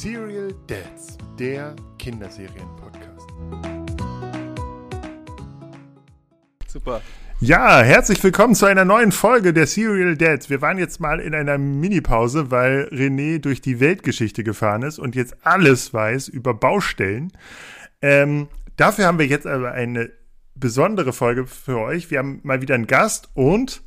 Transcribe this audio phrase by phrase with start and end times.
[0.00, 3.28] Serial Dads, der Kinderserien-Podcast.
[6.66, 7.02] Super.
[7.40, 10.48] Ja, herzlich willkommen zu einer neuen Folge der Serial Dads.
[10.48, 15.14] Wir waren jetzt mal in einer Mini-Pause, weil René durch die Weltgeschichte gefahren ist und
[15.16, 17.30] jetzt alles weiß über Baustellen.
[18.00, 20.08] Ähm, dafür haben wir jetzt aber eine
[20.54, 22.10] besondere Folge für euch.
[22.10, 23.82] Wir haben mal wieder einen Gast und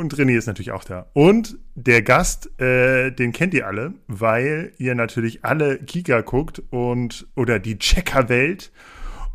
[0.00, 1.06] und René ist natürlich auch da.
[1.12, 7.28] Und der Gast, äh, den kennt ihr alle, weil ihr natürlich alle Kika guckt und
[7.36, 8.72] oder die Checker-Welt.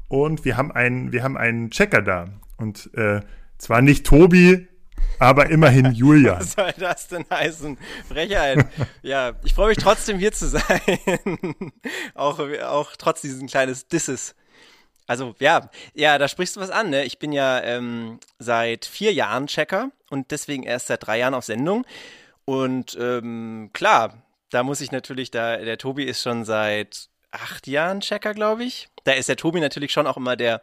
[0.07, 2.29] Und wir haben einen, wir haben einen Checker da.
[2.57, 3.21] Und äh,
[3.57, 4.67] zwar nicht Tobi,
[5.19, 6.39] aber immerhin Julian.
[6.39, 7.77] Was soll das denn heißen?
[8.07, 8.65] Frechheit.
[9.01, 10.61] ja, ich freue mich trotzdem hier zu sein.
[12.15, 14.35] auch, auch trotz diesen kleines Disses.
[15.07, 16.89] Also ja, ja, da sprichst du was an.
[16.89, 17.05] Ne?
[17.05, 21.43] Ich bin ja ähm, seit vier Jahren Checker und deswegen erst seit drei Jahren auf
[21.43, 21.85] Sendung.
[22.45, 27.99] Und ähm, klar, da muss ich natürlich, da der Tobi ist schon seit acht Jahren
[27.99, 28.87] Checker, glaube ich.
[29.03, 30.61] Da ist der Tobi natürlich schon auch immer der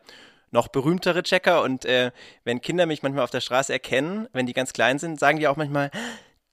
[0.50, 1.62] noch berühmtere Checker.
[1.62, 2.12] Und äh,
[2.44, 5.48] wenn Kinder mich manchmal auf der Straße erkennen, wenn die ganz klein sind, sagen die
[5.48, 5.90] auch manchmal,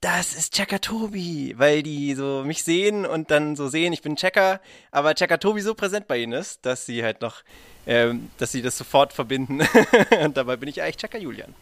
[0.02, 4.18] das ist Checker Tobi, weil die so mich sehen und dann so sehen, ich bin
[4.18, 4.60] Checker,
[4.92, 7.44] aber Checker Tobi so präsent bei ihnen ist, dass sie halt noch
[7.90, 9.62] ähm, dass sie das sofort verbinden.
[10.24, 11.56] und dabei bin ich eigentlich Checker Julian.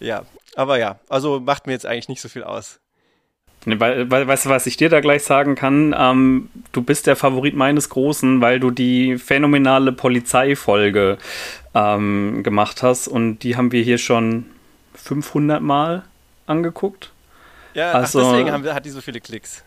[0.00, 2.80] Ja, aber ja, also macht mir jetzt eigentlich nicht so viel aus.
[3.66, 5.94] Weißt du, was ich dir da gleich sagen kann?
[5.98, 11.18] Ähm, du bist der Favorit meines Großen, weil du die phänomenale Polizeifolge
[11.74, 14.46] ähm, gemacht hast und die haben wir hier schon
[14.94, 16.04] 500 Mal
[16.46, 17.10] angeguckt.
[17.74, 19.64] Ja, also, ach, deswegen wir, hat die so viele Klicks.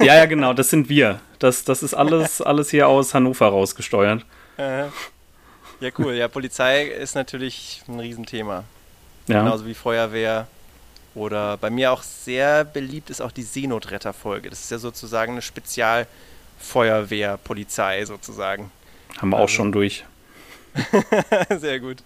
[0.00, 1.20] ja, ja, genau, das sind wir.
[1.38, 4.24] Das, das ist alles, alles hier aus Hannover rausgesteuert.
[4.56, 6.14] Ja, cool.
[6.14, 8.64] Ja, Polizei ist natürlich ein Riesenthema.
[9.26, 9.42] Ja.
[9.42, 10.46] Genauso wie Feuerwehr.
[11.14, 14.50] Oder bei mir auch sehr beliebt ist auch die Seenotretterfolge.
[14.50, 18.72] Das ist ja sozusagen eine Spezialfeuerwehr-Polizei sozusagen.
[19.18, 19.44] Haben wir also.
[19.44, 20.04] auch schon durch.
[21.60, 22.02] sehr gut.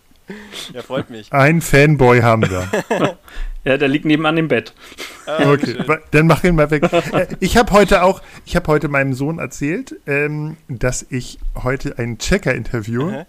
[0.75, 1.33] Ja, freut mich.
[1.33, 2.69] Ein Fanboy haben wir.
[3.65, 4.75] ja, der liegt nebenan im Bett.
[5.27, 5.99] Ah, okay, schön.
[6.11, 6.83] dann mach ihn mal weg.
[6.93, 11.99] Äh, ich habe heute auch, ich habe heute meinem Sohn erzählt, ähm, dass ich heute
[11.99, 13.27] einen Checker interviewe.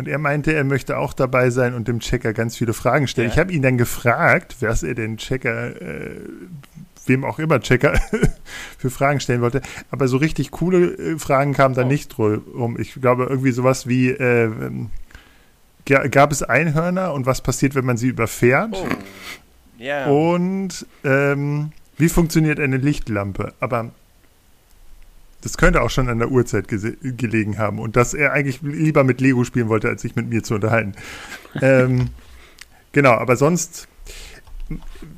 [0.00, 3.28] Und er meinte, er möchte auch dabei sein und dem Checker ganz viele Fragen stellen.
[3.28, 3.34] Ja.
[3.34, 6.20] Ich habe ihn dann gefragt, was er den Checker, äh,
[7.04, 8.00] wem auch immer Checker,
[8.78, 9.60] für Fragen stellen wollte.
[9.90, 11.86] Aber so richtig coole äh, Fragen kamen da oh.
[11.86, 12.78] nicht drum.
[12.80, 14.50] Ich glaube, irgendwie sowas wie, äh,
[15.84, 18.72] gab es Einhörner und was passiert, wenn man sie überfährt?
[18.72, 18.88] Oh.
[19.78, 20.10] Yeah.
[20.10, 23.52] Und ähm, wie funktioniert eine Lichtlampe?
[23.60, 23.90] Aber
[25.42, 29.20] das könnte auch schon an der Uhrzeit gelegen haben und dass er eigentlich lieber mit
[29.20, 30.92] Lego spielen wollte, als sich mit mir zu unterhalten.
[31.62, 32.08] ähm,
[32.92, 33.88] genau, aber sonst,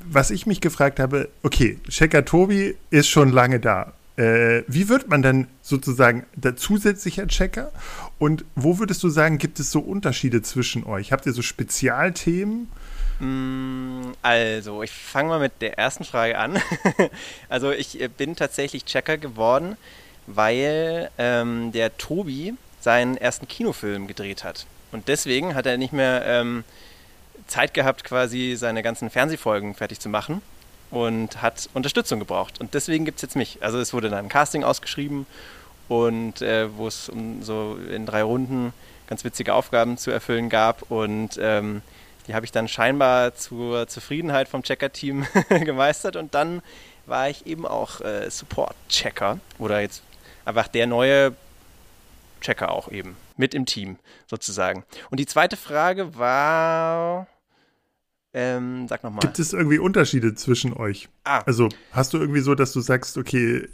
[0.09, 3.95] was ich mich gefragt habe, okay, Checker Tobi ist schon lange da.
[4.17, 7.73] Äh, wie wird man dann sozusagen der zusätzlicher Checker?
[8.19, 11.13] Und wo würdest du sagen, gibt es so Unterschiede zwischen euch?
[11.13, 12.69] Habt ihr so Spezialthemen?
[13.21, 16.59] Mm, also, ich fange mal mit der ersten Frage an.
[17.49, 19.77] also, ich äh, bin tatsächlich Checker geworden,
[20.27, 24.67] weil ähm, der Tobi seinen ersten Kinofilm gedreht hat.
[24.91, 26.65] Und deswegen hat er nicht mehr ähm,
[27.47, 30.43] Zeit gehabt, quasi seine ganzen Fernsehfolgen fertig zu machen
[30.91, 32.61] und hat Unterstützung gebraucht.
[32.61, 33.59] Und deswegen gibt es jetzt mich.
[33.63, 35.27] Also es wurde dann ein Casting ausgeschrieben
[35.89, 38.73] und äh, wo es um so in drei Runden
[39.07, 40.91] ganz witzige Aufgaben zu erfüllen gab.
[40.91, 41.83] Und ähm,
[42.27, 46.17] die habe ich dann scheinbar zur Zufriedenheit vom Checker-Team gemeistert.
[46.17, 46.63] Und dann
[47.07, 50.03] war ich eben auch äh, Support-Checker oder jetzt
[50.45, 51.35] einfach der neue
[52.41, 54.85] Checker auch eben mit im Team sozusagen.
[55.11, 57.27] Und die zweite Frage war
[58.35, 59.21] ähm, sag nochmal.
[59.21, 61.09] Gibt es irgendwie Unterschiede zwischen euch?
[61.25, 61.43] Ah.
[61.45, 63.69] Also hast du irgendwie so, dass du sagst, okay,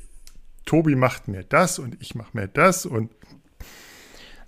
[0.65, 3.11] Tobi macht mir das und ich mache mir das und.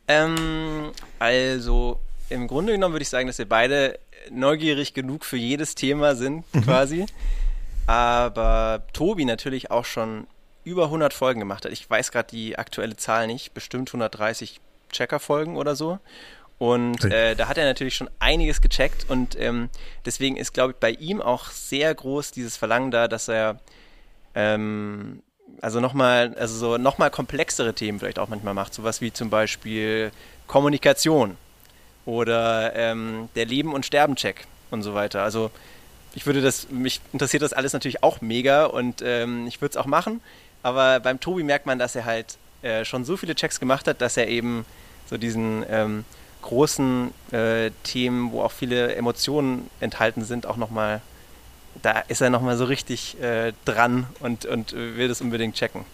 [0.09, 3.99] Ähm, also im Grunde genommen würde ich sagen, dass wir beide
[4.31, 6.63] neugierig genug für jedes Thema sind, mhm.
[6.63, 7.07] quasi.
[7.87, 10.27] Aber Tobi natürlich auch schon
[10.65, 11.73] über 100 Folgen gemacht hat.
[11.73, 14.61] Ich weiß gerade die aktuelle Zahl nicht, bestimmt 130
[14.91, 15.99] Checker-Folgen oder so.
[16.59, 19.71] Und äh, da hat er natürlich schon einiges gecheckt und ähm,
[20.05, 23.59] deswegen ist, glaube ich, bei ihm auch sehr groß dieses Verlangen da, dass er
[24.35, 25.23] ähm,
[25.63, 30.13] also nochmal, also so nochmal komplexere Themen vielleicht auch manchmal macht, sowas wie zum Beispiel
[30.47, 31.37] Kommunikation
[32.05, 35.23] oder ähm, der Leben- und Sterben-Check und so weiter.
[35.23, 35.51] Also
[36.15, 39.77] ich würde das, mich interessiert das alles natürlich auch mega und ähm, ich würde es
[39.77, 40.21] auch machen,
[40.63, 44.01] aber beim Tobi merkt man, dass er halt äh, schon so viele Checks gemacht hat,
[44.01, 44.67] dass er eben
[45.07, 46.05] so diesen ähm,
[46.43, 51.01] großen äh, Themen, wo auch viele Emotionen enthalten sind, auch nochmal,
[51.83, 55.85] da ist er nochmal so richtig äh, dran und, und will das unbedingt checken.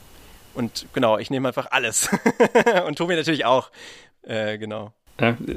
[0.54, 2.08] und genau, ich nehme einfach alles.
[2.86, 3.70] und Tobi natürlich auch.
[4.22, 4.92] Äh, genau.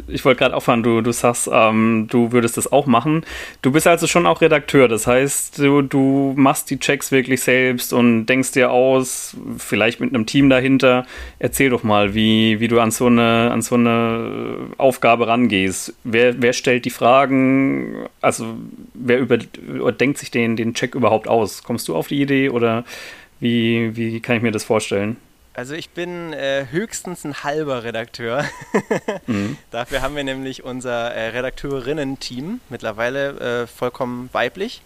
[0.08, 3.26] Ich wollte gerade aufhören, du, du sagst, ähm, du würdest das auch machen.
[3.62, 7.92] Du bist also schon auch Redakteur, das heißt, du, du machst die Checks wirklich selbst
[7.92, 11.06] und denkst dir aus, vielleicht mit einem Team dahinter.
[11.40, 15.94] Erzähl doch mal, wie, wie du an so eine, an so eine Aufgabe rangehst.
[16.06, 18.08] Wer, wer stellt die Fragen?
[18.22, 18.56] Also,
[18.94, 19.38] wer über,
[19.92, 21.64] denkt sich den, den Check überhaupt aus?
[21.64, 22.86] Kommst du auf die Idee oder
[23.42, 25.18] wie, wie kann ich mir das vorstellen?
[25.60, 28.46] Also ich bin äh, höchstens ein halber Redakteur.
[29.28, 29.58] mhm.
[29.72, 34.82] Dafür haben wir nämlich unser äh, Redakteurinnen-Team, mittlerweile äh, vollkommen weiblich.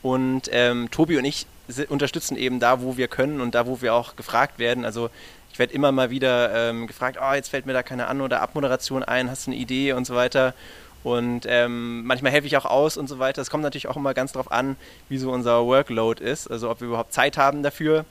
[0.00, 1.46] Und ähm, Tobi und ich
[1.90, 4.86] unterstützen eben da, wo wir können und da, wo wir auch gefragt werden.
[4.86, 5.10] Also
[5.52, 8.40] ich werde immer mal wieder ähm, gefragt, oh, jetzt fällt mir da keine An- oder
[8.40, 10.54] Abmoderation ein, hast du eine Idee und so weiter.
[11.02, 13.42] Und ähm, manchmal helfe ich auch aus und so weiter.
[13.42, 14.76] Es kommt natürlich auch immer ganz darauf an,
[15.10, 18.06] wie so unser Workload ist, also ob wir überhaupt Zeit haben dafür.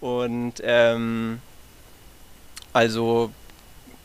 [0.00, 1.40] Und ähm,
[2.78, 3.32] also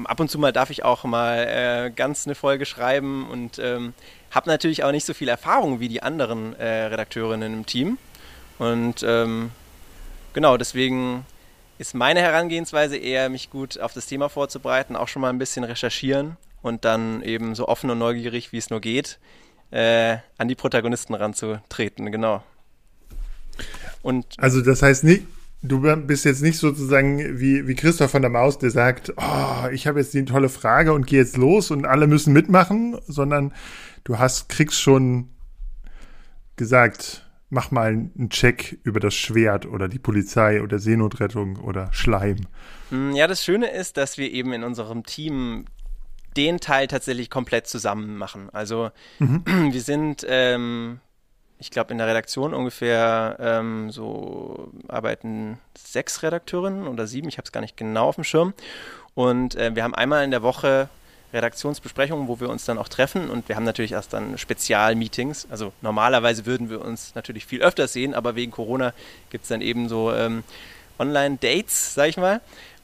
[0.03, 3.93] ab und zu mal darf ich auch mal äh, ganz eine Folge schreiben und ähm,
[4.31, 7.99] habe natürlich auch nicht so viel Erfahrung wie die anderen äh, Redakteurinnen im Team.
[8.57, 9.51] Und ähm,
[10.33, 11.23] genau, deswegen
[11.77, 15.63] ist meine Herangehensweise eher, mich gut auf das Thema vorzubereiten, auch schon mal ein bisschen
[15.63, 19.19] recherchieren und dann eben so offen und neugierig, wie es nur geht,
[19.69, 22.41] äh, an die Protagonisten ranzutreten, genau.
[24.01, 25.27] Und also das heißt nicht,
[25.63, 29.87] du bist jetzt nicht sozusagen wie, wie Christoph von der Maus, der sagt, oh, ich
[29.87, 33.53] habe jetzt die tolle Frage und gehe jetzt los und alle müssen mitmachen, sondern
[34.03, 35.29] du hast, kriegst schon
[36.57, 42.37] gesagt, mach mal einen Check über das Schwert oder die Polizei oder Seenotrettung oder Schleim.
[42.89, 45.65] Hm, ja, das Schöne ist, dass wir eben in unserem Team
[46.35, 48.49] den Teil tatsächlich komplett zusammen machen.
[48.51, 49.43] Also mhm.
[49.71, 50.99] wir sind ähm,
[51.63, 57.45] ich glaube, in der Redaktion ungefähr ähm, so arbeiten sechs Redakteurinnen oder sieben, ich habe
[57.45, 58.53] es gar nicht genau auf dem Schirm.
[59.15, 60.89] Und äh, wir haben einmal in der Woche
[61.31, 65.47] Redaktionsbesprechungen, wo wir uns dann auch treffen und wir haben natürlich erst dann Spezialmeetings.
[65.49, 68.93] Also normalerweise würden wir uns natürlich viel öfter sehen, aber wegen Corona
[69.29, 70.43] gibt es dann eben so ähm,
[70.99, 72.41] Online-Dates, sag ich mal.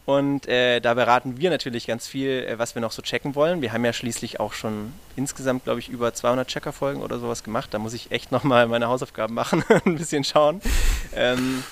[0.09, 3.61] Und äh, da beraten wir natürlich ganz viel, äh, was wir noch so checken wollen.
[3.61, 7.71] Wir haben ja schließlich auch schon insgesamt, glaube ich, über 200 Checker-Folgen oder sowas gemacht.
[7.75, 10.61] Da muss ich echt nochmal meine Hausaufgaben machen, ein bisschen schauen.
[11.15, 11.63] Ähm,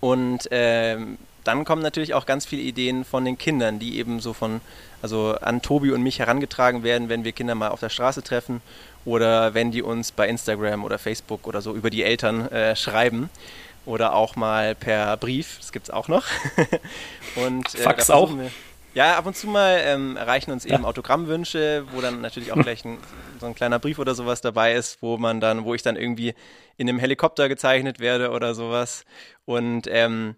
[0.00, 4.34] und ähm, dann kommen natürlich auch ganz viele Ideen von den Kindern, die eben so
[4.34, 4.60] von,
[5.00, 8.60] also an Tobi und mich herangetragen werden, wenn wir Kinder mal auf der Straße treffen
[9.06, 13.30] oder wenn die uns bei Instagram oder Facebook oder so über die Eltern äh, schreiben
[13.86, 16.24] oder auch mal per Brief, das gibt es auch noch.
[17.36, 18.30] und, äh, Fax auch?
[18.94, 20.88] Ja, ab und zu mal ähm, erreichen uns eben ja.
[20.88, 22.98] Autogrammwünsche, wo dann natürlich auch gleich ein,
[23.40, 26.34] so ein kleiner Brief oder sowas dabei ist, wo man dann, wo ich dann irgendwie
[26.76, 29.04] in einem Helikopter gezeichnet werde oder sowas.
[29.46, 30.36] Und ähm,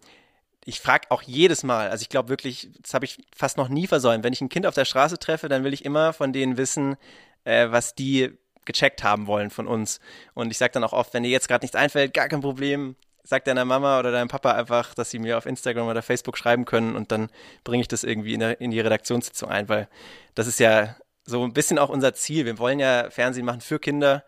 [0.65, 3.87] ich frage auch jedes Mal, also ich glaube wirklich, das habe ich fast noch nie
[3.87, 6.57] versäumt, wenn ich ein Kind auf der Straße treffe, dann will ich immer von denen
[6.57, 6.97] wissen,
[7.45, 8.33] äh, was die
[8.65, 10.01] gecheckt haben wollen von uns.
[10.35, 12.97] Und ich sage dann auch oft, wenn dir jetzt gerade nichts einfällt, gar kein Problem,
[13.26, 16.64] sag deiner Mama oder deinem Papa einfach, dass sie mir auf Instagram oder Facebook schreiben
[16.64, 17.28] können und dann
[17.64, 19.88] bringe ich das irgendwie in, der, in die Redaktionssitzung ein, weil
[20.34, 20.94] das ist ja
[21.25, 22.44] so ein bisschen auch unser Ziel.
[22.44, 24.23] Wir wollen ja Fernsehen machen für Kinder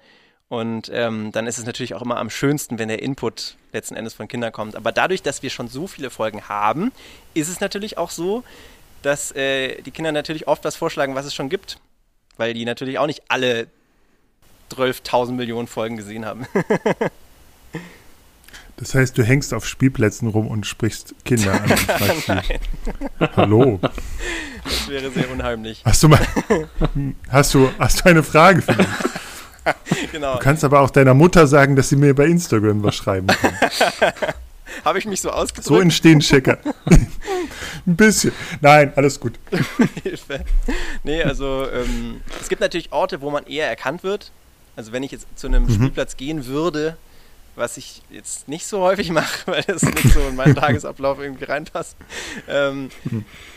[0.49, 4.15] und ähm, dann ist es natürlich auch immer am schönsten, wenn der Input letzten Endes
[4.15, 4.75] von Kindern kommt.
[4.75, 6.91] Aber dadurch, dass wir schon so viele Folgen haben,
[7.35, 8.43] ist es natürlich auch so,
[9.03, 11.79] dass äh, die Kinder natürlich oft was vorschlagen, was es schon gibt,
[12.37, 13.69] weil die natürlich auch nicht alle
[14.73, 16.47] 12.000 Millionen Folgen gesehen haben.
[18.79, 21.63] Das heißt, du hängst auf Spielplätzen rum und sprichst Kinder an.
[22.29, 22.43] Nein.
[23.37, 23.81] Hallo.
[23.83, 25.83] Das wäre sehr unheimlich.
[25.85, 26.21] Hast du mal,
[27.29, 28.87] hast du, hast du eine Frage für mich?
[30.13, 30.33] Genau.
[30.33, 33.53] Du kannst aber auch deiner Mutter sagen, dass sie mir bei Instagram was schreiben kann.
[34.85, 35.67] Habe ich mich so ausgedrückt?
[35.67, 36.57] So entstehen Checker.
[37.87, 38.33] Ein bisschen.
[38.63, 39.39] Nein, alles gut.
[40.03, 40.43] Hilfe.
[41.05, 44.33] Nee, also ähm, es gibt natürlich Orte, wo man eher erkannt wird.
[44.75, 45.75] Also wenn ich jetzt zu einem mhm.
[45.75, 46.97] Spielplatz gehen würde,
[47.59, 51.45] was ich jetzt nicht so häufig mache, weil das nicht so in meinen Tagesablauf irgendwie
[51.45, 51.97] reinpasst.
[52.49, 52.91] Ähm,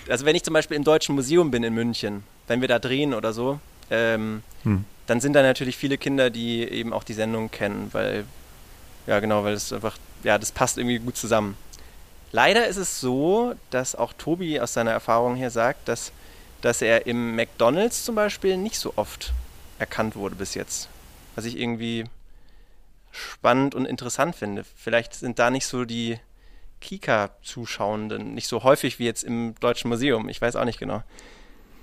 [0.09, 3.13] also wenn ich zum Beispiel im Deutschen Museum bin in München, wenn wir da drehen
[3.13, 4.85] oder so, ähm, hm.
[5.07, 8.25] dann sind da natürlich viele Kinder, die eben auch die Sendung kennen, weil,
[9.07, 11.55] ja genau, weil es einfach, ja, das passt irgendwie gut zusammen.
[12.31, 16.11] Leider ist es so, dass auch Tobi aus seiner Erfahrung hier sagt, dass,
[16.61, 19.33] dass er im McDonalds zum Beispiel nicht so oft
[19.79, 20.87] erkannt wurde bis jetzt.
[21.35, 22.05] Was ich irgendwie
[23.11, 24.63] spannend und interessant finde.
[24.75, 26.17] Vielleicht sind da nicht so die
[26.79, 30.29] Kika-Zuschauenden nicht so häufig wie jetzt im Deutschen Museum.
[30.29, 31.03] Ich weiß auch nicht genau.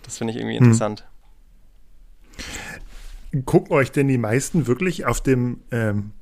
[0.03, 0.65] Das finde ich irgendwie hm.
[0.65, 1.07] interessant.
[3.45, 6.13] Gucken euch denn die meisten wirklich auf dem ähm,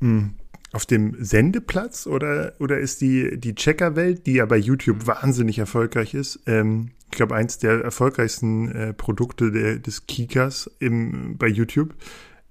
[0.00, 0.34] hm,
[0.74, 6.14] auf dem Sendeplatz oder, oder ist die, die Checkerwelt, die ja bei YouTube wahnsinnig erfolgreich
[6.14, 11.94] ist, ähm, ich glaube, eins der erfolgreichsten äh, Produkte der, des Kikas im, bei YouTube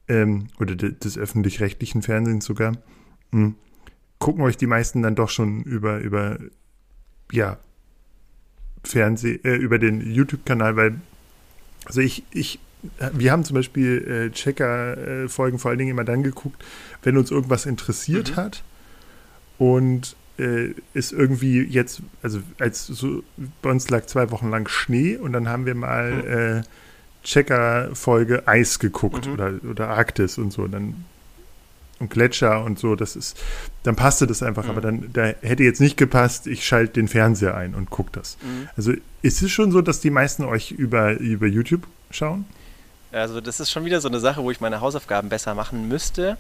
[0.08, 2.78] ähm, oder de, des öffentlich-rechtlichen Fernsehens sogar, mh,
[3.32, 3.56] hm,
[4.20, 6.38] gucken euch die meisten dann doch schon über, über
[7.32, 7.58] ja,
[8.84, 10.96] Fernseh, äh, über den YouTube-Kanal, weil,
[11.86, 12.60] also ich, ich
[13.14, 16.64] wir haben zum Beispiel äh, Checker-Folgen vor allen Dingen immer dann geguckt,
[17.02, 18.36] wenn uns irgendwas interessiert mhm.
[18.36, 18.64] hat
[19.58, 23.24] und äh, ist irgendwie jetzt, also als so,
[23.62, 26.70] bei uns lag zwei Wochen lang Schnee und dann haben wir mal äh,
[27.24, 29.34] Checker-Folge Eis geguckt mhm.
[29.34, 30.68] oder, oder Arktis und so.
[30.68, 31.06] Dann
[32.00, 33.38] und Gletscher und so, das ist,
[33.84, 34.70] dann passte das einfach, mhm.
[34.70, 38.38] aber dann, da hätte jetzt nicht gepasst, ich schalte den Fernseher ein und gucke das.
[38.42, 38.68] Mhm.
[38.76, 42.46] Also ist es schon so, dass die meisten euch über, über YouTube schauen?
[43.12, 46.38] Also das ist schon wieder so eine Sache, wo ich meine Hausaufgaben besser machen müsste.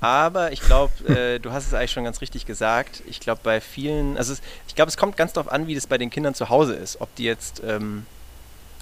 [0.00, 3.02] Aber ich glaube, äh, du hast es eigentlich schon ganz richtig gesagt.
[3.06, 5.86] Ich glaube, bei vielen, also es, ich glaube, es kommt ganz darauf an, wie das
[5.86, 7.00] bei den Kindern zu Hause ist.
[7.00, 8.06] Ob die jetzt ähm,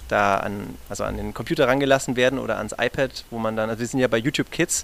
[0.07, 3.79] da an, also an den Computer rangelassen werden oder ans iPad, wo man dann, also
[3.79, 4.83] wir sind ja bei YouTube Kids,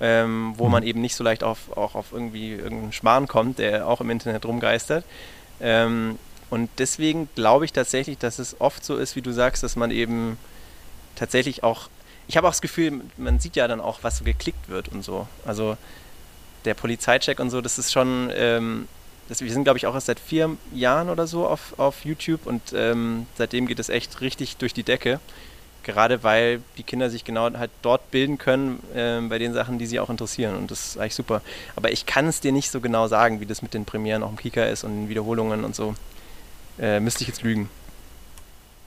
[0.00, 0.72] ähm, wo mhm.
[0.72, 4.10] man eben nicht so leicht auf, auch auf irgendwie irgendeinen Schmarrn kommt, der auch im
[4.10, 5.04] Internet rumgeistert.
[5.60, 9.76] Ähm, und deswegen glaube ich tatsächlich, dass es oft so ist, wie du sagst, dass
[9.76, 10.38] man eben
[11.16, 11.88] tatsächlich auch
[12.30, 15.02] ich habe auch das Gefühl, man sieht ja dann auch, was so geklickt wird und
[15.02, 15.26] so.
[15.44, 15.76] Also
[16.64, 18.86] der Polizeicheck und so, das ist schon, ähm,
[19.30, 22.46] das, wir sind glaube ich auch erst seit vier Jahren oder so auf, auf YouTube
[22.46, 25.20] und ähm, seitdem geht es echt richtig durch die Decke.
[25.84, 29.86] Gerade weil die Kinder sich genau halt dort bilden können äh, bei den Sachen, die
[29.86, 30.56] sie auch interessieren.
[30.56, 31.40] Und das ist eigentlich super.
[31.74, 34.30] Aber ich kann es dir nicht so genau sagen, wie das mit den Premieren auch
[34.30, 35.94] im Kika ist und den Wiederholungen und so.
[36.78, 37.70] Äh, müsste ich jetzt lügen.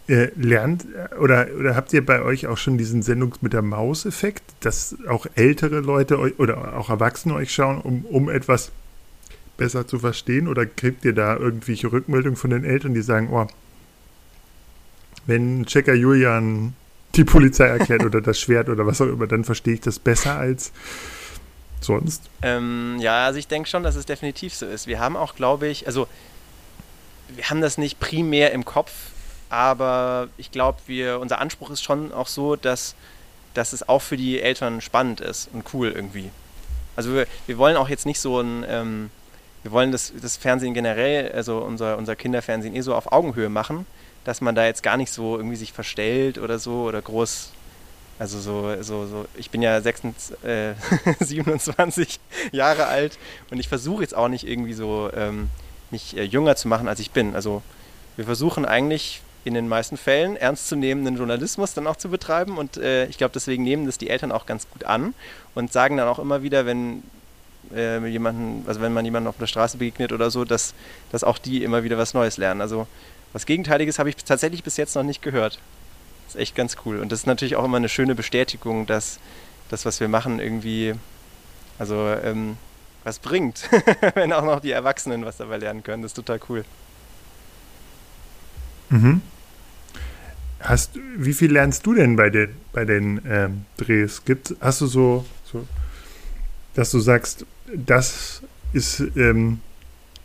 [0.08, 0.86] Äh, lernt
[1.20, 5.26] oder, oder habt ihr bei euch auch schon diesen Sendungs mit der Maus-Effekt, dass auch
[5.36, 8.74] ältere Leute oder auch Erwachsene euch schauen, um, um etwas
[9.58, 10.48] besser zu verstehen?
[10.48, 13.48] Oder kriegt ihr da irgendwelche Rückmeldungen von den Eltern, die sagen, oh,
[15.26, 16.76] wenn Checker Julian
[17.16, 20.36] die Polizei erklärt oder das Schwert oder was auch immer, dann verstehe ich das besser
[20.36, 20.72] als
[21.80, 22.30] sonst?
[22.42, 24.88] Ähm, ja, also ich denke schon, dass es definitiv so ist.
[24.88, 26.08] Wir haben auch, glaube ich, also
[27.36, 28.92] wir haben das nicht primär im Kopf,
[29.50, 32.96] aber ich glaube, wir, unser Anspruch ist schon auch so, dass,
[33.54, 36.32] dass es auch für die Eltern spannend ist und cool irgendwie.
[36.96, 39.10] Also wir, wir wollen auch jetzt nicht so ein, ähm,
[39.64, 43.86] wir wollen das, das Fernsehen generell, also unser, unser Kinderfernsehen eh so auf Augenhöhe machen,
[44.24, 47.52] dass man da jetzt gar nicht so irgendwie sich verstellt oder so oder groß
[48.20, 50.76] also so, so, so, ich bin ja 26, äh,
[51.20, 52.20] 27
[52.52, 53.18] Jahre alt
[53.50, 55.50] und ich versuche jetzt auch nicht irgendwie so ähm,
[55.90, 57.34] mich äh, jünger zu machen, als ich bin.
[57.34, 57.64] Also
[58.16, 62.58] wir versuchen eigentlich in den meisten Fällen ernstzunehmenden Journalismus dann auch zu betreiben.
[62.58, 65.14] Und äh, ich glaube, deswegen nehmen das die Eltern auch ganz gut an
[65.56, 67.04] und sagen dann auch immer wieder, wenn
[67.76, 70.74] äh, jemanden, also wenn man jemanden auf der Straße begegnet oder so, dass,
[71.12, 72.62] dass auch die immer wieder was Neues lernen.
[72.62, 72.88] Also
[73.34, 75.60] was Gegenteiliges habe ich tatsächlich bis jetzt noch nicht gehört.
[76.26, 77.00] Das ist echt ganz cool.
[77.00, 79.20] Und das ist natürlich auch immer eine schöne Bestätigung, dass
[79.70, 80.94] das, was wir machen, irgendwie,
[81.80, 82.58] also ähm,
[83.04, 83.70] was bringt,
[84.16, 86.04] wenn auch noch die Erwachsenen was dabei lernen können.
[86.04, 86.64] Das ist total cool.
[88.90, 89.22] Mhm.
[90.60, 94.24] Hast, wie viel lernst du denn bei den, bei den ähm, Drehs?
[94.24, 95.68] Gibt, hast du so, so,
[96.76, 98.42] dass du sagst, das
[98.74, 99.60] ist ähm,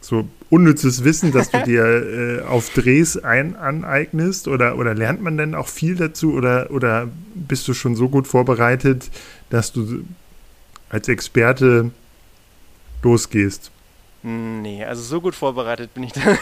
[0.00, 1.84] so unnützes Wissen, dass du dir
[2.40, 4.48] äh, auf Drehs ein, aneignest?
[4.48, 6.32] Oder, oder lernt man denn auch viel dazu?
[6.32, 9.10] Oder, oder bist du schon so gut vorbereitet,
[9.50, 10.04] dass du
[10.88, 11.90] als Experte
[13.02, 13.70] losgehst?
[14.22, 16.38] Nee, also so gut vorbereitet bin ich dann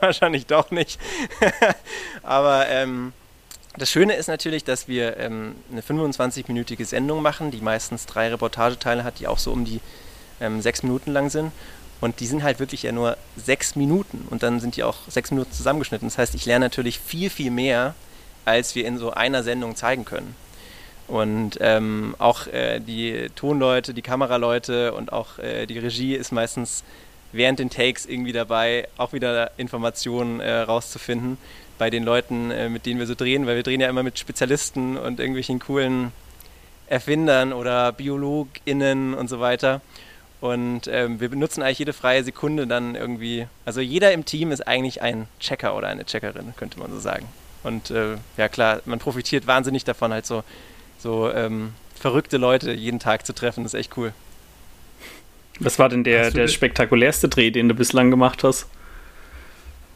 [0.00, 1.00] wahrscheinlich doch nicht.
[2.22, 3.12] Aber ähm,
[3.76, 9.04] das Schöne ist natürlich, dass wir ähm, eine 25-minütige Sendung machen, die meistens drei Reportageteile
[9.04, 9.80] hat, die auch so um die
[10.44, 11.52] ähm, sechs Minuten lang sind.
[12.00, 15.30] Und die sind halt wirklich ja nur sechs Minuten und dann sind die auch sechs
[15.30, 16.06] Minuten zusammengeschnitten.
[16.08, 17.94] Das heißt, ich lerne natürlich viel, viel mehr,
[18.44, 20.34] als wir in so einer Sendung zeigen können.
[21.06, 26.82] Und ähm, auch äh, die Tonleute, die Kameraleute und auch äh, die Regie ist meistens
[27.32, 31.36] während den Takes irgendwie dabei, auch wieder Informationen äh, rauszufinden
[31.78, 34.18] bei den Leuten, äh, mit denen wir so drehen, weil wir drehen ja immer mit
[34.18, 36.12] Spezialisten und irgendwelchen coolen
[36.86, 39.80] Erfindern oder BiologInnen und so weiter.
[40.44, 43.46] Und ähm, wir benutzen eigentlich jede freie Sekunde dann irgendwie.
[43.64, 47.26] Also jeder im Team ist eigentlich ein Checker oder eine Checkerin, könnte man so sagen.
[47.62, 50.44] Und äh, ja klar, man profitiert wahnsinnig davon, halt so,
[50.98, 53.64] so ähm, verrückte Leute jeden Tag zu treffen.
[53.64, 54.12] Das ist echt cool.
[55.60, 58.66] Was war denn der, der spektakulärste Dreh, den du bislang gemacht hast?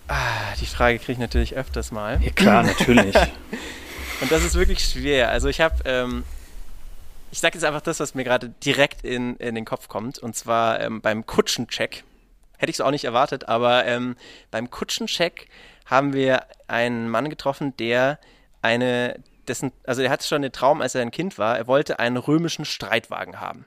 [0.07, 2.23] Ah, die Frage kriege ich natürlich öfters mal.
[2.23, 3.15] Ja, klar, natürlich.
[4.23, 5.29] Und das ist wirklich schwer.
[5.29, 6.25] Also ich habe, ähm,
[7.31, 10.19] ich sage jetzt einfach das, was mir gerade direkt in, in den Kopf kommt.
[10.19, 12.05] Und zwar ähm, beim Kutschencheck.
[12.57, 14.17] Hätte ich so auch nicht erwartet, aber ähm,
[14.51, 15.49] beim Kutschencheck
[15.87, 18.19] haben wir einen Mann getroffen, der
[18.63, 22.01] eine, dessen, also er hatte schon den Traum, als er ein Kind war, er wollte
[22.01, 23.65] einen römischen Streitwagen haben.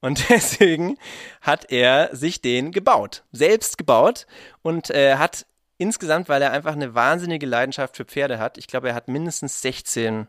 [0.00, 0.98] Und deswegen
[1.40, 4.26] hat er sich den gebaut, selbst gebaut
[4.62, 5.46] und äh, hat
[5.78, 9.62] insgesamt, weil er einfach eine wahnsinnige Leidenschaft für Pferde hat, ich glaube, er hat mindestens
[9.62, 10.26] 16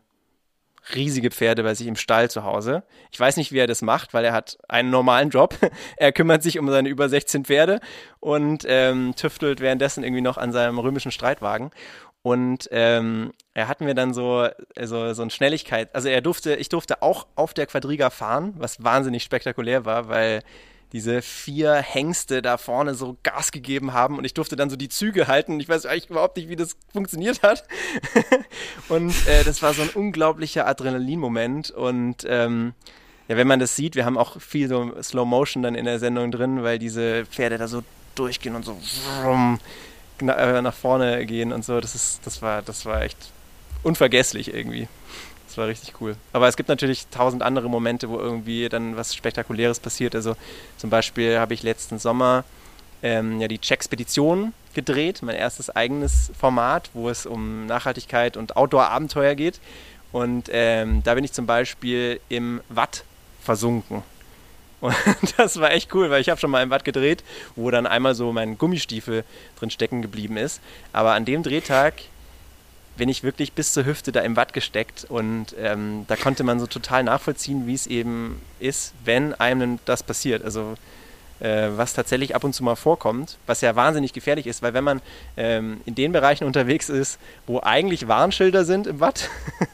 [0.94, 2.84] riesige Pferde bei sich im Stall zu Hause.
[3.12, 5.56] Ich weiß nicht, wie er das macht, weil er hat einen normalen Job.
[5.98, 7.80] er kümmert sich um seine über 16 Pferde
[8.20, 11.72] und ähm, tüftelt währenddessen irgendwie noch an seinem römischen Streitwagen.
[12.22, 14.48] Und ähm, er hat mir dann so,
[14.82, 18.82] so, so eine Schnelligkeit, also er durfte, ich durfte auch auf der Quadriga fahren, was
[18.82, 20.42] wahnsinnig spektakulär war, weil
[20.94, 24.90] diese vier Hengste da vorne so Gas gegeben haben und ich durfte dann so die
[24.90, 25.60] Züge halten.
[25.60, 27.66] Ich weiß eigentlich überhaupt nicht, wie das funktioniert hat.
[28.90, 32.74] und äh, das war so ein unglaublicher Adrenalin-Moment und ähm,
[33.28, 35.98] ja, wenn man das sieht, wir haben auch viel so Slow Motion dann in der
[35.98, 37.84] Sendung drin, weil diese Pferde da so
[38.16, 38.78] durchgehen und so
[39.22, 39.60] vroom,
[40.22, 41.80] äh, nach vorne gehen und so.
[41.80, 43.18] Das ist, das war, das war echt
[43.82, 44.88] unvergesslich irgendwie.
[45.54, 46.16] Das war richtig cool.
[46.32, 50.16] Aber es gibt natürlich tausend andere Momente, wo irgendwie dann was Spektakuläres passiert.
[50.16, 50.36] Also
[50.78, 52.44] zum Beispiel habe ich letzten Sommer
[53.04, 59.36] ähm, ja die Checkspedition gedreht, mein erstes eigenes Format, wo es um Nachhaltigkeit und Outdoor-Abenteuer
[59.36, 59.60] geht.
[60.12, 63.04] Und ähm, da bin ich zum Beispiel im Watt
[63.40, 64.02] versunken.
[64.82, 64.96] Und
[65.38, 67.24] das war echt cool, weil ich habe schon mal im Watt gedreht,
[67.56, 69.24] wo dann einmal so mein Gummistiefel
[69.60, 70.62] drin stecken geblieben ist.
[70.92, 71.94] Aber an dem Drehtag
[72.98, 76.60] bin ich wirklich bis zur Hüfte da im Watt gesteckt und ähm, da konnte man
[76.60, 80.44] so total nachvollziehen, wie es eben ist, wenn einem das passiert.
[80.44, 80.76] Also
[81.40, 84.84] äh, was tatsächlich ab und zu mal vorkommt, was ja wahnsinnig gefährlich ist, weil wenn
[84.84, 85.02] man
[85.36, 89.30] ähm, in den Bereichen unterwegs ist, wo eigentlich Warnschilder sind im Watt,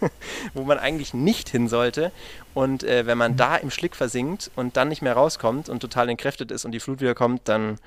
[0.53, 2.11] wo man eigentlich nicht hin sollte
[2.59, 6.09] und äh, wenn man da im Schlick versinkt und dann nicht mehr rauskommt und total
[6.09, 7.77] entkräftet ist und die Flut wieder kommt, dann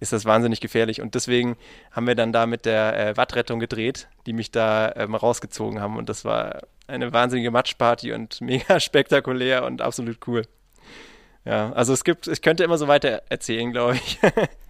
[0.00, 1.02] ist das wahnsinnig gefährlich.
[1.02, 1.58] Und deswegen
[1.90, 5.98] haben wir dann da mit der äh, Wattrettung gedreht, die mich da ähm, rausgezogen haben.
[5.98, 10.46] Und das war eine wahnsinnige Matschparty und mega spektakulär und absolut cool.
[11.44, 14.18] Ja, also es gibt, ich könnte immer so weiter erzählen, glaube ich.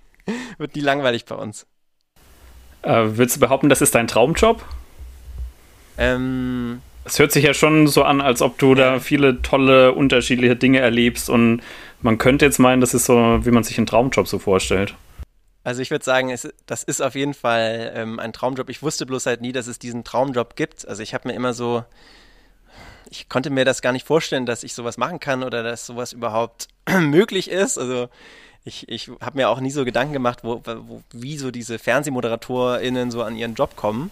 [0.58, 1.68] Wird nie langweilig bei uns.
[2.82, 4.60] Äh, willst du behaupten, das ist dein Traumjob?
[5.98, 10.56] Ähm, es hört sich ja schon so an, als ob du da viele tolle, unterschiedliche
[10.56, 11.62] Dinge erlebst und
[12.00, 14.94] man könnte jetzt meinen, das ist so, wie man sich einen Traumjob so vorstellt.
[15.64, 18.68] Also ich würde sagen, es, das ist auf jeden Fall ähm, ein Traumjob.
[18.68, 20.86] Ich wusste bloß halt nie, dass es diesen Traumjob gibt.
[20.88, 21.84] Also ich habe mir immer so,
[23.08, 26.12] ich konnte mir das gar nicht vorstellen, dass ich sowas machen kann oder dass sowas
[26.12, 26.66] überhaupt
[27.00, 27.78] möglich ist.
[27.78, 28.08] Also
[28.64, 33.12] ich, ich habe mir auch nie so Gedanken gemacht, wo, wo, wie so diese FernsehmoderatorInnen
[33.12, 34.10] so an ihren Job kommen.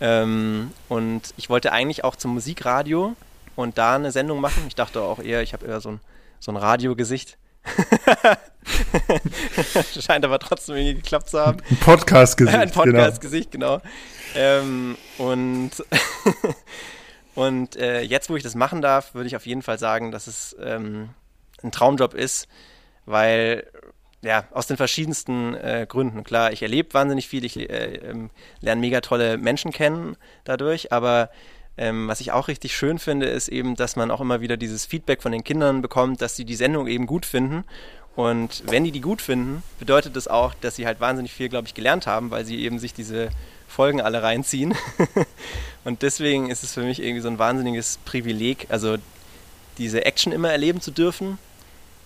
[0.00, 3.16] Ähm, und ich wollte eigentlich auch zum Musikradio
[3.56, 4.62] und da eine Sendung machen.
[4.68, 6.00] Ich dachte auch eher, ich habe eher so ein,
[6.38, 7.38] so ein Radiogesicht.
[10.00, 11.58] Scheint aber trotzdem irgendwie geklappt zu haben.
[11.68, 12.56] Ein Podcast-Gesicht.
[12.58, 12.84] Ein genau.
[12.84, 13.80] Podcast-Gesicht, genau.
[14.34, 15.70] Ähm, und
[17.34, 20.26] und äh, jetzt, wo ich das machen darf, würde ich auf jeden Fall sagen, dass
[20.26, 21.10] es ähm,
[21.62, 22.46] ein Traumjob ist,
[23.06, 23.66] weil
[24.22, 26.24] ja, aus den verschiedensten äh, Gründen.
[26.24, 31.30] Klar, ich erlebe wahnsinnig viel, ich äh, ähm, lerne mega tolle Menschen kennen dadurch, aber
[31.76, 34.84] ähm, was ich auch richtig schön finde, ist eben, dass man auch immer wieder dieses
[34.84, 37.64] Feedback von den Kindern bekommt, dass sie die Sendung eben gut finden.
[38.16, 41.68] Und wenn die die gut finden, bedeutet das auch, dass sie halt wahnsinnig viel, glaube
[41.68, 43.30] ich, gelernt haben, weil sie eben sich diese
[43.68, 44.74] Folgen alle reinziehen.
[45.84, 48.96] und deswegen ist es für mich irgendwie so ein wahnsinniges Privileg, also
[49.78, 51.38] diese Action immer erleben zu dürfen,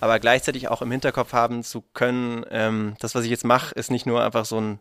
[0.03, 3.89] aber gleichzeitig auch im Hinterkopf haben zu können, ähm, das, was ich jetzt mache, ist
[3.89, 4.81] nicht nur einfach so ein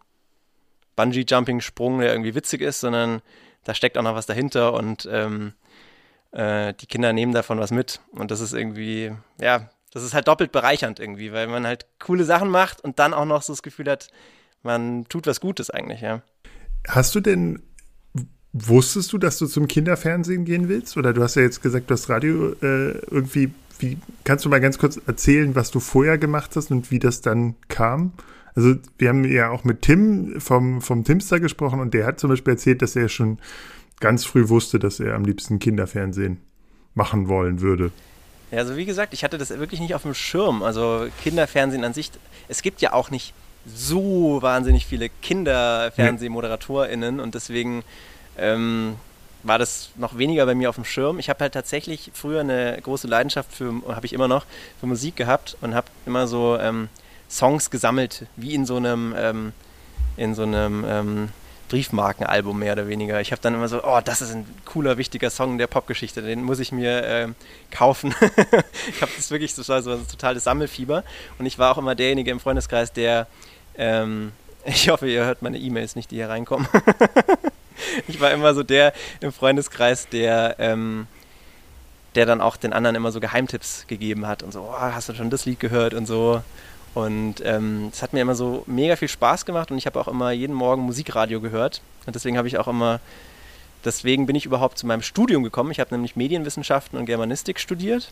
[0.95, 3.21] Bungee-Jumping-Sprung, der irgendwie witzig ist, sondern
[3.63, 5.53] da steckt auch noch was dahinter und ähm,
[6.31, 8.01] äh, die Kinder nehmen davon was mit.
[8.13, 12.23] Und das ist irgendwie, ja, das ist halt doppelt bereichernd irgendwie, weil man halt coole
[12.23, 14.07] Sachen macht und dann auch noch so das Gefühl hat,
[14.63, 16.23] man tut was Gutes eigentlich, ja.
[16.87, 17.61] Hast du denn,
[18.53, 20.97] wusstest du, dass du zum Kinderfernsehen gehen willst?
[20.97, 24.61] Oder du hast ja jetzt gesagt, du hast Radio äh, irgendwie, wie, kannst du mal
[24.61, 28.13] ganz kurz erzählen, was du vorher gemacht hast und wie das dann kam?
[28.55, 32.29] Also wir haben ja auch mit Tim vom, vom Timster gesprochen und der hat zum
[32.29, 33.39] Beispiel erzählt, dass er schon
[33.99, 36.39] ganz früh wusste, dass er am liebsten Kinderfernsehen
[36.93, 37.91] machen wollen würde.
[38.51, 40.63] Ja, also wie gesagt, ich hatte das wirklich nicht auf dem Schirm.
[40.63, 42.11] Also Kinderfernsehen an sich,
[42.49, 43.33] es gibt ja auch nicht
[43.65, 47.83] so wahnsinnig viele Kinderfernsehmoderatorinnen und deswegen
[48.37, 48.95] ähm,
[49.43, 51.19] war das noch weniger bei mir auf dem Schirm.
[51.19, 54.45] Ich habe halt tatsächlich früher eine große Leidenschaft für, habe ich immer noch,
[54.79, 56.89] für Musik gehabt und habe immer so ähm,
[57.29, 59.53] Songs gesammelt, wie in so einem, ähm,
[60.17, 61.29] in so einem ähm,
[61.69, 63.21] Briefmarkenalbum mehr oder weniger.
[63.21, 66.43] Ich habe dann immer so, oh, das ist ein cooler, wichtiger Song der Popgeschichte, den
[66.43, 67.27] muss ich mir äh,
[67.71, 68.13] kaufen.
[68.89, 71.05] ich habe das wirklich, das war so ein totales Sammelfieber
[71.39, 73.27] und ich war auch immer derjenige im Freundeskreis, der,
[73.77, 74.33] ähm,
[74.65, 76.67] ich hoffe, ihr hört meine E-Mails nicht, die hier reinkommen.
[78.07, 81.07] ich war immer so der im Freundeskreis, der, ähm,
[82.15, 85.13] der dann auch den anderen immer so Geheimtipps gegeben hat und so, oh, hast du
[85.13, 86.41] schon das Lied gehört und so.
[86.93, 89.99] Und ähm, es ähm, hat mir immer so mega viel Spaß gemacht und ich habe
[89.99, 91.81] auch immer jeden Morgen Musikradio gehört.
[92.05, 92.99] Und deswegen habe ich auch immer,
[93.85, 95.71] deswegen bin ich überhaupt zu meinem Studium gekommen.
[95.71, 98.11] Ich habe nämlich Medienwissenschaften und Germanistik studiert.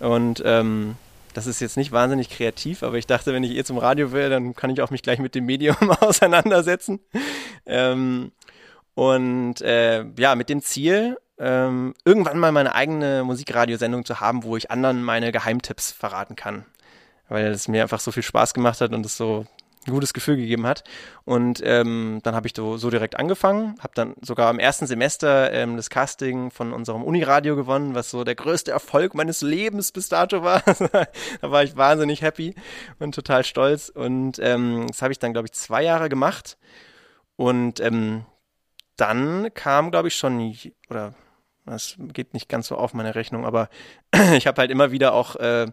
[0.00, 0.96] Und ähm,
[1.34, 4.28] das ist jetzt nicht wahnsinnig kreativ, aber ich dachte, wenn ich eh zum Radio will,
[4.30, 7.00] dann kann ich auch mich gleich mit dem Medium auseinandersetzen.
[7.66, 8.32] Ähm,
[9.00, 14.56] und äh, ja, mit dem Ziel, ähm, irgendwann mal meine eigene Musikradiosendung zu haben, wo
[14.56, 16.66] ich anderen meine Geheimtipps verraten kann
[17.30, 19.46] weil es mir einfach so viel Spaß gemacht hat und es so
[19.86, 20.84] ein gutes Gefühl gegeben hat.
[21.24, 25.50] Und ähm, dann habe ich so, so, direkt angefangen, habe dann sogar im ersten Semester
[25.52, 30.10] ähm, das Casting von unserem Uniradio gewonnen, was so der größte Erfolg meines Lebens bis
[30.10, 30.62] dato war.
[31.40, 32.54] da war ich wahnsinnig happy
[32.98, 33.88] und total stolz.
[33.88, 36.58] Und ähm, das habe ich dann, glaube ich, zwei Jahre gemacht.
[37.36, 38.26] Und ähm,
[39.00, 40.54] dann kam, glaube ich, schon,
[40.88, 41.14] oder
[41.66, 43.68] das geht nicht ganz so auf meine Rechnung, aber
[44.34, 45.66] ich habe halt immer wieder auch äh,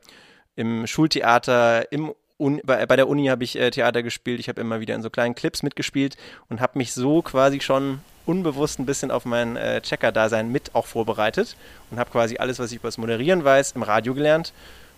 [0.56, 4.62] im Schultheater, im Un bei, bei, der Uni habe ich äh, Theater gespielt, ich habe
[4.62, 6.18] immer wieder in so kleinen Clips mitgespielt
[6.50, 10.86] und habe mich so quasi schon unbewusst ein bisschen auf mein äh, Checker-Dasein mit auch
[10.86, 11.56] vorbereitet
[11.90, 14.54] und habe quasi alles, was ich über das Moderieren weiß, im Radio gelernt.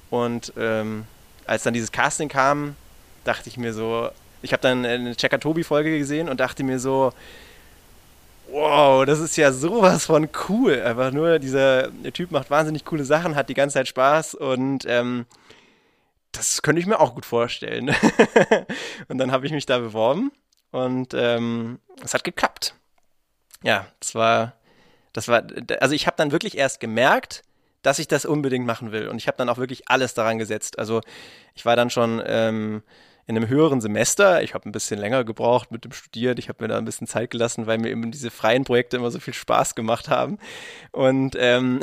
[0.09, 1.05] Und ähm,
[1.45, 2.75] als dann dieses Casting kam,
[3.23, 4.09] dachte ich mir so,
[4.41, 7.13] ich habe dann eine Checker-Tobi-Folge gesehen und dachte mir so,
[8.51, 10.81] wow, das ist ja sowas von cool.
[10.81, 15.25] Einfach nur, dieser Typ macht wahnsinnig coole Sachen, hat die ganze Zeit Spaß und ähm,
[16.31, 17.95] das könnte ich mir auch gut vorstellen.
[19.07, 20.31] und dann habe ich mich da beworben
[20.71, 22.75] und ähm, es hat geklappt.
[23.63, 24.53] Ja, das war,
[25.13, 25.43] das war,
[25.79, 27.43] also ich habe dann wirklich erst gemerkt,
[27.81, 30.79] dass ich das unbedingt machen will und ich habe dann auch wirklich alles daran gesetzt.
[30.79, 31.01] Also
[31.55, 32.83] ich war dann schon ähm,
[33.29, 34.41] in einem höheren Semester.
[34.41, 36.39] Ich habe ein bisschen länger gebraucht mit dem Studieren.
[36.39, 39.11] Ich habe mir da ein bisschen Zeit gelassen, weil mir eben diese freien Projekte immer
[39.11, 40.39] so viel Spaß gemacht haben.
[40.91, 41.79] Und ähm,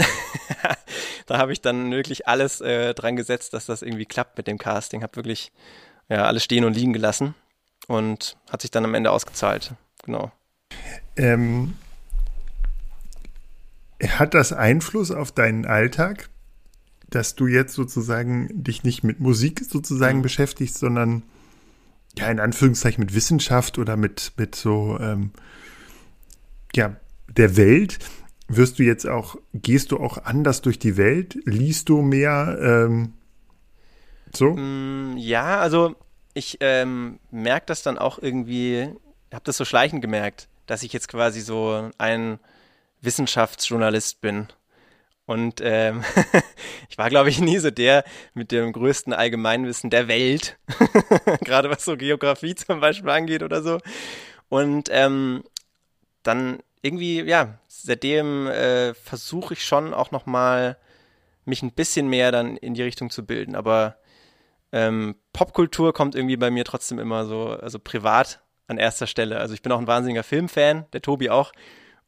[1.26, 4.58] da habe ich dann wirklich alles äh, dran gesetzt, dass das irgendwie klappt mit dem
[4.58, 5.04] Casting.
[5.04, 5.52] Habe wirklich
[6.08, 7.36] ja, alles stehen und liegen gelassen
[7.86, 9.74] und hat sich dann am Ende ausgezahlt.
[10.04, 10.32] Genau.
[11.16, 11.74] Ähm,
[14.04, 16.28] hat das Einfluss auf deinen Alltag,
[17.08, 20.22] dass du jetzt sozusagen dich nicht mit Musik sozusagen mhm.
[20.22, 21.22] beschäftigst, sondern
[22.18, 25.32] ja, in Anführungszeichen mit Wissenschaft oder mit, mit so, ähm,
[26.74, 26.96] ja,
[27.28, 27.98] der Welt,
[28.48, 31.36] wirst du jetzt auch, gehst du auch anders durch die Welt?
[31.44, 32.58] Liest du mehr?
[32.60, 33.14] Ähm,
[34.34, 34.54] so?
[34.54, 35.96] Mm, ja, also
[36.34, 38.88] ich ähm, merke das dann auch irgendwie,
[39.32, 42.38] habe das so schleichend gemerkt, dass ich jetzt quasi so ein
[43.00, 44.48] Wissenschaftsjournalist bin.
[45.26, 46.04] Und ähm,
[46.88, 50.56] ich war, glaube ich, nie so der mit dem größten Allgemeinwissen der Welt,
[51.44, 53.80] gerade was so Geografie zum Beispiel angeht oder so.
[54.48, 55.42] Und ähm,
[56.22, 60.76] dann irgendwie, ja, seitdem äh, versuche ich schon auch nochmal
[61.44, 63.56] mich ein bisschen mehr dann in die Richtung zu bilden.
[63.56, 63.96] Aber
[64.72, 69.38] ähm, Popkultur kommt irgendwie bei mir trotzdem immer so, also privat an erster Stelle.
[69.38, 71.52] Also ich bin auch ein wahnsinniger Filmfan, der Tobi auch.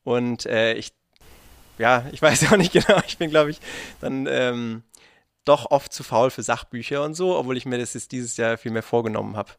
[0.04, 0.92] Und äh, ich
[1.78, 3.00] ja, ich weiß auch nicht genau.
[3.06, 3.60] Ich bin, glaube ich,
[4.00, 4.82] dann ähm,
[5.44, 8.58] doch oft zu faul für Sachbücher und so, obwohl ich mir das jetzt dieses Jahr
[8.58, 9.52] viel mehr vorgenommen habe.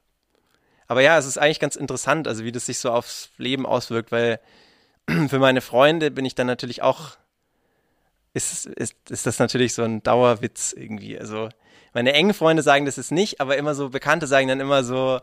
[0.88, 4.12] Aber ja, es ist eigentlich ganz interessant, also wie das sich so aufs Leben auswirkt,
[4.12, 4.40] weil
[5.28, 7.18] für meine Freunde bin ich dann natürlich auch,
[8.34, 11.18] ist, ist, ist das natürlich so ein Dauerwitz irgendwie.
[11.18, 11.50] Also
[11.94, 15.20] meine engen Freunde sagen das ist nicht, aber immer so Bekannte sagen dann immer so,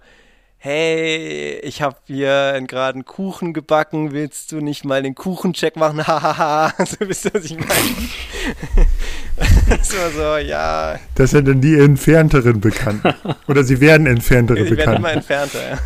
[0.58, 5.96] hey, ich habe hier gerade einen Kuchen gebacken, willst du nicht mal den Kuchencheck machen?
[6.06, 7.68] Hahaha, so wisst ihr, was ich meine.
[9.68, 10.98] das war so, ja.
[11.14, 13.14] Das sind dann die entfernteren Bekannten.
[13.48, 14.86] Oder sie werden entferntere sie Bekannte.
[14.86, 15.78] werden immer entfernter, ja.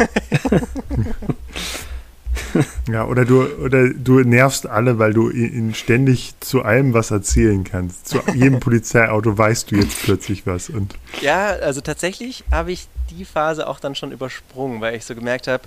[2.90, 7.64] Ja, oder du, oder du nervst alle, weil du ihnen ständig zu allem was erzählen
[7.64, 8.08] kannst.
[8.08, 10.68] Zu jedem Polizeiauto weißt du jetzt plötzlich was.
[10.68, 15.14] Und ja, also tatsächlich habe ich die Phase auch dann schon übersprungen, weil ich so
[15.14, 15.64] gemerkt habe,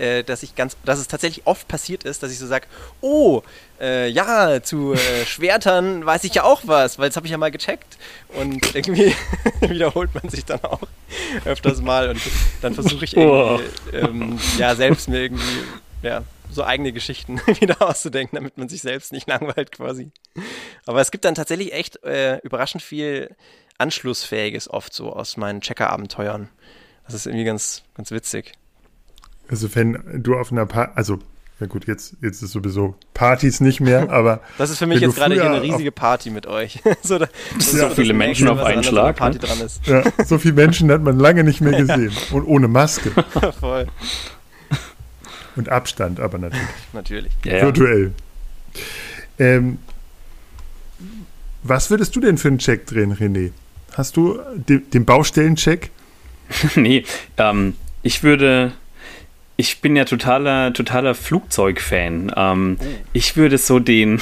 [0.00, 2.66] äh, dass ich ganz, dass es tatsächlich oft passiert ist, dass ich so sage,
[3.00, 3.42] oh,
[3.80, 7.38] äh, ja, zu äh, Schwertern weiß ich ja auch was, weil das habe ich ja
[7.38, 7.98] mal gecheckt.
[8.28, 9.14] Und irgendwie
[9.60, 10.80] wiederholt man sich dann auch
[11.44, 12.20] öfters mal und
[12.62, 13.96] dann versuche ich irgendwie, oh.
[13.96, 15.64] ähm, ja, selbst mir irgendwie
[16.02, 20.10] ja, so eigene Geschichten wieder auszudenken, damit man sich selbst nicht langweilt quasi.
[20.86, 23.36] Aber es gibt dann tatsächlich echt äh, überraschend viel
[23.80, 26.48] Anschlussfähiges oft so aus meinen Checker-Abenteuern.
[27.04, 28.52] Das ist irgendwie ganz, ganz witzig.
[29.48, 31.18] Also wenn du auf einer Party, also
[31.60, 34.40] ja gut, jetzt, jetzt ist sowieso Partys nicht mehr, aber.
[34.58, 36.80] Das ist für mich jetzt gerade hier eine riesige Party mit euch.
[37.02, 39.16] so, da, so, ja, so viele Menschen auf einen Schlag.
[39.16, 39.44] Party ne?
[39.44, 39.86] dran ist.
[39.86, 42.10] Ja, so viele Menschen hat man lange nicht mehr gesehen.
[42.10, 42.36] Ja.
[42.36, 43.10] Und ohne Maske.
[43.60, 43.86] Voll.
[45.56, 46.68] Und Abstand, aber natürlich.
[46.92, 47.32] natürlich.
[47.44, 48.12] Ja, Virtuell.
[49.38, 49.78] Ähm,
[51.62, 53.50] was würdest du denn für einen Check drehen, René?
[53.94, 55.90] Hast du den, den Baustellencheck?
[56.74, 57.04] nee,
[57.38, 58.72] ähm, ich würde
[59.60, 62.32] ich bin ja totaler, totaler Flugzeugfan.
[62.34, 62.84] Ähm, oh.
[63.12, 64.18] Ich würde so den,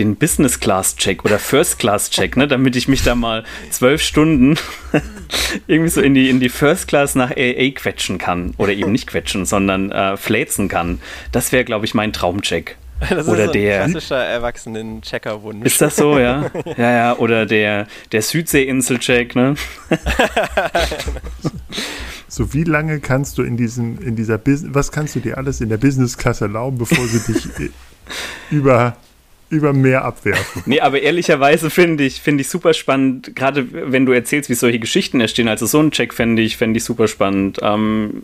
[0.00, 4.58] den Business-Class-Check oder First-Class-Check, ne, damit ich mich da mal zwölf Stunden
[5.68, 8.52] irgendwie so in die, in die First-Class nach AA quetschen kann.
[8.58, 11.00] Oder eben nicht quetschen, sondern äh, fläzen kann.
[11.30, 12.76] Das wäre, glaube ich, mein Traumcheck.
[13.08, 15.64] Das oder ist so ein der klassischer Erwachsenen-Checkerwunsch.
[15.64, 16.50] Ist das so, ja?
[16.76, 19.54] Ja, ja, oder der, der Südsee-Insel-Check, ne?
[22.28, 25.60] So, wie lange kannst du in diesem, in dieser Business, was kannst du dir alles
[25.60, 27.70] in der Business Class erlauben, bevor sie dich äh,
[28.52, 28.96] über
[29.50, 30.62] über Meer abwerfen.
[30.64, 34.78] Nee, aber ehrlicherweise finde ich, finde ich super spannend, gerade wenn du erzählst, wie solche
[34.78, 35.48] Geschichten entstehen.
[35.48, 37.58] Also so einen Check fände ich, fände ich super spannend.
[37.60, 38.22] Ähm,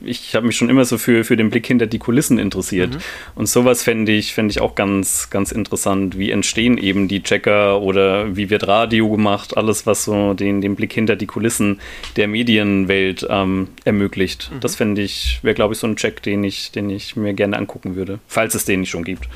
[0.00, 2.94] ich habe mich schon immer so für, für den Blick hinter die Kulissen interessiert.
[2.94, 2.98] Mhm.
[3.34, 6.18] Und sowas fände ich, fände ich auch ganz, ganz interessant.
[6.18, 9.56] Wie entstehen eben die Checker oder wie wird Radio gemacht?
[9.58, 11.80] Alles, was so den, den Blick hinter die Kulissen
[12.16, 14.50] der Medienwelt ähm, ermöglicht.
[14.52, 14.60] Mhm.
[14.60, 17.58] Das fände ich, wäre glaube ich so ein Check, den ich, den ich mir gerne
[17.58, 18.20] angucken würde.
[18.26, 19.28] Falls es den nicht schon gibt.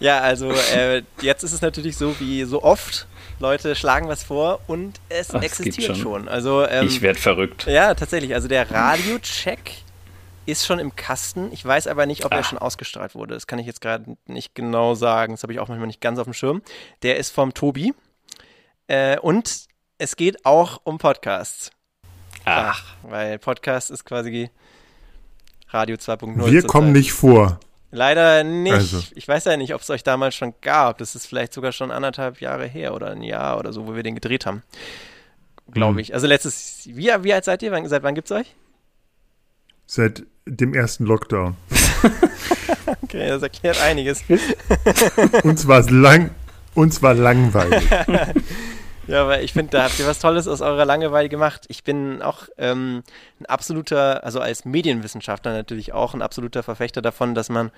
[0.00, 3.06] Ja, also äh, jetzt ist es natürlich so wie so oft.
[3.40, 5.96] Leute schlagen was vor und es Ach, existiert schon.
[5.96, 6.28] schon.
[6.28, 7.66] Also, ähm, ich werde verrückt.
[7.66, 8.34] Ja, tatsächlich.
[8.34, 9.74] Also der Radiocheck
[10.44, 11.52] ist schon im Kasten.
[11.52, 12.38] Ich weiß aber nicht, ob Ach.
[12.38, 13.34] er schon ausgestrahlt wurde.
[13.34, 15.34] Das kann ich jetzt gerade nicht genau sagen.
[15.34, 16.62] Das habe ich auch manchmal nicht ganz auf dem Schirm.
[17.02, 17.94] Der ist vom Tobi.
[18.88, 19.66] Äh, und
[19.98, 21.70] es geht auch um Podcasts.
[22.44, 22.82] Ach.
[23.02, 24.50] weil Podcast ist quasi
[25.68, 26.50] Radio 2.0.
[26.50, 27.60] Wir kommen nicht vor.
[27.90, 28.72] Leider nicht.
[28.72, 29.02] Also.
[29.14, 30.98] Ich weiß ja nicht, ob es euch damals schon gab.
[30.98, 34.02] Das ist vielleicht sogar schon anderthalb Jahre her oder ein Jahr oder so, wo wir
[34.02, 34.62] den gedreht haben.
[35.70, 35.98] Glaube mhm.
[36.00, 36.14] ich.
[36.14, 37.88] Also letztes, wie, wie alt seid ihr?
[37.88, 38.54] Seit wann gibt es euch?
[39.86, 41.56] Seit dem ersten Lockdown.
[43.02, 44.22] okay, das erklärt einiges.
[45.42, 46.30] uns war es lang,
[46.74, 47.84] uns war langweilig.
[49.08, 51.64] Ja, aber ich finde, da habt ihr was Tolles aus eurer Langeweile gemacht.
[51.68, 53.02] Ich bin auch ähm,
[53.40, 57.70] ein absoluter, also als Medienwissenschaftler natürlich auch ein absoluter Verfechter davon, dass man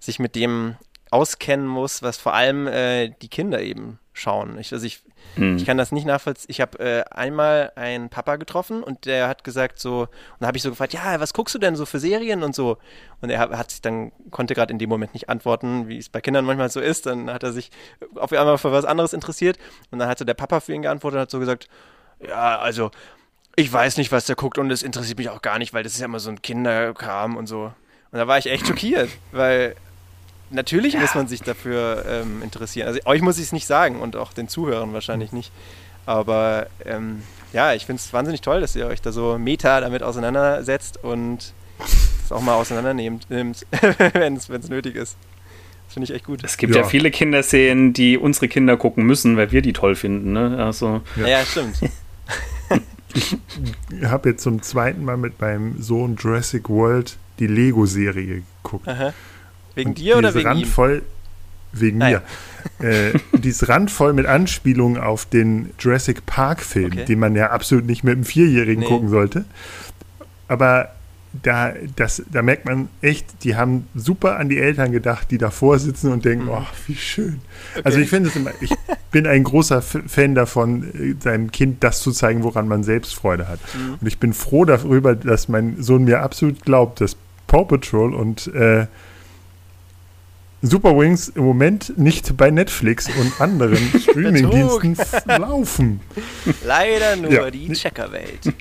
[0.00, 0.74] sich mit dem
[1.12, 4.58] auskennen muss, was vor allem äh, die Kinder eben schauen.
[4.58, 5.02] Ich, also ich,
[5.34, 5.56] hm.
[5.56, 6.46] ich kann das nicht nachvollziehen.
[6.48, 10.08] Ich habe äh, einmal einen Papa getroffen und der hat gesagt so, und
[10.40, 12.78] da habe ich so gefragt, ja, was guckst du denn so für Serien und so?
[13.20, 16.20] Und er hat sich dann, konnte gerade in dem Moment nicht antworten, wie es bei
[16.20, 17.06] Kindern manchmal so ist.
[17.06, 17.70] Dann hat er sich
[18.14, 19.58] auf einmal für was anderes interessiert
[19.90, 21.68] und dann hat so der Papa für ihn geantwortet und hat so gesagt,
[22.26, 22.92] ja, also
[23.56, 25.94] ich weiß nicht, was der guckt und es interessiert mich auch gar nicht, weil das
[25.94, 27.72] ist ja immer so ein Kinderkram und so.
[28.12, 29.74] Und da war ich echt schockiert, weil
[30.50, 31.00] natürlich ja.
[31.00, 32.88] muss man sich dafür ähm, interessieren.
[32.88, 35.52] Also euch muss ich es nicht sagen und auch den Zuhörern wahrscheinlich nicht.
[36.06, 40.02] Aber ähm, ja, ich finde es wahnsinnig toll, dass ihr euch da so meta damit
[40.02, 41.52] auseinandersetzt und
[42.24, 43.52] es auch mal auseinandernehmt, wenn
[44.36, 45.16] es nötig ist.
[45.86, 46.42] Das finde ich echt gut.
[46.42, 46.82] Es gibt ja.
[46.82, 50.32] ja viele Kinderserien, die unsere Kinder gucken müssen, weil wir die toll finden.
[50.32, 50.56] Ne?
[50.64, 51.26] Also, ja.
[51.26, 51.76] ja, stimmt.
[53.14, 53.36] ich
[54.04, 58.88] habe jetzt zum zweiten Mal mit meinem Sohn Jurassic World die Lego-Serie geguckt.
[58.88, 59.12] Aha.
[59.74, 61.80] Wegen und dir oder wegen randvoll, ihm?
[61.80, 62.20] Wegen Nein.
[62.80, 62.88] mir.
[62.88, 67.04] äh, die ist randvoll mit Anspielungen auf den Jurassic Park-Film, okay.
[67.04, 68.88] den man ja absolut nicht mit einem Vierjährigen nee.
[68.88, 69.44] gucken sollte.
[70.48, 70.90] Aber
[71.42, 75.78] da, das, da merkt man echt, die haben super an die Eltern gedacht, die davor
[75.78, 76.50] sitzen und denken, mhm.
[76.52, 77.40] oh, wie schön.
[77.72, 77.82] Okay.
[77.84, 78.70] Also ich finde es immer, ich
[79.10, 83.48] bin ein großer Fan davon, äh, seinem Kind das zu zeigen, woran man selbst Freude
[83.48, 83.58] hat.
[83.74, 83.94] Mhm.
[84.00, 88.46] Und ich bin froh darüber, dass mein Sohn mir absolut glaubt, dass Paw Patrol und
[88.54, 88.86] äh,
[90.64, 96.00] Super Wings im Moment nicht bei Netflix und anderen Streamingdiensten laufen.
[96.64, 97.50] Leider nur ja.
[97.50, 98.54] die Checkerwelt.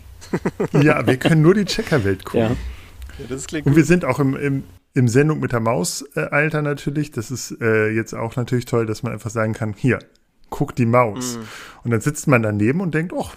[0.73, 2.41] ja, wir können nur die Checkerwelt gucken.
[2.41, 3.19] Ja.
[3.19, 4.63] Ja, das klingt und wir sind auch im, im,
[4.93, 7.11] im Sendung mit der Maus, äh, Alter, natürlich.
[7.11, 9.99] Das ist äh, jetzt auch natürlich toll, dass man einfach sagen kann: Hier,
[10.49, 11.37] guck die Maus.
[11.37, 11.85] Mm.
[11.85, 13.29] Und dann sitzt man daneben und denkt: Oh,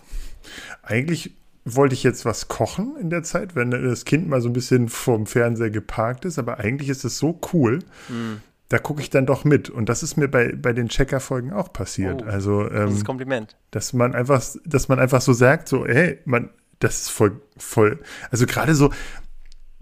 [0.83, 4.55] eigentlich wollte ich jetzt was kochen in der Zeit, wenn das Kind mal so ein
[4.55, 8.37] bisschen vorm Fernseher geparkt ist, aber eigentlich ist es so cool, mm
[8.69, 9.71] da gucke ich dann doch mit.
[9.71, 12.23] Und das ist mir bei, bei den Checker-Folgen auch passiert.
[12.25, 13.57] Oh, also, ähm, das ist Kompliment.
[13.71, 18.01] Dass man einfach, dass man einfach so sagt, so, hey, man, das ist voll, voll,
[18.31, 18.93] also gerade so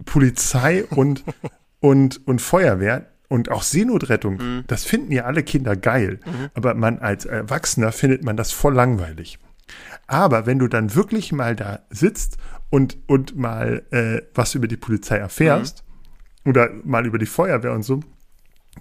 [0.05, 1.23] Polizei und,
[1.79, 4.63] und, und Feuerwehr und auch Seenotrettung, mhm.
[4.67, 6.19] das finden ja alle Kinder geil.
[6.25, 6.49] Mhm.
[6.53, 9.39] Aber man als Erwachsener findet man das voll langweilig.
[10.07, 12.37] Aber wenn du dann wirklich mal da sitzt
[12.69, 15.83] und, und mal äh, was über die Polizei erfährst
[16.43, 16.49] mhm.
[16.51, 18.01] oder mal über die Feuerwehr und so,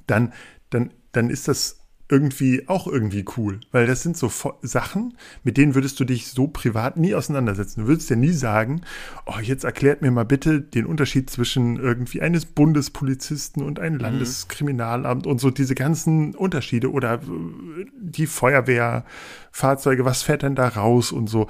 [0.07, 0.33] dann,
[0.71, 5.75] dann, dann ist das irgendwie auch irgendwie cool, weil das sind so Sachen, mit denen
[5.75, 7.83] würdest du dich so privat nie auseinandersetzen.
[7.83, 8.83] Du würdest ja nie sagen,
[9.25, 14.03] oh, jetzt erklärt mir mal bitte den Unterschied zwischen irgendwie eines Bundespolizisten und einem mhm.
[14.03, 21.11] Landeskriminalamt und so diese ganzen Unterschiede oder äh, die Feuerwehrfahrzeuge, was fährt denn da raus
[21.11, 21.49] und so.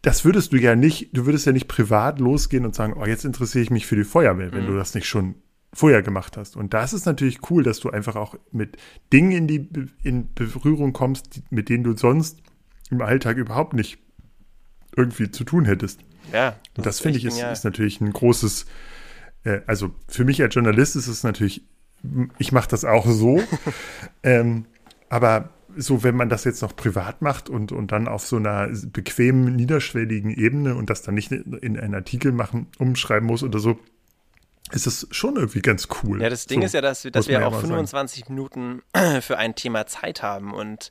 [0.00, 3.26] Das würdest du ja nicht, du würdest ja nicht privat losgehen und sagen, oh, jetzt
[3.26, 4.68] interessiere ich mich für die Feuerwehr, wenn mhm.
[4.68, 5.34] du das nicht schon
[5.74, 6.56] vorher gemacht hast.
[6.56, 8.76] Und das ist natürlich cool, dass du einfach auch mit
[9.12, 9.68] Dingen in die
[10.02, 12.38] in Berührung kommst, mit denen du sonst
[12.90, 13.98] im Alltag überhaupt nicht
[14.96, 16.00] irgendwie zu tun hättest.
[16.32, 16.50] Ja.
[16.50, 18.66] Das Und das finde ich ist, ist, natürlich ein großes,
[19.44, 21.64] äh, also für mich als Journalist ist es natürlich,
[22.38, 23.42] ich mache das auch so,
[24.22, 24.66] ähm,
[25.08, 28.68] aber so, wenn man das jetzt noch privat macht und, und dann auf so einer
[28.92, 33.80] bequemen, niederschwelligen Ebene und das dann nicht in einen Artikel machen, umschreiben muss oder so,
[34.72, 36.22] ist es schon irgendwie ganz cool.
[36.22, 38.34] Ja, das Ding so, ist ja, dass, wir, dass wir auch 25 sagen.
[38.34, 38.82] Minuten
[39.20, 40.90] für ein Thema Zeit haben und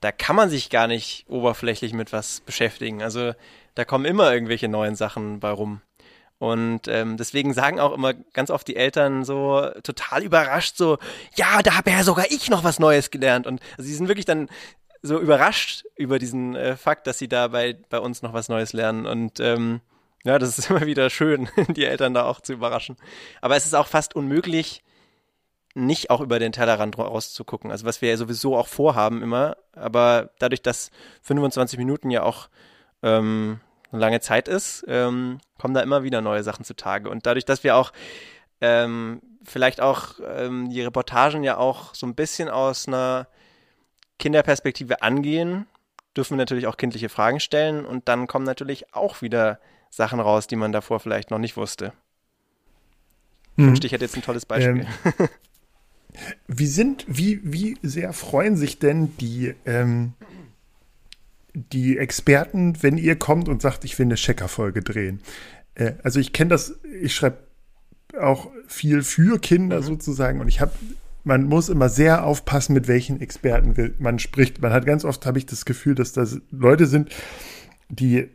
[0.00, 3.02] da kann man sich gar nicht oberflächlich mit was beschäftigen.
[3.02, 3.34] Also
[3.74, 5.82] da kommen immer irgendwelche neuen Sachen bei rum.
[6.38, 10.96] Und ähm, deswegen sagen auch immer ganz oft die Eltern so total überrascht, so,
[11.34, 13.46] ja, da habe ja sogar ich noch was Neues gelernt.
[13.46, 14.48] Und also sie sind wirklich dann
[15.02, 18.72] so überrascht über diesen äh, Fakt, dass sie da bei, bei uns noch was Neues
[18.72, 19.04] lernen.
[19.04, 19.82] Und ähm,
[20.24, 22.96] ja, das ist immer wieder schön, die Eltern da auch zu überraschen.
[23.40, 24.82] Aber es ist auch fast unmöglich,
[25.74, 27.70] nicht auch über den Tellerrand rauszugucken.
[27.70, 30.90] Also was wir ja sowieso auch vorhaben immer, aber dadurch, dass
[31.22, 32.48] 25 Minuten ja auch
[33.02, 33.60] ähm,
[33.92, 37.08] eine lange Zeit ist, ähm, kommen da immer wieder neue Sachen zutage.
[37.08, 37.92] Und dadurch, dass wir auch
[38.60, 43.28] ähm, vielleicht auch ähm, die Reportagen ja auch so ein bisschen aus einer
[44.18, 45.66] Kinderperspektive angehen,
[46.16, 50.46] dürfen wir natürlich auch kindliche Fragen stellen und dann kommen natürlich auch wieder Sachen raus,
[50.46, 51.92] die man davor vielleicht noch nicht wusste.
[53.56, 54.86] Ich wünschte, ich hätte jetzt ein tolles Beispiel.
[55.04, 55.28] Ähm,
[56.46, 60.14] wie sind, wie, wie sehr freuen sich denn die, ähm,
[61.52, 65.20] die Experten, wenn ihr kommt und sagt, ich will eine Checker-Folge drehen?
[65.74, 67.38] Äh, also ich kenne das, ich schreibe
[68.18, 69.84] auch viel für Kinder mhm.
[69.84, 70.72] sozusagen und ich habe
[71.22, 74.62] man muss immer sehr aufpassen, mit welchen Experten man spricht.
[74.62, 77.10] Man hat ganz oft, habe ich das Gefühl, dass das Leute sind,
[77.90, 78.30] die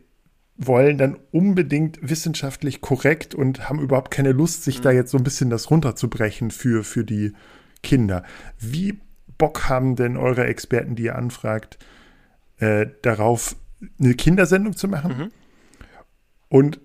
[0.58, 4.82] wollen dann unbedingt wissenschaftlich korrekt und haben überhaupt keine Lust, sich mhm.
[4.82, 7.32] da jetzt so ein bisschen das runterzubrechen für, für die
[7.82, 8.22] Kinder.
[8.58, 8.98] Wie
[9.38, 11.78] Bock haben denn eure Experten, die ihr anfragt,
[12.58, 13.56] äh, darauf,
[14.00, 15.18] eine Kindersendung zu machen?
[15.18, 15.30] Mhm.
[16.48, 16.80] Und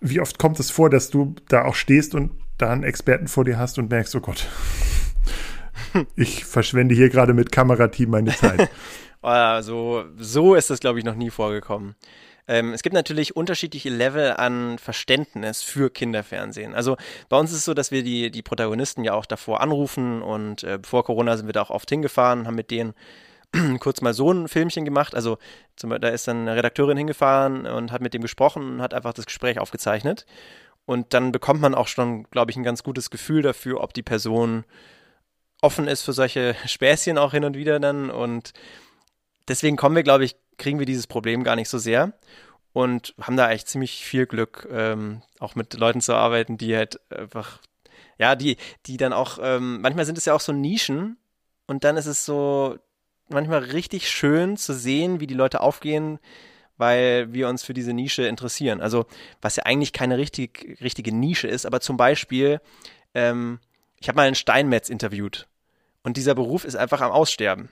[0.00, 3.44] wie oft kommt es vor, dass du da auch stehst und da einen Experten vor
[3.44, 4.46] dir hast und merkst, oh Gott,
[6.16, 8.70] ich verschwende hier gerade mit Kamerateam meine Zeit.
[9.22, 11.94] also, so ist das, glaube ich, noch nie vorgekommen.
[12.46, 16.74] Ähm, es gibt natürlich unterschiedliche Level an Verständnis für Kinderfernsehen.
[16.74, 16.96] Also
[17.28, 20.62] bei uns ist es so, dass wir die, die Protagonisten ja auch davor anrufen und
[20.62, 22.94] äh, bevor Corona sind wir da auch oft hingefahren, haben mit denen
[23.80, 25.14] kurz mal so ein Filmchen gemacht.
[25.14, 25.38] Also
[25.76, 29.14] zum, da ist dann eine Redakteurin hingefahren und hat mit dem gesprochen und hat einfach
[29.14, 30.26] das Gespräch aufgezeichnet.
[30.86, 34.02] Und dann bekommt man auch schon, glaube ich, ein ganz gutes Gefühl dafür, ob die
[34.02, 34.64] Person
[35.62, 38.10] offen ist für solche Späßchen auch hin und wieder dann.
[38.10, 38.52] Und
[39.48, 42.12] deswegen kommen wir, glaube ich, kriegen wir dieses Problem gar nicht so sehr
[42.72, 47.00] und haben da eigentlich ziemlich viel Glück, ähm, auch mit Leuten zu arbeiten, die halt
[47.10, 47.60] einfach,
[48.18, 51.16] ja, die, die dann auch, ähm, manchmal sind es ja auch so Nischen
[51.66, 52.76] und dann ist es so
[53.28, 56.18] manchmal richtig schön zu sehen, wie die Leute aufgehen,
[56.76, 58.80] weil wir uns für diese Nische interessieren.
[58.80, 59.06] Also,
[59.40, 62.60] was ja eigentlich keine richtig, richtige Nische ist, aber zum Beispiel,
[63.14, 63.60] ähm,
[64.00, 65.46] ich habe mal einen Steinmetz interviewt
[66.02, 67.70] und dieser Beruf ist einfach am Aussterben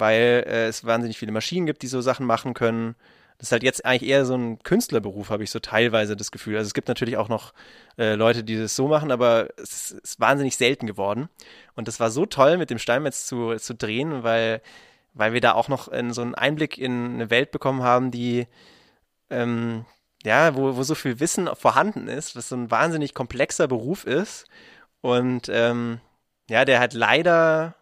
[0.00, 2.96] weil äh, es wahnsinnig viele Maschinen gibt, die so Sachen machen können.
[3.38, 6.56] Das ist halt jetzt eigentlich eher so ein Künstlerberuf, habe ich so teilweise das Gefühl.
[6.56, 7.54] Also es gibt natürlich auch noch
[7.96, 11.28] äh, Leute, die das so machen, aber es ist wahnsinnig selten geworden.
[11.74, 14.60] Und das war so toll, mit dem Steinmetz zu, zu drehen, weil,
[15.14, 18.46] weil wir da auch noch in so einen Einblick in eine Welt bekommen haben, die
[19.30, 19.86] ähm,
[20.24, 24.46] ja, wo, wo so viel Wissen vorhanden ist, was so ein wahnsinnig komplexer Beruf ist.
[25.00, 26.00] Und ähm,
[26.50, 27.74] ja, der halt leider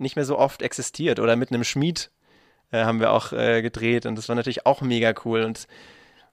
[0.00, 1.20] nicht mehr so oft existiert.
[1.20, 2.10] Oder mit einem Schmied
[2.70, 5.42] äh, haben wir auch äh, gedreht und das war natürlich auch mega cool.
[5.42, 5.66] Und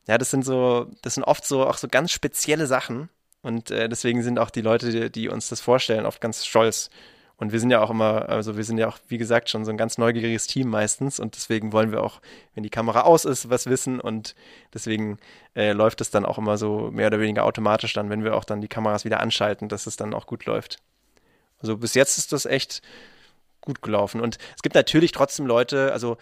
[0.07, 3.09] ja, das sind so, das sind oft so auch so ganz spezielle Sachen.
[3.41, 6.89] Und äh, deswegen sind auch die Leute, die, die, uns das vorstellen, oft ganz stolz.
[7.37, 9.71] Und wir sind ja auch immer, also wir sind ja auch, wie gesagt, schon so
[9.71, 11.19] ein ganz neugieriges Team meistens.
[11.19, 12.21] Und deswegen wollen wir auch,
[12.53, 13.99] wenn die Kamera aus ist, was wissen.
[13.99, 14.35] Und
[14.73, 15.17] deswegen
[15.55, 18.45] äh, läuft es dann auch immer so mehr oder weniger automatisch dann, wenn wir auch
[18.45, 20.77] dann die Kameras wieder anschalten, dass es dann auch gut läuft.
[21.59, 22.81] Also bis jetzt ist das echt
[23.65, 24.21] gut gelaufen.
[24.21, 26.17] Und es gibt natürlich trotzdem Leute, also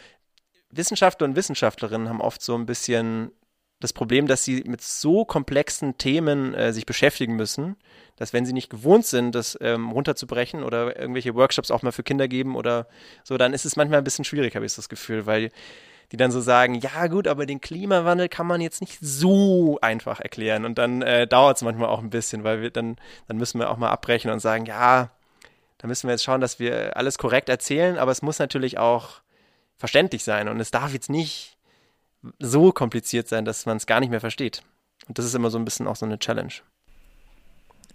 [0.72, 3.32] Wissenschaftler und Wissenschaftlerinnen haben oft so ein bisschen
[3.80, 7.76] das Problem, dass sie mit so komplexen Themen äh, sich beschäftigen müssen,
[8.16, 12.04] dass wenn sie nicht gewohnt sind, das ähm, runterzubrechen oder irgendwelche Workshops auch mal für
[12.04, 12.88] Kinder geben oder
[13.24, 15.52] so, dann ist es manchmal ein bisschen schwierig, habe ich das Gefühl, weil
[16.12, 20.20] die dann so sagen, ja gut, aber den Klimawandel kann man jetzt nicht so einfach
[20.20, 22.96] erklären und dann äh, dauert es manchmal auch ein bisschen, weil wir dann,
[23.28, 25.12] dann müssen wir auch mal abbrechen und sagen, ja,
[25.84, 29.20] da müssen wir jetzt schauen, dass wir alles korrekt erzählen, aber es muss natürlich auch
[29.76, 31.58] verständlich sein und es darf jetzt nicht
[32.40, 34.64] so kompliziert sein, dass man es gar nicht mehr versteht.
[35.10, 36.54] Und das ist immer so ein bisschen auch so eine Challenge.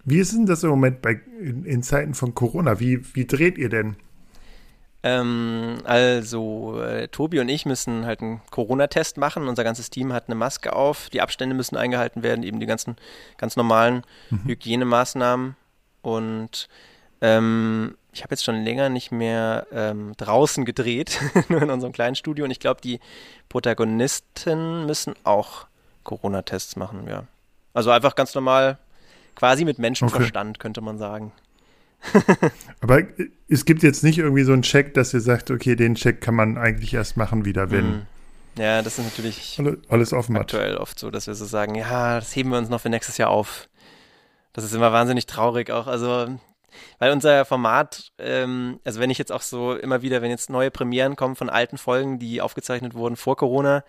[0.05, 2.79] Wie ist denn das im Moment bei, in, in Zeiten von Corona?
[2.79, 3.95] Wie, wie dreht ihr denn?
[5.01, 9.47] Ähm, also, äh, Tobi und ich müssen halt einen Corona-Test machen.
[9.47, 11.09] Unser ganzes Team hat eine Maske auf.
[11.09, 12.97] Die Abstände müssen eingehalten werden, eben die ganzen
[13.37, 14.43] ganz normalen mhm.
[14.45, 15.55] Hygienemaßnahmen.
[16.03, 16.69] Und
[17.21, 22.15] ähm, ich habe jetzt schon länger nicht mehr ähm, draußen gedreht, nur in unserem kleinen
[22.15, 22.45] Studio.
[22.45, 22.99] Und ich glaube, die
[23.49, 25.67] Protagonisten müssen auch
[26.03, 27.23] Corona-Tests machen, ja.
[27.73, 28.77] Also einfach ganz normal,
[29.35, 30.61] quasi mit Menschenverstand, okay.
[30.61, 31.31] könnte man sagen.
[32.81, 33.03] Aber
[33.47, 36.35] es gibt jetzt nicht irgendwie so einen Check, dass ihr sagt, okay, den Check kann
[36.35, 37.87] man eigentlich erst machen wieder, wenn.
[37.87, 38.01] Mhm.
[38.57, 40.79] Ja, das ist natürlich alles offen aktuell hat.
[40.79, 43.29] oft so, dass wir so sagen, ja, das heben wir uns noch für nächstes Jahr
[43.29, 43.69] auf.
[44.53, 45.87] Das ist immer wahnsinnig traurig auch.
[45.87, 46.39] Also,
[46.97, 50.71] weil unser Format, ähm, also wenn ich jetzt auch so immer wieder, wenn jetzt neue
[50.71, 53.83] Premieren kommen von alten Folgen, die aufgezeichnet wurden vor Corona,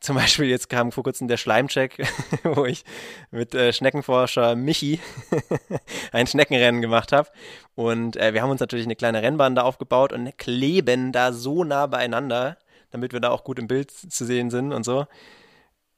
[0.00, 2.02] zum Beispiel jetzt kam vor kurzem der Schleimcheck,
[2.42, 2.84] wo ich
[3.30, 4.98] mit äh, Schneckenforscher Michi
[6.12, 7.28] ein Schneckenrennen gemacht habe.
[7.74, 11.64] Und äh, wir haben uns natürlich eine kleine Rennbahn da aufgebaut und kleben da so
[11.64, 12.56] nah beieinander,
[12.90, 15.06] damit wir da auch gut im Bild zu sehen sind und so.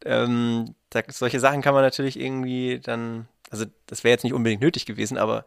[0.05, 4.62] Ähm, da, solche Sachen kann man natürlich irgendwie dann, also das wäre jetzt nicht unbedingt
[4.62, 5.45] nötig gewesen, aber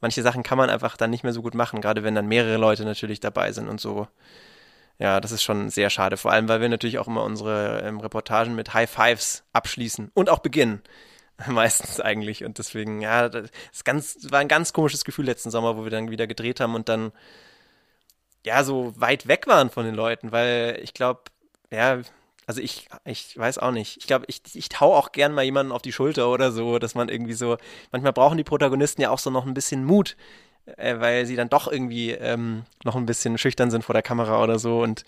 [0.00, 2.56] manche Sachen kann man einfach dann nicht mehr so gut machen, gerade wenn dann mehrere
[2.56, 4.08] Leute natürlich dabei sind und so.
[4.98, 6.16] Ja, das ist schon sehr schade.
[6.16, 10.28] Vor allem, weil wir natürlich auch immer unsere ähm, Reportagen mit High Fives abschließen und
[10.28, 10.82] auch beginnen.
[11.46, 12.44] Meistens eigentlich.
[12.44, 15.90] Und deswegen, ja, das ist ganz, war ein ganz komisches Gefühl letzten Sommer, wo wir
[15.90, 17.12] dann wieder gedreht haben und dann
[18.44, 21.22] ja so weit weg waren von den Leuten, weil ich glaube,
[21.70, 22.00] ja,
[22.48, 23.98] also ich, ich weiß auch nicht.
[23.98, 26.94] Ich glaube, ich, ich hau auch gern mal jemanden auf die Schulter oder so, dass
[26.94, 27.58] man irgendwie so,
[27.92, 30.16] manchmal brauchen die Protagonisten ja auch so noch ein bisschen Mut,
[30.78, 34.42] äh, weil sie dann doch irgendwie ähm, noch ein bisschen schüchtern sind vor der Kamera
[34.42, 34.80] oder so.
[34.80, 35.04] Und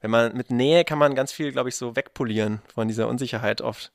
[0.00, 3.60] wenn man mit Nähe kann man ganz viel, glaube ich, so wegpolieren von dieser Unsicherheit
[3.60, 3.92] oft.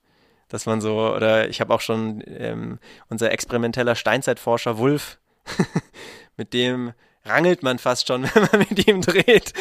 [0.47, 2.77] Dass man so, oder ich habe auch schon ähm,
[3.09, 5.17] unser experimenteller Steinzeitforscher Wulf,
[6.37, 6.93] mit dem
[7.25, 9.53] rangelt man fast schon, wenn man mit ihm dreht.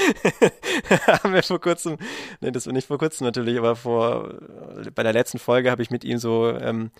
[1.07, 1.99] haben wir vor kurzem,
[2.41, 4.35] nee, das war nicht vor kurzem natürlich, aber vor,
[4.95, 6.91] bei der letzten Folge habe ich mit ihm so ähm,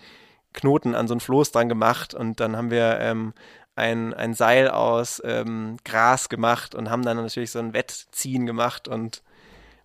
[0.53, 3.35] Knoten an so ein Floß dran gemacht und dann haben wir ähm,
[3.77, 8.89] ein, ein Seil aus ähm, Gras gemacht und haben dann natürlich so ein Wettziehen gemacht
[8.89, 9.23] und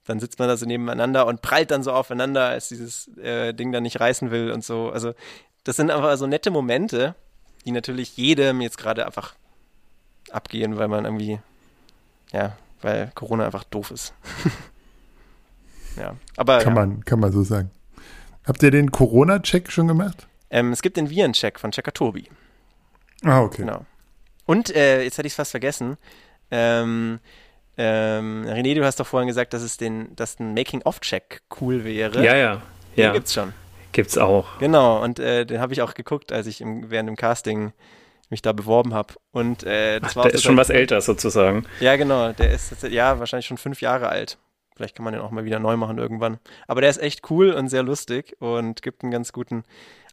[0.06, 3.72] dann sitzt man da so nebeneinander und prallt dann so aufeinander, als dieses äh, Ding
[3.72, 4.90] dann nicht reißen will und so.
[4.90, 5.14] Also
[5.64, 7.16] das sind einfach so nette Momente,
[7.66, 9.36] die natürlich jedem jetzt gerade einfach
[10.32, 11.40] abgehen, weil man irgendwie,
[12.32, 14.14] ja, weil Corona einfach doof ist.
[15.98, 16.60] ja, aber.
[16.60, 16.82] Kann, ja.
[16.82, 17.72] Man, kann man so sagen.
[18.46, 20.28] Habt ihr den Corona-Check schon gemacht?
[20.50, 22.30] Ähm, es gibt den Viren-Check von Checker Tobi.
[23.24, 23.62] Ah, okay.
[23.62, 23.86] Genau.
[24.46, 25.98] Und äh, jetzt hatte ich es fast vergessen.
[26.50, 27.20] Ähm,
[27.78, 32.24] ähm, René, du hast doch vorhin gesagt, dass es den, dass ein Making-of-Check cool wäre.
[32.26, 32.62] Ja, ja.
[32.98, 33.14] Den ja.
[33.14, 33.54] gibt's schon.
[33.92, 34.58] Gibt's auch.
[34.60, 37.74] Genau, und äh, den habe ich auch geguckt, als ich im, während dem Casting
[38.30, 39.16] mich da beworben habe.
[39.32, 41.66] Und äh, das Ach, war der ist schon was älter sozusagen.
[41.80, 42.32] Ja, genau.
[42.32, 44.38] Der ist ja wahrscheinlich schon fünf Jahre alt.
[44.76, 46.38] Vielleicht kann man den auch mal wieder neu machen irgendwann.
[46.68, 49.64] Aber der ist echt cool und sehr lustig und gibt einen ganz guten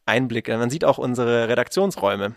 [0.06, 0.48] Einblick.
[0.48, 2.34] Man sieht auch unsere Redaktionsräume.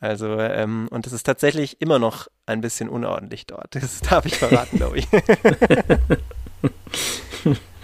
[0.00, 3.74] Also, ähm, und es ist tatsächlich immer noch ein bisschen unordentlich dort.
[3.74, 5.08] Das darf ich verraten, glaube ich.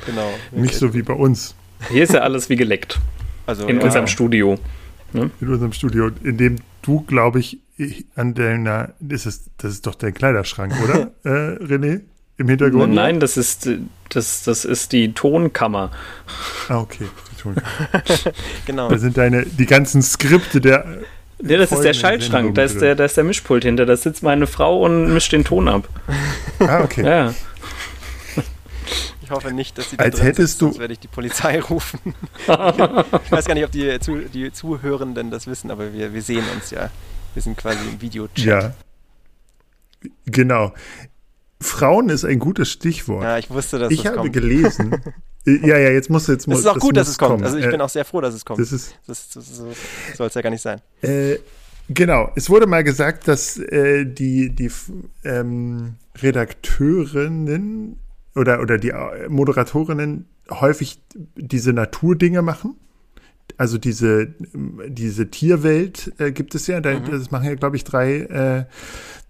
[0.06, 0.30] genau.
[0.52, 1.56] Nicht so wie bei uns.
[1.90, 3.00] Hier ist ja alles wie geleckt.
[3.46, 3.84] Also in ja.
[3.84, 4.58] unserem Studio.
[5.14, 5.30] Ne?
[5.40, 7.58] In unserem Studio, in dem du, glaube ich,
[8.16, 12.00] an deiner, das ist, das ist doch dein Kleiderschrank, oder, äh, René?
[12.36, 12.92] Im Hintergrund?
[12.92, 13.68] Nein, das ist,
[14.08, 15.92] das, das ist die Tonkammer.
[16.68, 17.68] Ah, okay, die Tonkammer.
[18.66, 18.88] genau.
[18.88, 20.84] Da sind deine, die ganzen Skripte der
[21.42, 24.22] ja, das ist der Schaltschrank, da ist der, da ist der Mischpult hinter, da sitzt
[24.22, 25.88] meine Frau und mischt den Ton ab.
[26.60, 27.04] Ah, okay.
[27.04, 27.34] Ja.
[29.22, 31.60] Ich hoffe nicht, dass sie da Als hättest sitzt, du sonst werde ich die Polizei
[31.70, 32.14] rufen.
[32.42, 33.98] ich weiß gar nicht, ob die,
[34.32, 36.90] die Zuhörenden das wissen, aber wir, wir sehen uns ja.
[37.34, 38.38] Wir sind quasi im Videochat.
[38.38, 38.74] Ja.
[40.26, 40.72] Genau.
[41.60, 43.24] Frauen ist ein gutes Stichwort.
[43.24, 44.94] Ja, ich wusste, dass ich das habe gelesen.
[45.44, 46.58] ja, ja, jetzt muss jetzt muss.
[46.58, 47.42] Es ist auch gut, dass es kommt.
[47.42, 48.60] Also ich äh, bin auch sehr froh, dass es kommt.
[48.60, 48.94] Das ist.
[49.06, 50.80] Das, das, das soll es ja gar nicht sein.
[51.02, 51.38] Äh,
[51.88, 52.30] genau.
[52.36, 54.70] Es wurde mal gesagt, dass äh, die die
[55.24, 57.98] ähm, Redakteurinnen
[58.34, 58.92] oder, oder die
[59.28, 61.02] Moderatorinnen häufig
[61.36, 62.76] diese Naturdinge machen.
[63.56, 64.34] Also diese,
[64.88, 67.10] diese Tierwelt äh, gibt es ja, da, mhm.
[67.10, 68.64] das machen ja, glaube ich, drei, äh,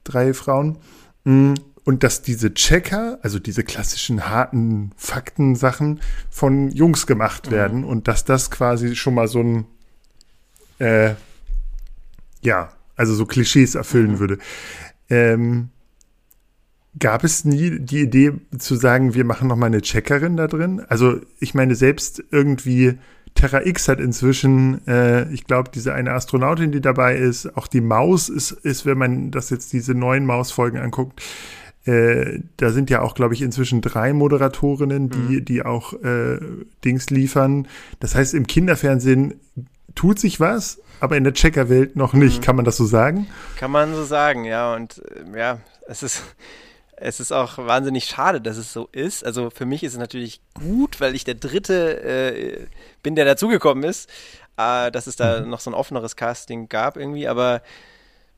[0.05, 0.79] drei Frauen.
[1.25, 6.01] Mm, und dass diese Checker, also diese klassischen harten Faktensachen
[6.31, 7.55] von Jungs gemacht mhm.
[7.55, 7.89] werden mhm.
[7.89, 9.67] und dass das quasi schon mal so ein,
[10.79, 11.15] äh,
[12.41, 14.19] ja, also so Klischees erfüllen mhm.
[14.19, 14.39] würde.
[15.11, 15.69] Ähm,
[16.99, 20.83] Gab es nie die Idee zu sagen, wir machen noch mal eine Checkerin da drin?
[20.89, 22.99] Also ich meine, selbst irgendwie
[23.35, 27.81] Terra X hat inzwischen, äh, ich glaube, diese eine Astronautin, die dabei ist, auch die
[27.81, 31.21] Maus ist, ist, wenn man das jetzt diese neuen Maus-Folgen anguckt,
[31.85, 35.45] äh, da sind ja auch, glaube ich, inzwischen drei Moderatorinnen, die, mhm.
[35.45, 36.39] die auch äh,
[36.85, 37.69] Dings liefern.
[38.01, 39.35] Das heißt, im Kinderfernsehen
[39.95, 42.39] tut sich was, aber in der Checkerwelt noch nicht.
[42.39, 42.45] Mhm.
[42.45, 43.27] Kann man das so sagen?
[43.59, 44.75] Kann man so sagen, ja.
[44.75, 45.03] Und
[45.35, 46.23] äh, ja, es ist
[46.97, 49.25] es ist auch wahnsinnig schade, dass es so ist.
[49.25, 52.67] Also für mich ist es natürlich gut, weil ich der Dritte äh,
[53.03, 54.09] bin, der dazugekommen ist,
[54.57, 55.51] äh, dass es da mhm.
[55.51, 57.29] noch so ein offeneres Casting gab irgendwie.
[57.29, 57.63] Aber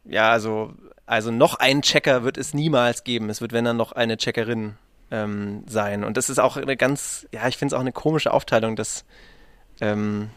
[0.05, 3.31] ja, also, also noch einen Checker wird es niemals geben.
[3.31, 4.77] Es wird, wenn dann noch eine Checkerin
[5.11, 6.05] ähm, sein.
[6.05, 9.05] Und das ist auch eine ganz, ja, ich finde es auch eine komische Aufteilung, dass
[9.81, 10.31] ähm,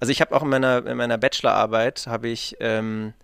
[0.00, 3.14] also ich habe auch in meiner, in meiner Bachelorarbeit habe ich ähm,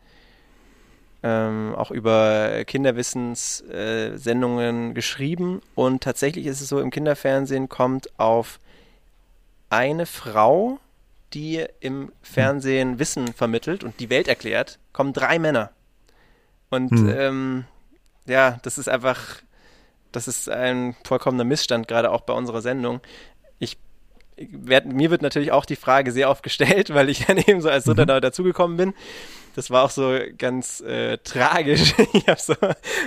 [1.22, 8.60] ähm, auch über Kinderwissenssendungen äh, geschrieben und tatsächlich ist es so, im Kinderfernsehen kommt auf
[9.70, 10.78] eine Frau,
[11.34, 15.70] die im Fernsehen Wissen vermittelt und die Welt erklärt, kommen drei Männer.
[16.70, 17.08] Und hm.
[17.08, 17.64] ähm,
[18.26, 19.42] ja, das ist einfach,
[20.12, 23.00] das ist ein vollkommener Missstand, gerade auch bei unserer Sendung.
[24.50, 27.68] Werd, mir wird natürlich auch die Frage sehr oft gestellt, weil ich dann eben so
[27.68, 28.08] als Dritter mhm.
[28.08, 28.94] da dazugekommen bin
[29.58, 31.92] das war auch so ganz äh, tragisch.
[32.36, 32.54] so,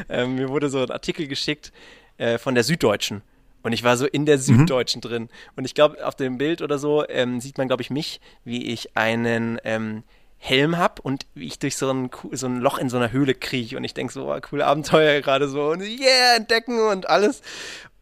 [0.10, 1.72] ähm, mir wurde so ein Artikel geschickt
[2.18, 3.22] äh, von der Süddeutschen.
[3.64, 4.42] Und ich war so in der mhm.
[4.42, 5.08] Süddeutschen mhm.
[5.08, 5.30] drin.
[5.56, 8.66] Und ich glaube, auf dem Bild oder so ähm, sieht man, glaube ich, mich, wie
[8.66, 10.04] ich einen ähm,
[10.40, 13.34] Helm hab und wie ich durch so ein, so ein Loch in so einer Höhle
[13.34, 13.78] kriege.
[13.78, 15.70] Und ich denke so, oh, coole Abenteuer gerade so.
[15.70, 17.42] Und yeah, entdecken und alles.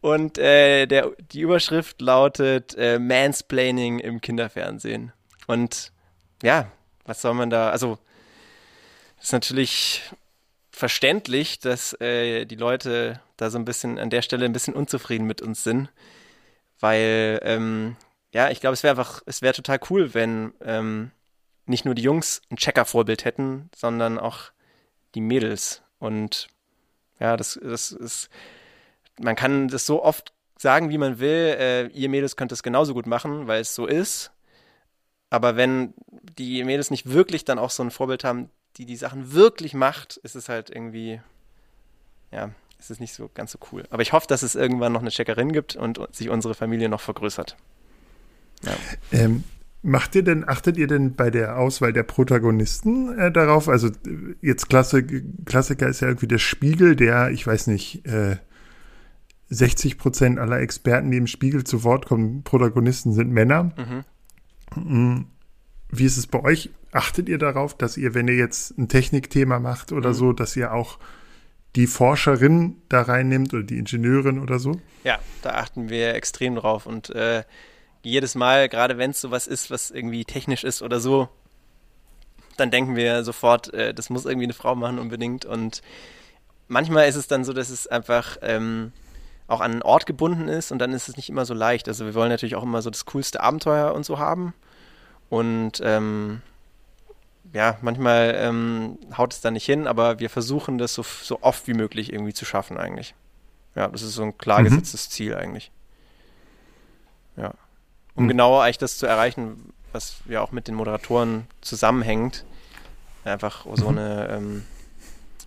[0.00, 5.12] Und äh, der, die Überschrift lautet äh, Mansplaining im Kinderfernsehen.
[5.46, 5.92] Und
[6.42, 6.70] ja,
[7.04, 7.98] was soll man da, also
[9.20, 10.02] ist natürlich
[10.70, 15.26] verständlich, dass äh, die Leute da so ein bisschen an der Stelle ein bisschen unzufrieden
[15.26, 15.90] mit uns sind,
[16.78, 17.96] weil ähm,
[18.32, 21.10] ja, ich glaube, es wäre einfach, es wäre total cool, wenn ähm,
[21.66, 24.52] nicht nur die Jungs ein Checker-Vorbild hätten, sondern auch
[25.14, 25.82] die Mädels.
[25.98, 26.48] Und
[27.18, 28.30] ja, das, das ist,
[29.20, 32.94] man kann das so oft sagen, wie man will, äh, ihr Mädels könnt es genauso
[32.94, 34.30] gut machen, weil es so ist.
[35.30, 35.94] Aber wenn
[36.38, 40.16] die Mädels nicht wirklich dann auch so ein Vorbild haben, die die Sachen wirklich macht,
[40.18, 41.20] ist es halt irgendwie,
[42.30, 43.84] ja, ist es nicht so ganz so cool.
[43.90, 47.00] Aber ich hoffe, dass es irgendwann noch eine Checkerin gibt und sich unsere Familie noch
[47.00, 47.56] vergrößert.
[48.64, 48.72] Ja.
[49.12, 49.44] Ähm,
[49.82, 53.68] macht ihr denn, achtet ihr denn bei der Auswahl der Protagonisten äh, darauf?
[53.68, 53.90] Also
[54.40, 55.04] jetzt Klasse,
[55.44, 58.36] Klassiker ist ja irgendwie der Spiegel, der, ich weiß nicht, äh,
[59.50, 63.72] 60 Prozent aller Experten, die im Spiegel zu Wort kommen, Protagonisten sind Männer.
[63.76, 64.04] Mhm.
[64.76, 65.26] Mm,
[65.90, 66.70] wie ist es bei euch?
[66.92, 70.14] Achtet ihr darauf, dass ihr, wenn ihr jetzt ein Technikthema macht oder mhm.
[70.14, 70.98] so, dass ihr auch
[71.76, 74.80] die Forscherin da reinnimmt oder die Ingenieurin oder so?
[75.04, 77.44] Ja, da achten wir extrem drauf und äh,
[78.02, 81.28] jedes Mal, gerade wenn es sowas ist, was irgendwie technisch ist oder so,
[82.56, 85.82] dann denken wir sofort, äh, das muss irgendwie eine Frau machen unbedingt und
[86.68, 88.92] manchmal ist es dann so, dass es einfach ähm,
[89.50, 91.88] auch an einen Ort gebunden ist und dann ist es nicht immer so leicht.
[91.88, 94.54] Also wir wollen natürlich auch immer so das coolste Abenteuer und so haben
[95.28, 96.42] und ähm,
[97.52, 101.66] ja, manchmal ähm, haut es da nicht hin, aber wir versuchen das so, so oft
[101.66, 103.14] wie möglich irgendwie zu schaffen eigentlich.
[103.74, 104.64] Ja, das ist so ein klar mhm.
[104.64, 105.10] gesetztes mhm.
[105.10, 105.72] Ziel eigentlich.
[107.36, 107.54] Ja.
[108.14, 108.28] Um mhm.
[108.28, 112.44] genauer eigentlich das zu erreichen, was ja auch mit den Moderatoren zusammenhängt,
[113.24, 113.98] einfach so mhm.
[113.98, 114.66] eine, ähm,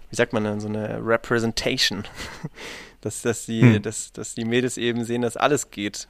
[0.09, 2.03] wie sagt man denn, so eine Representation.
[3.03, 3.81] dass, dass, die, mhm.
[3.81, 6.07] dass, dass die Mädels eben sehen, dass alles geht.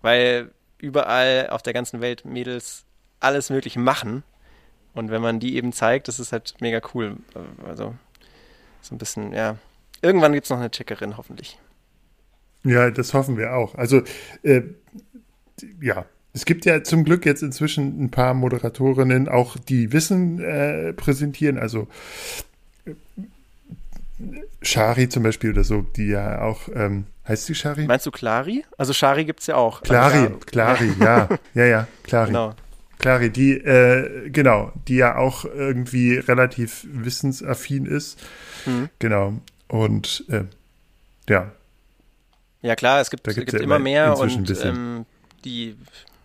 [0.00, 2.84] Weil überall auf der ganzen Welt Mädels
[3.20, 4.22] alles Mögliche machen.
[4.94, 7.16] Und wenn man die eben zeigt, das ist halt mega cool.
[7.66, 7.94] Also
[8.80, 9.58] so ein bisschen, ja.
[10.00, 11.58] Irgendwann gibt es noch eine Checkerin, hoffentlich.
[12.64, 13.74] Ja, das hoffen wir auch.
[13.74, 14.02] Also,
[14.42, 14.62] äh,
[15.80, 20.92] ja, es gibt ja zum Glück jetzt inzwischen ein paar Moderatorinnen, auch die Wissen äh,
[20.92, 21.58] präsentieren.
[21.58, 21.88] Also
[24.66, 27.86] Shari zum Beispiel oder so, die ja auch, ähm, heißt sie Shari?
[27.86, 28.64] Meinst du Clari?
[28.76, 29.82] Also Shari gibt es ja auch.
[29.82, 31.28] Clari, Clari, ja.
[31.54, 32.28] ja, ja, Clari.
[32.28, 32.54] Genau.
[32.98, 38.18] Clari, die, äh, genau, die ja auch irgendwie relativ wissensaffin ist.
[38.64, 38.88] Mhm.
[38.98, 39.34] Genau.
[39.68, 40.44] Und äh,
[41.28, 41.52] ja.
[42.62, 45.06] Ja klar, es gibt, es gibt ja immer mehr und ähm,
[45.44, 45.76] die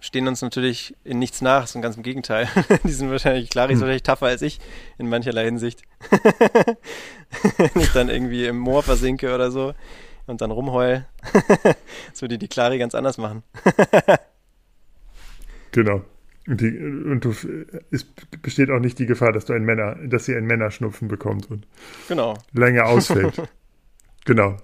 [0.01, 2.49] stehen uns natürlich in nichts nach, sondern ganz im Gegenteil.
[2.83, 3.81] die sind wahrscheinlich, Clary ist hm.
[3.81, 4.59] wahrscheinlich tougher als ich
[4.97, 5.83] in mancherlei Hinsicht.
[7.57, 9.73] Wenn ich dann irgendwie im Moor versinke oder so
[10.25, 11.05] und dann rumheul.
[12.11, 13.43] das würde die Clary ganz anders machen.
[15.71, 16.03] genau.
[16.47, 17.35] Und, die, und du,
[17.91, 18.03] es
[18.41, 21.67] besteht auch nicht die Gefahr, dass du ein Männer, dass sie einen Männerschnupfen bekommt und
[22.07, 22.37] genau.
[22.51, 23.41] länger ausfällt.
[24.25, 24.57] genau.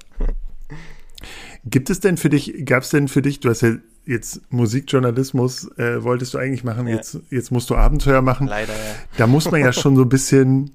[1.64, 3.76] Gibt es denn für dich, gab es denn für dich, du hast ja
[4.08, 6.96] jetzt Musikjournalismus äh, wolltest du eigentlich machen, ja.
[6.96, 8.48] jetzt, jetzt musst du Abenteuer machen.
[8.48, 8.96] Leider, ja.
[9.18, 10.72] Da muss man ja schon so ein bisschen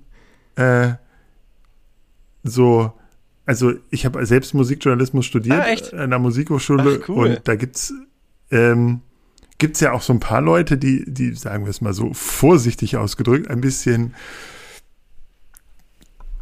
[0.57, 0.93] äh,
[2.43, 2.93] so,
[3.47, 7.29] also ich habe selbst Musikjournalismus studiert ah, an der Musikhochschule Ach, cool.
[7.29, 7.93] und da gibt's
[8.51, 9.01] ähm,
[9.59, 12.97] gibt's ja auch so ein paar Leute, die, die, sagen wir es mal so, vorsichtig
[12.97, 14.15] ausgedrückt, ein bisschen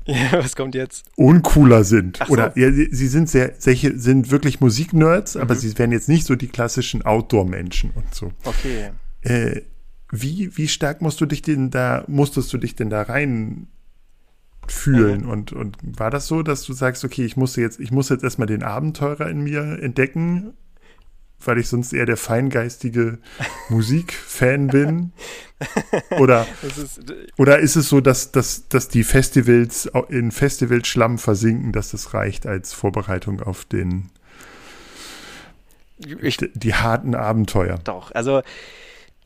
[0.07, 1.05] ja, was kommt jetzt?
[1.17, 2.19] Uncooler sind.
[2.19, 2.33] So.
[2.33, 5.43] Oder ja, sie, sie, sind sehr, solche sind wirklich Musiknerds, mhm.
[5.43, 8.33] aber sie werden jetzt nicht so die klassischen Outdoor-Menschen und so.
[8.45, 8.91] Okay.
[9.23, 9.63] Äh,
[10.11, 13.69] wie, wie stark musst du dich denn da, musstest du dich denn da rein
[14.67, 15.23] fühlen?
[15.23, 15.29] Mhm.
[15.29, 18.25] Und, und war das so, dass du sagst, okay, ich musste jetzt, ich muss jetzt
[18.25, 20.55] erstmal den Abenteurer in mir entdecken
[21.45, 23.19] weil ich sonst eher der feingeistige
[23.69, 25.13] Musikfan bin?
[26.19, 27.01] Oder ist,
[27.37, 32.47] oder ist es so, dass, dass, dass die Festivals in Festivalschlamm versinken, dass das reicht
[32.47, 34.11] als Vorbereitung auf den
[36.23, 37.79] ich, die, die harten Abenteuer?
[37.85, 38.43] Doch, also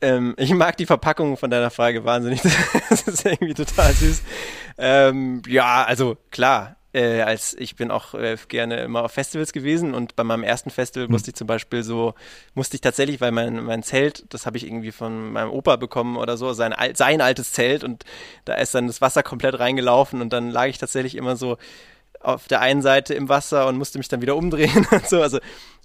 [0.01, 2.41] ähm, ich mag die Verpackung von deiner Frage wahnsinnig.
[2.89, 4.21] das ist irgendwie total süß.
[4.77, 9.93] Ähm, ja, also klar, äh, als ich bin auch äh, gerne immer auf Festivals gewesen
[9.93, 11.11] und bei meinem ersten Festival mhm.
[11.11, 12.13] musste ich zum Beispiel so,
[12.53, 16.15] musste ich tatsächlich, weil mein, mein Zelt, das habe ich irgendwie von meinem Opa bekommen
[16.15, 18.05] oder so, sein, sein altes Zelt und
[18.45, 21.57] da ist dann das Wasser komplett reingelaufen und dann lag ich tatsächlich immer so
[22.21, 25.21] auf der einen Seite im Wasser und musste mich dann wieder umdrehen und so.
[25.21, 25.39] Also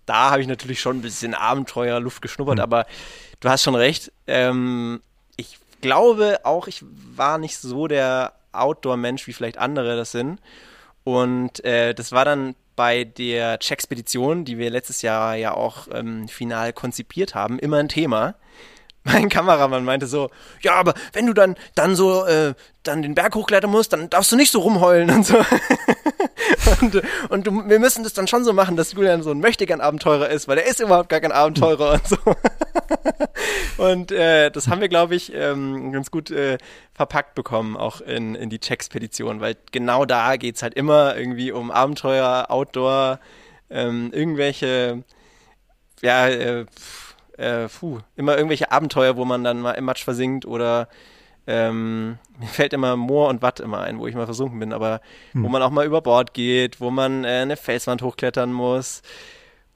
[0.07, 2.63] da habe ich natürlich schon ein bisschen Abenteuerluft geschnuppert, mhm.
[2.63, 2.87] aber
[3.41, 4.13] du hast schon recht.
[4.29, 5.01] Ähm,
[5.37, 6.85] ich glaube auch, ich
[7.17, 10.39] war nicht so der Outdoor-Mensch, wie vielleicht andere das sind.
[11.05, 16.29] Und äh, das war dann bei der Checkspedition, die wir letztes Jahr ja auch ähm,
[16.29, 18.37] final konzipiert haben, immer ein Thema.
[19.05, 20.31] Mein Kameramann meinte so,
[20.61, 24.31] ja, aber wenn du dann dann so äh, dann den Berg hochklettern musst, dann darfst
[24.33, 25.37] du nicht so rumheulen und so.
[26.81, 30.29] und, und du, wir müssen das dann schon so machen, dass Julian so ein Möchtegern-Abenteurer
[30.29, 32.17] ist, weil er ist überhaupt gar kein Abenteurer und so.
[33.83, 36.59] und äh, das haben wir, glaube ich, ähm, ganz gut äh,
[36.95, 41.71] verpackt bekommen, auch in, in die Check-Spedition, weil genau da geht's halt immer irgendwie um
[41.71, 43.21] Abenteuer, Outdoor,
[43.71, 45.05] ähm, irgendwelche,
[46.03, 46.67] ja, äh,
[47.37, 50.89] äh, puh, immer irgendwelche Abenteuer, wo man dann mal im Matsch versinkt oder
[51.51, 55.01] ähm, mir fällt immer Moor und Watt immer ein, wo ich mal versunken bin, aber
[55.33, 55.45] hm.
[55.45, 59.03] wo man auch mal über Bord geht, wo man äh, eine Felswand hochklettern muss,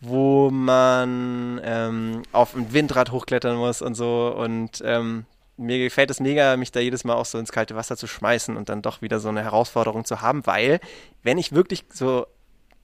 [0.01, 6.21] wo man ähm, auf ein Windrad hochklettern muss und so und ähm, mir gefällt es
[6.21, 9.03] mega, mich da jedes Mal auch so ins kalte Wasser zu schmeißen und dann doch
[9.03, 10.81] wieder so eine Herausforderung zu haben, weil
[11.23, 12.27] wenn ich wirklich so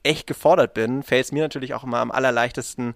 [0.03, 2.95] echt gefordert bin, fällt es mir natürlich auch immer am allerleichtesten,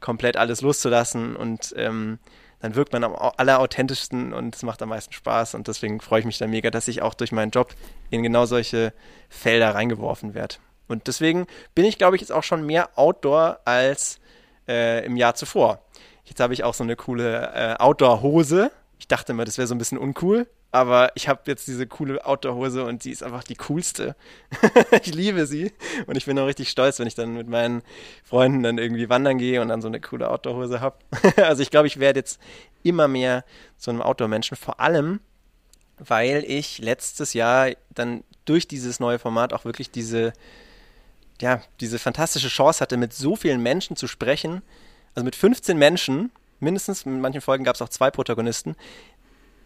[0.00, 2.18] komplett alles loszulassen und ähm,
[2.62, 6.26] dann wirkt man am allerauthentischsten und es macht am meisten Spaß und deswegen freue ich
[6.26, 7.74] mich da mega, dass ich auch durch meinen Job
[8.10, 8.94] in genau solche
[9.28, 10.56] Felder reingeworfen werde.
[10.86, 14.20] Und deswegen bin ich, glaube ich, jetzt auch schon mehr Outdoor als
[14.68, 15.82] äh, im Jahr zuvor.
[16.24, 18.70] Jetzt habe ich auch so eine coole äh, Outdoor-Hose.
[18.98, 22.24] Ich dachte immer, das wäre so ein bisschen uncool, aber ich habe jetzt diese coole
[22.24, 24.16] Outdoor-Hose und sie ist einfach die coolste.
[25.02, 25.70] ich liebe sie
[26.06, 27.82] und ich bin auch richtig stolz, wenn ich dann mit meinen
[28.24, 30.96] Freunden dann irgendwie wandern gehe und dann so eine coole Outdoor-Hose habe.
[31.36, 32.40] also ich glaube, ich werde jetzt
[32.82, 33.44] immer mehr
[33.76, 35.20] zu einem Outdoor-Menschen, vor allem,
[35.98, 40.32] weil ich letztes Jahr dann durch dieses neue Format auch wirklich diese,
[41.38, 44.62] ja, diese fantastische Chance hatte, mit so vielen Menschen zu sprechen.
[45.14, 48.74] Also mit 15 Menschen, mindestens, in manchen Folgen gab es auch zwei Protagonisten,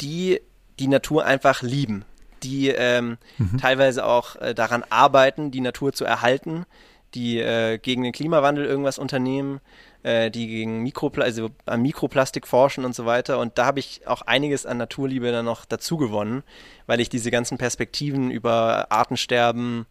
[0.01, 0.41] die
[0.79, 2.05] die Natur einfach lieben,
[2.43, 3.59] die ähm, mhm.
[3.59, 6.67] teilweise auch äh, daran arbeiten, die Natur zu erhalten,
[7.15, 9.61] die äh, gegen den Klimawandel irgendwas unternehmen,
[10.03, 13.39] äh, die gegen Mikropla also an Mikroplastik forschen und so weiter.
[13.39, 16.43] Und da habe ich auch einiges an Naturliebe dann noch dazu gewonnen,
[16.87, 19.87] weil ich diese ganzen Perspektiven über Artensterben,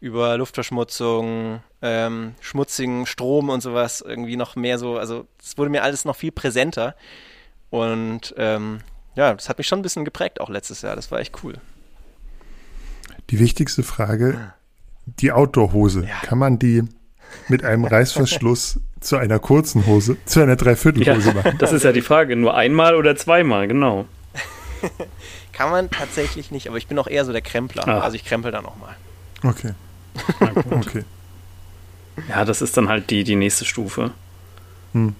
[0.00, 5.82] über Luftverschmutzung, ähm, schmutzigen Strom und sowas irgendwie noch mehr so, also es wurde mir
[5.82, 6.94] alles noch viel präsenter.
[7.70, 8.78] Und ähm,
[9.18, 10.94] ja, das hat mich schon ein bisschen geprägt, auch letztes Jahr.
[10.94, 11.54] Das war echt cool.
[13.30, 14.52] Die wichtigste Frage,
[15.06, 16.20] die Outdoor-Hose, ja.
[16.22, 16.84] kann man die
[17.48, 21.58] mit einem Reißverschluss zu einer kurzen Hose, zu einer Dreiviertelhose ja, machen?
[21.58, 24.06] Das ist ja die Frage, nur einmal oder zweimal, genau.
[25.52, 27.88] kann man tatsächlich nicht, aber ich bin auch eher so der Krempler.
[27.88, 27.98] Ah.
[27.98, 28.94] Also ich krempel da nochmal.
[29.42, 29.72] Okay.
[30.70, 31.04] okay.
[32.28, 34.12] Ja, das ist dann halt die, die nächste Stufe.
[34.92, 35.16] Hm.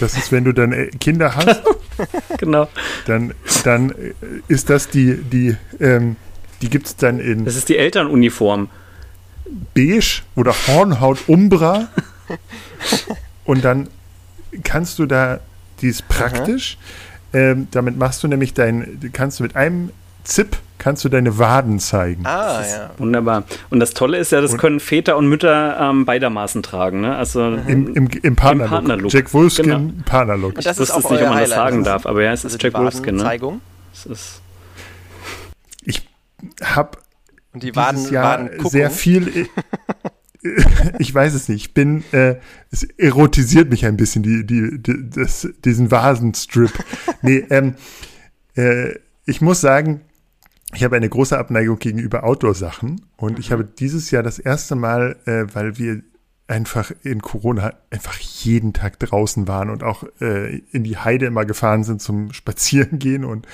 [0.00, 1.62] Das ist, wenn du dann äh, Kinder hast.
[2.38, 2.68] genau.
[3.06, 3.34] Dann,
[3.64, 4.12] dann äh,
[4.48, 6.16] ist das die, die, ähm,
[6.62, 7.44] die gibt es dann in.
[7.44, 8.68] Das ist die Elternuniform.
[9.74, 11.88] Beige oder Hornhaut Umbra.
[13.44, 13.88] Und dann
[14.64, 15.40] kannst du da,
[15.80, 16.78] die ist praktisch.
[17.32, 19.90] Ähm, damit machst du nämlich dein, kannst du mit einem
[20.24, 22.26] Zip kannst du deine Waden zeigen.
[22.26, 22.90] Ah, ja.
[22.98, 23.44] Wunderbar.
[23.70, 27.00] Und das Tolle ist ja, das und können Väter und Mütter ähm, beidermaßen tragen.
[27.00, 27.16] Ne?
[27.16, 28.86] Also Im, im, im Partnerlook.
[28.86, 29.92] Partner Jack Wolfskin, genau.
[30.04, 30.58] Partnerlook.
[30.58, 33.16] Ich wusste nicht, ob man das sagen darf, aber ja, es also ist Jack Wolfskin.
[33.16, 33.60] Ne?
[33.92, 34.42] Es ist
[35.82, 36.08] ich
[36.62, 36.98] habe
[37.54, 39.48] die Waden, Jahr Waden sehr viel
[40.98, 41.66] ich weiß es nicht.
[41.66, 42.36] Ich bin, äh,
[42.70, 46.72] es erotisiert mich ein bisschen, die, die, die das, diesen Vasenstrip.
[47.22, 47.74] nee, ähm,
[48.56, 50.02] äh, ich muss sagen,
[50.74, 53.38] ich habe eine große Abneigung gegenüber Outdoor-Sachen und mhm.
[53.38, 56.02] ich habe dieses Jahr das erste Mal, äh, weil wir
[56.48, 61.44] einfach in Corona einfach jeden Tag draußen waren und auch äh, in die Heide immer
[61.44, 63.46] gefahren sind zum Spazierengehen und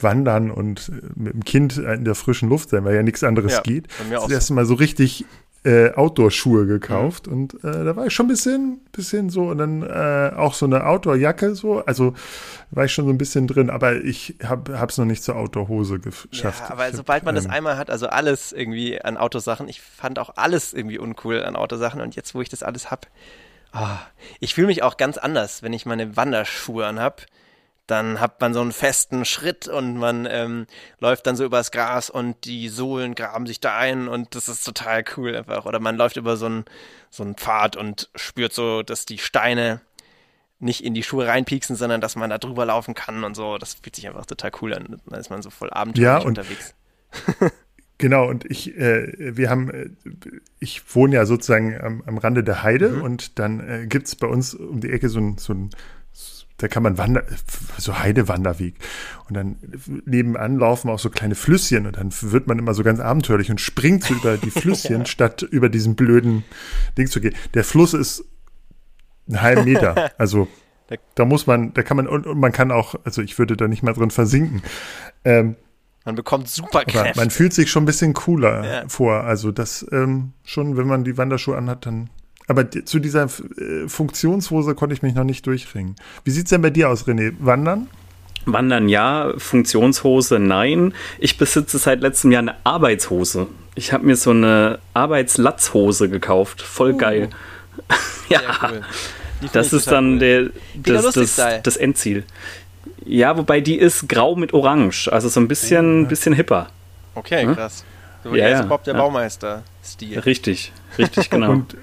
[0.00, 3.52] Wandern und äh, mit dem Kind in der frischen Luft sein, weil ja nichts anderes
[3.52, 3.88] ja, geht.
[4.10, 5.24] Das erste Mal so richtig
[5.64, 9.82] äh, Outdoor-Schuhe gekauft und äh, da war ich schon ein bisschen, bisschen so und dann
[9.82, 12.14] äh, auch so eine Outdoor-Jacke so, also
[12.72, 16.00] war ich schon so ein bisschen drin, aber ich habe es noch nicht zur Outdoor-Hose
[16.00, 16.64] geschafft.
[16.68, 19.68] Ja, aber ich sobald hab, man ähm, das einmal hat, also alles irgendwie an Autosachen,
[19.68, 23.06] ich fand auch alles irgendwie uncool an Autosachen und jetzt, wo ich das alles hab,
[23.72, 23.98] oh,
[24.40, 27.26] ich fühle mich auch ganz anders, wenn ich meine Wanderschuhe anhab
[27.86, 30.66] dann hat man so einen festen Schritt und man ähm,
[30.98, 34.64] läuft dann so übers Gras und die Sohlen graben sich da ein und das ist
[34.64, 35.64] total cool einfach.
[35.66, 36.64] Oder man läuft über so einen,
[37.10, 39.80] so einen Pfad und spürt so, dass die Steine
[40.58, 43.58] nicht in die Schuhe reinpieksen, sondern dass man da drüber laufen kann und so.
[43.58, 45.00] Das fühlt sich einfach total cool an.
[45.06, 46.74] Dann ist man so voll abenteuerlich ja, unterwegs.
[47.98, 49.90] Genau, und ich, äh, wir haben, äh,
[50.58, 53.02] ich wohne ja sozusagen am, am Rande der Heide mhm.
[53.02, 55.70] und dann äh, gibt es bei uns um die Ecke so ein, so ein
[56.62, 57.24] da kann man wandern,
[57.76, 58.76] so Heidewanderweg.
[59.28, 59.56] Und dann
[60.04, 63.60] nebenan laufen auch so kleine Flüsschen und dann wird man immer so ganz abenteuerlich und
[63.60, 65.06] springt so über die Flüsschen, ja.
[65.06, 66.44] statt über diesen blöden
[66.96, 67.34] Ding zu gehen.
[67.54, 68.24] Der Fluss ist
[69.26, 70.12] einen halben Meter.
[70.18, 70.46] Also
[71.14, 73.66] da muss man, da kann man, und, und man kann auch, also ich würde da
[73.66, 74.62] nicht mal drin versinken.
[75.24, 75.56] Ähm,
[76.04, 76.84] man bekommt super.
[77.16, 78.88] Man fühlt sich schon ein bisschen cooler ja.
[78.88, 79.24] vor.
[79.24, 82.10] Also das ähm, schon, wenn man die Wanderschuhe anhat, dann
[82.48, 85.96] aber zu dieser äh, Funktionshose konnte ich mich noch nicht durchringen.
[86.24, 87.34] Wie sieht es denn bei dir aus, René?
[87.38, 87.88] Wandern?
[88.44, 90.94] Wandern ja, Funktionshose nein.
[91.18, 93.46] Ich besitze seit letztem Jahr eine Arbeitshose.
[93.74, 96.60] Ich habe mir so eine Arbeitslatzhose gekauft.
[96.60, 96.96] Voll uh.
[96.96, 97.30] geil.
[98.28, 98.82] ja, cool.
[99.52, 100.18] das ist dann cool.
[100.18, 102.24] der, das, das, das, Endziel.
[103.04, 106.08] Ja, wobei die ist grau mit Orange, also so ein bisschen, ja.
[106.08, 106.68] bisschen hipper.
[107.14, 107.84] Okay, krass.
[108.24, 109.00] So ja, ja, Bob der ja.
[109.00, 110.18] Baumeister-Stil.
[110.20, 111.50] Richtig, richtig, genau.
[111.50, 111.76] Und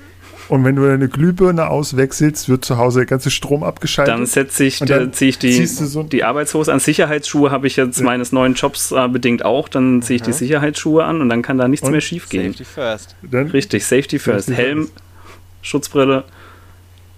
[0.49, 4.13] und wenn du deine Glühbirne auswechselst, wird zu Hause der ganze Strom abgeschaltet.
[4.13, 6.79] Dann setze ich, dann ziehe ich die, so die Arbeitshose an.
[6.79, 8.05] Sicherheitsschuhe habe ich jetzt ja.
[8.05, 9.69] meines neuen Jobs äh, bedingt auch.
[9.69, 12.53] Dann ziehe ich die Sicherheitsschuhe an und dann kann da nichts und mehr schief gehen.
[12.53, 13.15] Safety first.
[13.21, 14.47] Dann Richtig, Safety first.
[14.47, 14.93] Safety Helm, first.
[15.61, 16.23] Schutzbrille.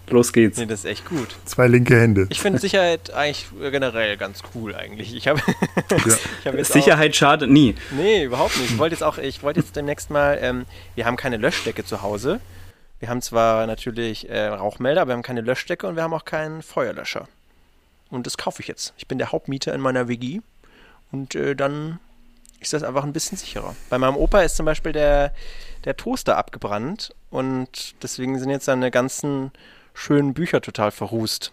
[0.09, 0.57] Los geht's.
[0.57, 1.29] Nee, das ist echt gut.
[1.45, 2.27] Zwei linke Hände.
[2.29, 5.15] Ich finde Sicherheit eigentlich generell ganz cool eigentlich.
[5.15, 5.39] Ich habe
[6.45, 6.51] ja.
[6.51, 7.75] hab Sicherheit auch, schadet nie.
[7.91, 8.71] Nee, überhaupt nicht.
[8.71, 10.65] Ich wollte jetzt auch, ich wollte jetzt demnächst mal, ähm,
[10.95, 12.41] wir haben keine Löschdecke zu Hause.
[13.01, 16.23] Wir haben zwar natürlich äh, Rauchmelder, aber wir haben keine Löschdecke und wir haben auch
[16.23, 17.27] keinen Feuerlöscher.
[18.11, 18.93] Und das kaufe ich jetzt.
[18.95, 20.41] Ich bin der Hauptmieter in meiner WG
[21.11, 21.99] und äh, dann
[22.59, 23.75] ist das einfach ein bisschen sicherer.
[23.89, 25.33] Bei meinem Opa ist zum Beispiel der,
[25.83, 29.51] der Toaster abgebrannt und deswegen sind jetzt seine ganzen
[29.95, 31.51] schönen Bücher total verrußt.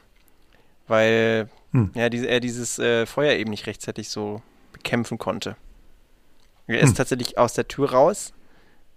[0.86, 1.92] Weil hm.
[1.94, 4.42] ja, die, er dieses äh, Feuer eben nicht rechtzeitig so
[4.74, 5.57] bekämpfen konnte.
[6.66, 6.96] Er ist hm.
[6.96, 8.34] tatsächlich aus der Tür raus.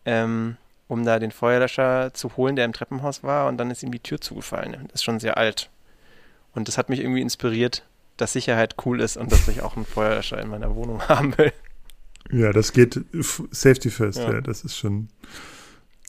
[0.03, 0.57] Ähm,
[0.91, 4.01] um da den Feuerlöscher zu holen, der im Treppenhaus war, und dann ist ihm die
[4.01, 4.73] Tür zugefallen.
[4.89, 5.69] Das ist schon sehr alt.
[6.53, 7.87] Und das hat mich irgendwie inspiriert,
[8.17, 11.53] dass Sicherheit cool ist und dass ich auch einen Feuerlöscher in meiner Wohnung haben will.
[12.29, 12.99] Ja, das geht
[13.51, 14.33] Safety first, ja.
[14.33, 14.41] ja.
[14.41, 15.07] das ist schon.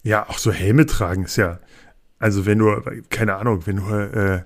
[0.02, 1.60] Ja, auch so Helme tragen ist ja.
[2.18, 4.42] Also wenn du, keine Ahnung, wenn du, äh,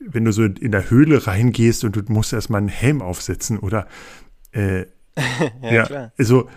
[0.00, 3.86] wenn du so in der Höhle reingehst und du musst erstmal einen Helm aufsetzen oder
[4.50, 4.80] äh,
[5.62, 6.12] ja, ja klar.
[6.18, 6.48] also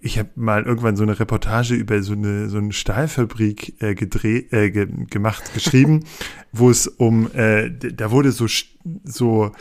[0.00, 4.52] ich habe mal irgendwann so eine Reportage über so eine so eine Stahlfabrik äh, gedreht
[4.52, 6.04] äh, ge gemacht geschrieben,
[6.52, 8.46] wo es um äh, da wurde so
[9.04, 9.52] so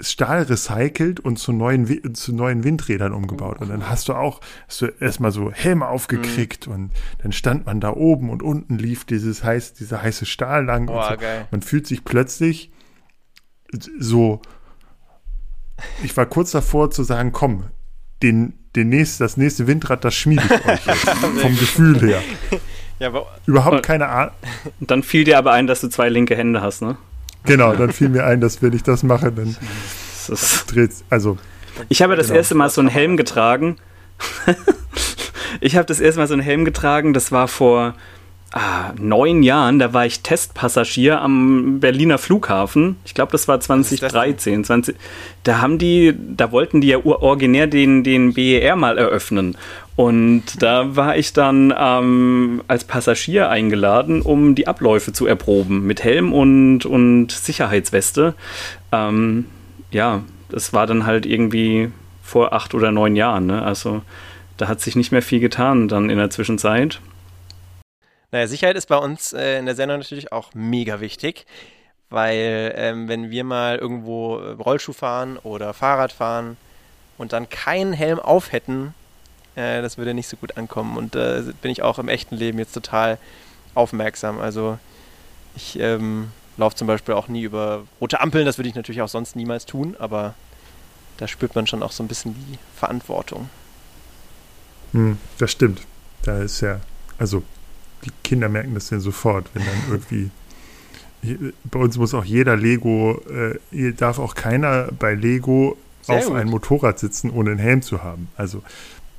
[0.00, 4.82] Stahl recycelt und zu neuen zu neuen Windrädern umgebaut und dann hast du auch hast
[4.82, 6.72] du erstmal so Helme aufgekriegt mhm.
[6.72, 10.88] und dann stand man da oben und unten lief dieses heiß dieser heiße Stahl lang
[10.88, 11.16] oh, so.
[11.16, 11.46] geil.
[11.52, 12.72] man fühlt sich plötzlich
[14.00, 14.42] so
[16.02, 17.68] ich war kurz davor zu sagen komm
[18.20, 21.08] den den nächst, das nächste Windrad, das schmiede ich euch jetzt.
[21.40, 22.22] vom Gefühl her.
[23.00, 23.10] Ja,
[23.44, 24.34] Überhaupt keine Ahnung.
[24.80, 26.96] Dann fiel dir aber ein, dass du zwei linke Hände hast, ne?
[27.44, 29.56] Genau, dann fiel mir ein, dass wenn ich das mache, dann
[30.68, 31.36] dreht also.
[31.90, 32.38] Ich habe das genau.
[32.38, 33.76] erste Mal so einen Helm getragen.
[35.60, 37.96] ich habe das erste Mal so einen Helm getragen, das war vor
[38.54, 42.96] ah, neun Jahren, da war ich Testpassagier am Berliner Flughafen.
[43.04, 44.64] Ich glaube, das war 2013.
[44.64, 44.96] 20,
[45.42, 49.56] da haben die, da wollten die ja originär den, den BER mal eröffnen.
[49.96, 56.02] Und da war ich dann ähm, als Passagier eingeladen, um die Abläufe zu erproben mit
[56.02, 58.34] Helm und, und Sicherheitsweste.
[58.92, 59.46] Ähm,
[59.90, 61.90] ja, das war dann halt irgendwie
[62.22, 63.46] vor acht oder neun Jahren.
[63.46, 63.62] Ne?
[63.62, 64.02] Also
[64.56, 67.00] da hat sich nicht mehr viel getan dann in der Zwischenzeit.
[68.34, 71.46] Naja, Sicherheit ist bei uns äh, in der Sendung natürlich auch mega wichtig,
[72.10, 76.56] weil ähm, wenn wir mal irgendwo äh, Rollschuh fahren oder Fahrrad fahren
[77.16, 78.92] und dann keinen Helm auf hätten,
[79.54, 80.96] äh, das würde nicht so gut ankommen.
[80.96, 83.18] Und da äh, bin ich auch im echten Leben jetzt total
[83.76, 84.40] aufmerksam.
[84.40, 84.80] Also
[85.54, 89.08] ich ähm, laufe zum Beispiel auch nie über rote Ampeln, das würde ich natürlich auch
[89.08, 90.34] sonst niemals tun, aber
[91.18, 93.48] da spürt man schon auch so ein bisschen die Verantwortung.
[94.90, 95.82] Hm, das stimmt.
[96.24, 96.80] Da ist ja,
[97.16, 97.44] also
[98.04, 100.30] die Kinder merken das ja sofort, wenn dann irgendwie
[101.64, 103.20] bei uns muss auch jeder Lego,
[103.72, 106.36] äh, darf auch keiner bei Lego Sehr auf gut.
[106.36, 108.28] ein Motorrad sitzen, ohne einen Helm zu haben.
[108.36, 108.62] Also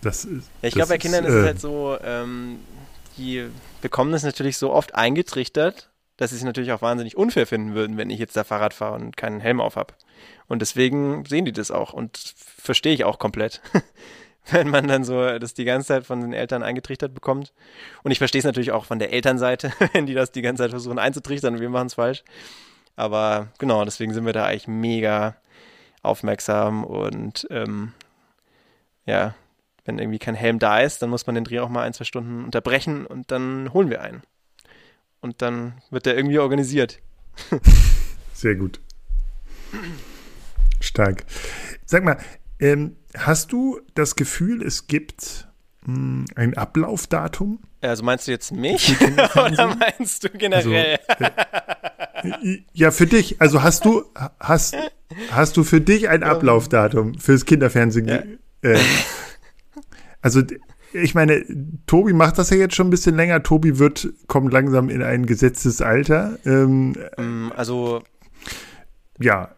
[0.01, 0.49] das ist.
[0.61, 2.59] Ja, ich glaube, bei Kindern ist, äh, es halt so, ähm,
[3.17, 3.45] die
[3.81, 7.97] bekommen das natürlich so oft eingetrichtert, dass sie es natürlich auch wahnsinnig unfair finden würden,
[7.97, 9.93] wenn ich jetzt da Fahrrad fahre und keinen Helm auf habe.
[10.47, 13.61] Und deswegen sehen die das auch und verstehe ich auch komplett.
[14.51, 17.53] wenn man dann so das die ganze Zeit von den Eltern eingetrichtert bekommt.
[18.03, 20.71] Und ich verstehe es natürlich auch von der Elternseite, wenn die das die ganze Zeit
[20.71, 22.23] versuchen einzutrichtern und wir machen es falsch.
[22.95, 25.35] Aber genau, deswegen sind wir da eigentlich mega
[26.01, 27.93] aufmerksam und ähm,
[29.05, 29.35] ja,
[29.83, 32.05] wenn irgendwie kein Helm da ist, dann muss man den Dreh auch mal ein, zwei
[32.05, 34.21] Stunden unterbrechen und dann holen wir einen.
[35.21, 36.99] Und dann wird der irgendwie organisiert.
[38.33, 38.79] Sehr gut.
[40.79, 41.25] Stark.
[41.85, 42.17] Sag mal,
[42.59, 45.47] ähm, hast du das Gefühl, es gibt
[45.86, 47.59] mh, hm, ein Ablaufdatum?
[47.82, 48.95] Also meinst du jetzt mich
[49.36, 50.99] oder meinst du generell?
[51.07, 51.26] Also,
[52.41, 53.41] äh, ja, für dich.
[53.41, 54.05] Also hast du
[54.39, 54.76] hast
[55.32, 58.07] hast du für dich ein Ablaufdatum fürs Kinderfernsehen?
[58.07, 58.24] Ja.
[58.61, 58.80] Äh,
[60.22, 60.41] also
[60.93, 61.45] ich meine,
[61.88, 63.43] Tobi macht das ja jetzt schon ein bisschen länger.
[63.43, 66.39] Tobi wird kommt langsam in ein gesetztes Alter.
[66.45, 68.01] Ähm, mm, also
[69.20, 69.55] ja.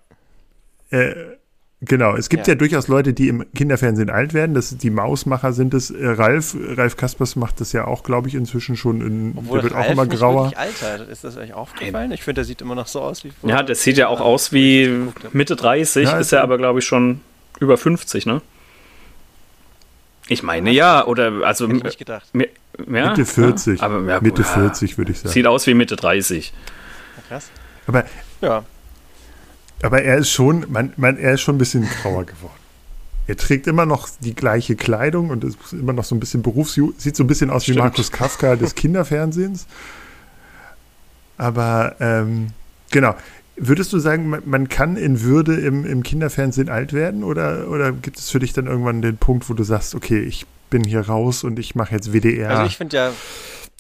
[0.90, 1.37] Äh,
[1.82, 2.54] Genau, es gibt ja.
[2.54, 2.58] ja.
[2.58, 4.56] durchaus Leute, die im Kinderfernsehen alt werden.
[4.56, 5.92] Das die Mausmacher sind es.
[5.92, 9.02] Äh, Ralf, Ralf Kaspers macht das ja auch, glaube ich, inzwischen schon.
[9.02, 10.46] In, Obwohl der wird Ralf auch immer grauer.
[10.48, 11.08] Nicht alter.
[11.08, 12.12] Ist das euch aufgefallen?
[12.12, 13.60] Ich finde, der sieht immer noch so aus wie vorher.
[13.60, 14.92] Ja, der sieht ja auch aus wie
[15.34, 17.22] Mitte 30, ja, ist er aber, glaube ich, schon
[17.60, 18.42] über 50, ne?
[20.30, 22.28] Ich meine ja, oder also Hätte ich nicht gedacht.
[22.34, 23.80] Ja, Mitte 40.
[23.80, 25.30] Ja, aber, ja, Mitte 40 würde ich sagen.
[25.30, 26.54] Sieht aus wie Mitte 30.
[27.30, 27.50] krass.
[27.86, 28.04] Aber
[28.42, 28.64] ja.
[29.82, 32.54] Aber er ist schon, man, man, er ist schon ein bisschen grauer geworden.
[33.28, 36.80] Er trägt immer noch die gleiche Kleidung und ist immer noch so ein bisschen Berufs...
[36.98, 37.78] Sieht so ein bisschen aus Stimmt.
[37.78, 39.68] wie Markus Kafka des Kinderfernsehens.
[41.38, 42.48] Aber ähm,
[42.90, 43.16] genau.
[43.58, 47.24] Würdest du sagen, man, man kann in Würde im, im, Kinderfernsehen alt werden?
[47.24, 50.46] Oder, oder gibt es für dich dann irgendwann den Punkt, wo du sagst, okay, ich
[50.70, 52.52] bin hier raus und ich mache jetzt WDR?
[52.52, 53.12] Also ich finde ja...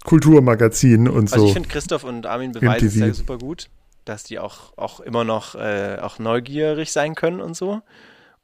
[0.04, 1.34] Kulturmagazin und also so.
[1.36, 3.70] Also ich finde Christoph und Armin beweisen es ja super gut
[4.10, 7.82] dass die auch, auch immer noch äh, auch neugierig sein können und so.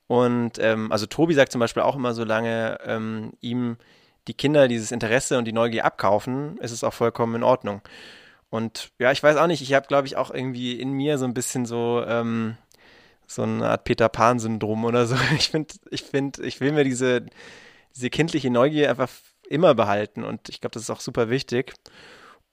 [0.07, 3.77] Und ähm, also Tobi sagt zum Beispiel auch immer, solange ähm, ihm
[4.27, 7.81] die Kinder dieses Interesse und die Neugier abkaufen, ist es auch vollkommen in Ordnung.
[8.49, 11.25] Und ja, ich weiß auch nicht, ich habe, glaube ich, auch irgendwie in mir so
[11.25, 12.57] ein bisschen so, ähm,
[13.25, 15.15] so eine Art Peter Pan-Syndrom oder so.
[15.37, 17.25] Ich finde, ich finde, ich will mir diese,
[17.95, 19.09] diese kindliche Neugier einfach
[19.49, 21.73] immer behalten und ich glaube, das ist auch super wichtig.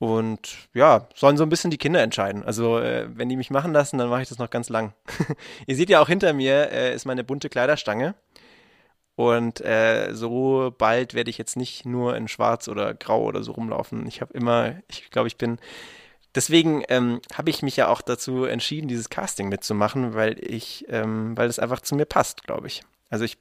[0.01, 2.43] Und ja, sollen so ein bisschen die Kinder entscheiden.
[2.43, 4.95] Also, äh, wenn die mich machen lassen, dann mache ich das noch ganz lang.
[5.67, 8.15] Ihr seht ja auch hinter mir äh, ist meine bunte Kleiderstange.
[9.15, 13.53] Und äh, so bald werde ich jetzt nicht nur in Schwarz oder Grau oder so
[13.53, 14.07] rumlaufen.
[14.07, 15.59] Ich habe immer, ich glaube, ich bin.
[16.35, 21.37] Deswegen ähm, habe ich mich ja auch dazu entschieden, dieses Casting mitzumachen, weil ich, ähm,
[21.37, 22.83] weil es einfach zu mir passt, glaube ich.
[23.11, 23.37] Also ich,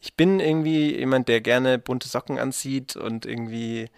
[0.00, 3.88] ich bin irgendwie jemand, der gerne bunte Socken anzieht und irgendwie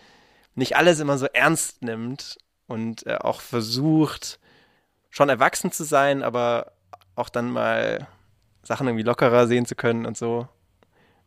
[0.59, 4.40] nicht alles immer so ernst nimmt und äh, auch versucht,
[5.09, 6.72] schon erwachsen zu sein, aber
[7.14, 8.06] auch dann mal
[8.62, 10.48] Sachen irgendwie lockerer sehen zu können und so.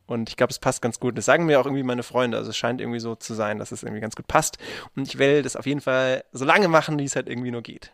[0.06, 1.18] Und ich glaube, es passt ganz gut.
[1.18, 2.38] Das sagen mir auch irgendwie meine Freunde.
[2.38, 4.58] Also es scheint irgendwie so zu sein, dass es irgendwie ganz gut passt.
[4.96, 7.62] Und ich will das auf jeden Fall so lange machen, wie es halt irgendwie nur
[7.62, 7.94] geht.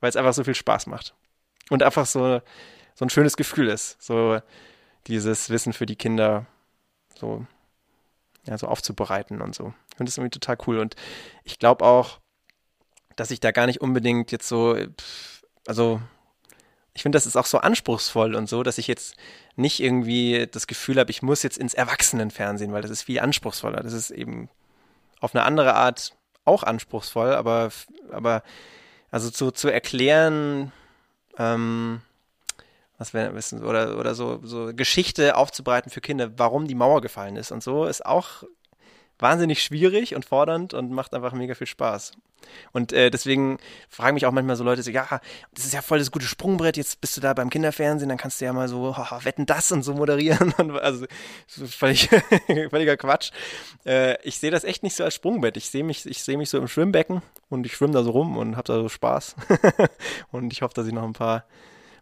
[0.00, 1.14] Weil es einfach so viel Spaß macht.
[1.70, 2.42] Und einfach so,
[2.94, 4.02] so ein schönes Gefühl ist.
[4.02, 4.40] So
[5.06, 6.46] dieses Wissen für die Kinder
[7.14, 7.46] so,
[8.46, 9.74] ja, so aufzubereiten und so.
[9.90, 10.78] Ich finde das irgendwie total cool.
[10.78, 10.96] Und
[11.44, 12.20] ich glaube auch,
[13.16, 14.76] dass ich da gar nicht unbedingt jetzt so,
[15.66, 16.00] also
[16.94, 19.16] ich finde, das ist auch so anspruchsvoll und so, dass ich jetzt
[19.56, 23.82] nicht irgendwie das Gefühl habe, ich muss jetzt ins Erwachsenenfernsehen, weil das ist viel anspruchsvoller.
[23.82, 24.48] Das ist eben
[25.20, 26.14] auf eine andere Art
[26.44, 27.70] auch anspruchsvoll, aber,
[28.10, 28.42] aber
[29.10, 30.72] also zu, zu erklären,
[31.38, 32.02] ähm,
[32.98, 37.36] was wir wissen, oder, oder so, so Geschichte aufzubereiten für Kinder, warum die Mauer gefallen
[37.36, 38.44] ist und so, ist auch
[39.18, 42.12] wahnsinnig schwierig und fordernd und macht einfach mega viel Spaß.
[42.72, 45.20] Und äh, deswegen fragen mich auch manchmal so Leute so, ja,
[45.54, 48.40] das ist ja voll das gute Sprungbrett, jetzt bist du da beim Kinderfernsehen, dann kannst
[48.40, 50.52] du ja mal so oh, wetten das und so moderieren.
[50.58, 51.06] Und, also
[51.46, 52.08] völlig,
[52.70, 53.30] völliger Quatsch.
[53.86, 55.56] Äh, ich sehe das echt nicht so als Sprungbrett.
[55.56, 58.36] Ich sehe mich, ich sehe mich so im Schwimmbecken und ich schwimme da so rum
[58.36, 59.36] und habe da so Spaß.
[60.32, 61.44] und ich hoffe, dass ich noch ein paar,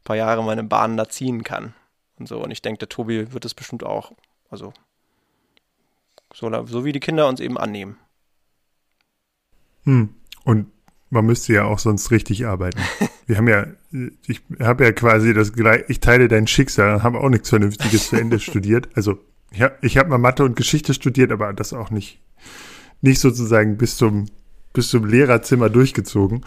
[0.04, 1.74] paar Jahre meine Bahnen da ziehen kann.
[2.18, 2.42] Und so.
[2.42, 4.12] Und ich denke, der Tobi wird es bestimmt auch.
[4.50, 4.72] Also
[6.34, 7.96] so, so wie die Kinder uns eben annehmen.
[9.84, 10.10] Hm.
[10.44, 10.68] Und
[11.10, 12.80] man müsste ja auch sonst richtig arbeiten.
[13.26, 13.66] Wir haben ja,
[14.26, 18.16] ich habe ja quasi das gleiche, ich teile dein Schicksal, habe auch nichts Vernünftiges zu
[18.16, 18.88] Ende studiert.
[18.94, 19.18] Also
[19.50, 22.18] ich habe ich hab mal Mathe und Geschichte studiert, aber das auch nicht,
[23.00, 24.26] nicht sozusagen bis zum,
[24.72, 26.44] bis zum Lehrerzimmer durchgezogen.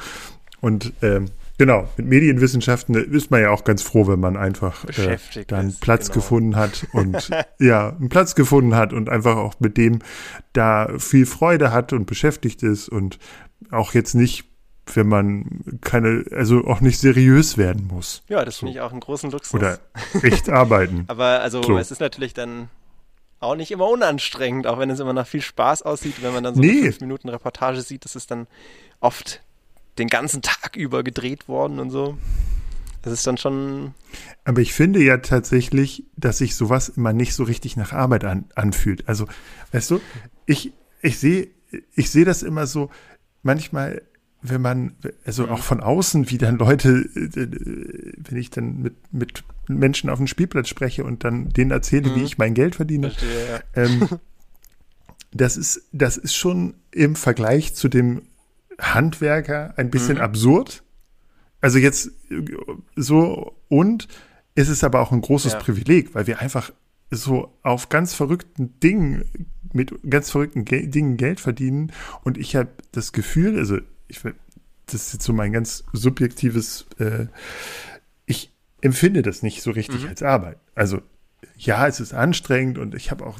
[0.59, 1.27] Und ähm,
[1.57, 5.73] Genau, mit Medienwissenschaften ist man ja auch ganz froh, wenn man einfach äh, da einen
[5.73, 6.15] Platz genau.
[6.15, 7.29] gefunden hat und
[7.59, 9.99] ja, einen Platz gefunden hat und einfach auch mit dem
[10.51, 13.19] da viel Freude hat und beschäftigt ist und
[13.71, 14.45] auch jetzt nicht,
[14.93, 18.23] wenn man keine, also auch nicht seriös werden muss.
[18.27, 18.59] Ja, das so.
[18.59, 19.53] finde ich auch einen großen Luxus.
[19.53, 19.79] Oder
[20.23, 21.05] echt arbeiten.
[21.07, 21.77] Aber also so.
[21.77, 22.69] es ist natürlich dann
[23.39, 26.55] auch nicht immer unanstrengend, auch wenn es immer nach viel Spaß aussieht, wenn man dann
[26.55, 26.71] so nee.
[26.71, 28.47] eine fünf Minuten Reportage sieht, das ist dann
[28.99, 29.41] oft
[29.97, 32.17] den ganzen Tag über gedreht worden und so.
[33.01, 33.93] Das ist dann schon.
[34.45, 38.45] Aber ich finde ja tatsächlich, dass sich sowas immer nicht so richtig nach Arbeit an,
[38.55, 39.07] anfühlt.
[39.07, 39.27] Also,
[39.73, 40.01] weißt du,
[40.47, 40.73] ich,
[41.03, 41.49] ich sehe,
[41.93, 42.89] ich sehe das immer so,
[43.43, 44.01] manchmal,
[44.41, 45.49] wenn man, also mhm.
[45.49, 50.67] auch von außen, wie dann Leute, wenn ich dann mit, mit Menschen auf dem Spielplatz
[50.67, 52.15] spreche und dann denen erzähle, mhm.
[52.15, 53.11] wie ich mein Geld verdiene.
[53.11, 53.83] Verstehe, ja.
[53.83, 54.09] ähm,
[55.31, 58.23] das ist, das ist schon im Vergleich zu dem
[58.79, 60.23] Handwerker ein bisschen mhm.
[60.23, 60.83] absurd.
[61.61, 62.11] Also jetzt
[62.95, 64.07] so und
[64.55, 65.59] ist es aber auch ein großes ja.
[65.59, 66.71] Privileg, weil wir einfach
[67.11, 69.25] so auf ganz verrückten Dingen
[69.73, 71.91] mit ganz verrückten Gel Dingen Geld verdienen
[72.23, 77.27] und ich habe das Gefühl, also ich das ist jetzt so mein ganz subjektives äh,
[78.25, 78.51] ich
[78.81, 80.09] empfinde das nicht so richtig mhm.
[80.09, 80.57] als Arbeit.
[80.75, 81.01] Also
[81.57, 83.39] ja, es ist anstrengend und ich habe auch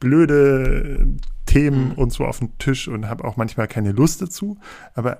[0.00, 1.06] blöde
[1.54, 1.92] Themen mhm.
[1.92, 4.56] und so auf dem Tisch und habe auch manchmal keine Lust dazu.
[4.94, 5.18] Aber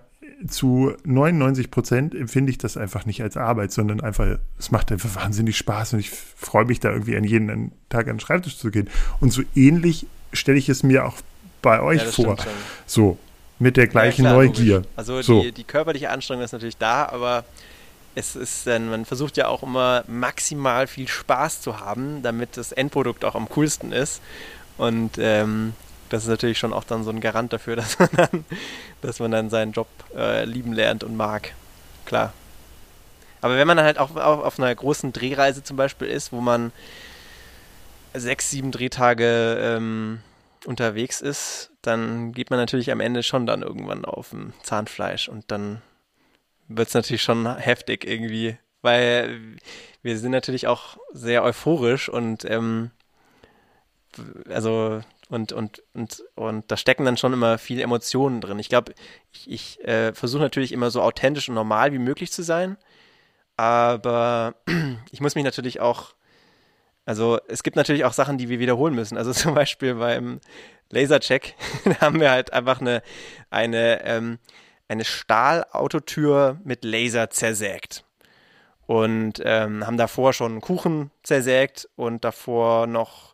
[0.48, 5.14] zu 99 Prozent empfinde ich das einfach nicht als Arbeit, sondern einfach, es macht einfach
[5.14, 8.70] wahnsinnig Spaß und ich freue mich da irgendwie an jeden Tag an den Schreibtisch zu
[8.70, 8.90] gehen.
[9.20, 11.16] Und so ähnlich stelle ich es mir auch
[11.62, 12.36] bei euch ja, vor.
[12.84, 13.16] So,
[13.60, 14.74] mit der gleichen ja, klar, Neugier.
[14.76, 14.90] Logisch.
[14.96, 15.42] Also so.
[15.42, 17.44] die, die körperliche Anstrengung ist natürlich da, aber
[18.16, 22.72] es ist dann, man versucht ja auch immer maximal viel Spaß zu haben, damit das
[22.72, 24.20] Endprodukt auch am coolsten ist.
[24.76, 25.74] Und ähm,
[26.14, 28.44] das ist natürlich schon auch dann so ein Garant dafür, dass man dann,
[29.02, 31.54] dass man dann seinen Job äh, lieben lernt und mag.
[32.06, 32.32] Klar.
[33.40, 36.40] Aber wenn man dann halt auch, auch auf einer großen Drehreise zum Beispiel ist, wo
[36.40, 36.72] man
[38.14, 40.20] sechs, sieben Drehtage ähm,
[40.64, 45.50] unterwegs ist, dann geht man natürlich am Ende schon dann irgendwann auf dem Zahnfleisch und
[45.50, 45.82] dann
[46.68, 49.40] wird es natürlich schon heftig irgendwie, weil
[50.02, 52.92] wir sind natürlich auch sehr euphorisch und ähm,
[54.48, 58.58] also und, und, und, und da stecken dann schon immer viele Emotionen drin.
[58.58, 58.94] Ich glaube,
[59.32, 62.76] ich, ich äh, versuche natürlich immer so authentisch und normal wie möglich zu sein,
[63.56, 64.54] aber
[65.12, 66.14] ich muss mich natürlich auch,
[67.04, 69.16] also es gibt natürlich auch Sachen, die wir wiederholen müssen.
[69.16, 70.40] Also zum Beispiel beim
[70.90, 71.54] Lasercheck
[72.00, 73.02] haben wir halt einfach eine,
[73.50, 74.38] eine, ähm,
[74.88, 78.04] eine Stahlautotür mit Laser zersägt.
[78.86, 83.33] Und ähm, haben davor schon Kuchen zersägt und davor noch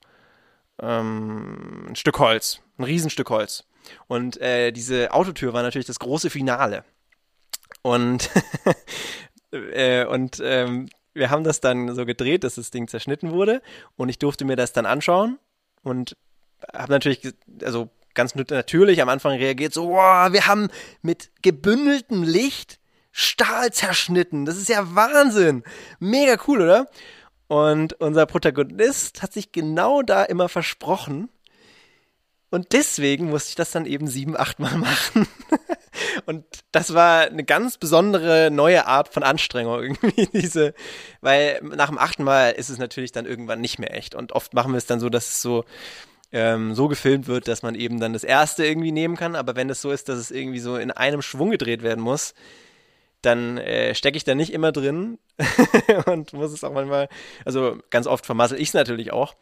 [0.83, 3.65] ähm, ein Stück Holz, ein Riesenstück Holz.
[4.07, 6.85] Und äh, diese Autotür war natürlich das große Finale.
[7.83, 8.31] Und,
[9.53, 13.63] äh, und ähm, wir haben das dann so gedreht, dass das Ding zerschnitten wurde.
[13.97, 15.39] Und ich durfte mir das dann anschauen
[15.83, 16.17] und
[16.73, 17.23] habe natürlich,
[17.65, 20.69] also ganz natürlich am Anfang reagiert, so, wow, wir haben
[21.03, 22.79] mit gebündeltem Licht
[23.13, 24.45] Stahl zerschnitten.
[24.45, 25.65] Das ist ja Wahnsinn.
[25.99, 26.89] Mega cool, oder?
[27.51, 31.29] Und unser Protagonist hat sich genau da immer versprochen.
[32.49, 35.27] Und deswegen musste ich das dann eben sieben, acht Mal machen.
[36.27, 40.75] Und das war eine ganz besondere neue Art von Anstrengung irgendwie diese,
[41.23, 44.15] weil nach dem achten Mal ist es natürlich dann irgendwann nicht mehr echt.
[44.15, 45.65] Und oft machen wir es dann so, dass es so
[46.31, 49.35] ähm, so gefilmt wird, dass man eben dann das erste irgendwie nehmen kann.
[49.35, 52.33] Aber wenn es so ist, dass es irgendwie so in einem Schwung gedreht werden muss,
[53.23, 55.19] dann äh, stecke ich da nicht immer drin
[56.07, 57.09] und muss es auch manchmal,
[57.45, 59.35] also ganz oft vermassel ich es natürlich auch,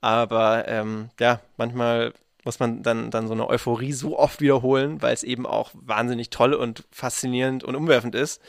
[0.00, 2.12] aber ähm, ja, manchmal
[2.44, 6.30] muss man dann, dann so eine Euphorie so oft wiederholen, weil es eben auch wahnsinnig
[6.30, 8.40] toll und faszinierend und umwerfend ist.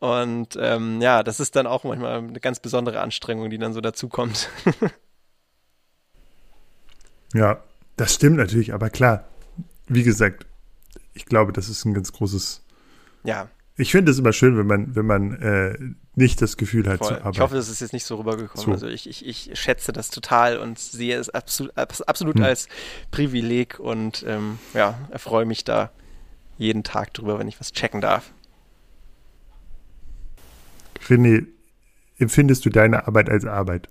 [0.00, 3.80] Und ähm, ja, das ist dann auch manchmal eine ganz besondere Anstrengung, die dann so
[3.80, 4.48] dazukommt.
[7.34, 7.62] ja,
[7.96, 9.24] das stimmt natürlich, aber klar,
[9.86, 10.46] wie gesagt,
[11.14, 12.64] ich glaube, das ist ein ganz großes.
[13.24, 13.48] Ja.
[13.80, 15.78] Ich finde es immer schön, wenn man, wenn man äh,
[16.16, 17.08] nicht das Gefühl hat Voll.
[17.08, 17.34] zu arbeiten.
[17.36, 18.64] Ich hoffe, das ist jetzt nicht so rübergekommen.
[18.64, 18.72] So.
[18.72, 22.42] Also ich, ich, ich schätze das total und sehe es absolut, absolut hm.
[22.42, 22.68] als
[23.12, 25.92] Privileg und ähm, ja, erfreue mich da
[26.58, 28.32] jeden Tag drüber, wenn ich was checken darf.
[31.08, 31.46] René,
[32.18, 33.88] empfindest du deine Arbeit als Arbeit?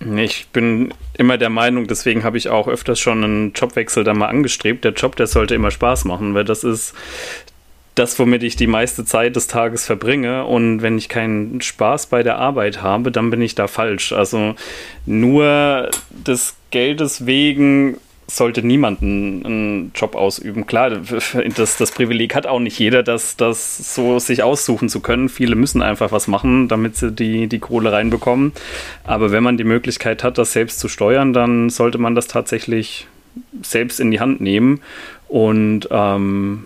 [0.00, 4.26] Ich bin immer der Meinung, deswegen habe ich auch öfters schon einen Jobwechsel da mal
[4.26, 4.84] angestrebt.
[4.84, 6.94] Der Job, der sollte immer Spaß machen, weil das ist
[7.98, 10.44] das, womit ich die meiste Zeit des Tages verbringe.
[10.44, 14.12] Und wenn ich keinen Spaß bei der Arbeit habe, dann bin ich da falsch.
[14.12, 14.54] Also
[15.06, 17.96] nur des Geldes wegen
[18.30, 20.66] sollte niemand einen, Job ausüben.
[20.66, 20.90] Klar,
[21.56, 25.30] das, das Privileg hat auch nicht jeder, das, das so sich aussuchen zu können.
[25.30, 28.52] Viele müssen einfach was machen, damit sie die, die Kohle reinbekommen.
[29.04, 33.06] Aber wenn man die Möglichkeit hat, das selbst zu steuern, dann sollte man das tatsächlich
[33.62, 34.80] selbst in die Hand nehmen.
[35.28, 36.64] Und ähm,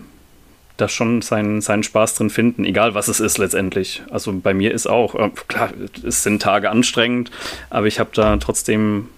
[0.83, 4.03] da schon seinen, seinen Spaß drin finden, egal was es ist letztendlich.
[4.11, 5.71] Also bei mir ist auch, äh, klar,
[6.05, 7.31] es sind Tage anstrengend,
[7.69, 9.09] aber ich habe da trotzdem,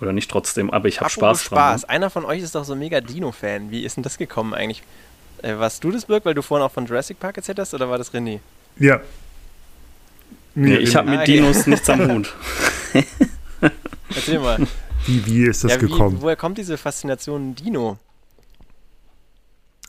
[0.00, 1.58] oder nicht trotzdem, aber ich habe Spaß dran.
[1.58, 1.82] Spaß.
[1.82, 1.88] Ne?
[1.88, 3.70] Einer von euch ist doch so mega Dino-Fan.
[3.70, 4.82] Wie ist denn das gekommen eigentlich?
[5.42, 7.88] Äh, warst du das, Birk, weil du vorhin auch von Jurassic Park erzählt hast, oder
[7.88, 8.40] war das René?
[8.78, 9.00] Ja.
[10.54, 12.32] Nee, ich habe mit ah, Dinos nichts am Hut.
[14.14, 14.58] Erzähl mal.
[15.06, 16.18] Wie, wie ist das ja, wie, gekommen?
[16.20, 17.98] Woher kommt diese Faszination Dino?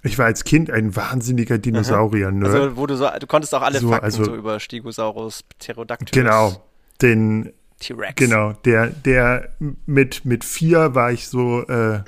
[0.05, 2.53] Ich war als Kind ein wahnsinniger Dinosaurier-Nerd.
[2.53, 6.11] Also, wo du so, du konntest auch alle so, Fakten also, so über Stegosaurus, Pterodactylus.
[6.11, 6.63] Genau,
[7.01, 8.13] den T-Rex.
[8.15, 9.49] Genau, der, der
[9.87, 12.03] mit, mit vier war ich so, äh,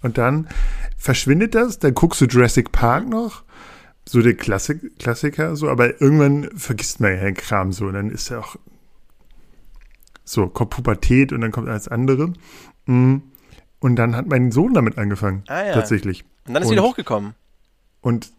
[0.00, 0.48] und dann
[0.96, 3.42] verschwindet das, dann guckst du Jurassic Park noch,
[4.04, 8.10] so der Klassik, Klassiker, so, aber irgendwann vergisst man ja den Kram so, und dann
[8.10, 8.56] ist ja auch
[10.24, 12.32] so, kommt Pubertät und dann kommt alles andere.
[12.86, 13.16] Mm.
[13.80, 15.72] Und dann hat mein Sohn damit angefangen, ah, ja.
[15.72, 16.24] tatsächlich.
[16.48, 17.34] Und dann ist und, wieder hochgekommen.
[18.00, 18.32] Und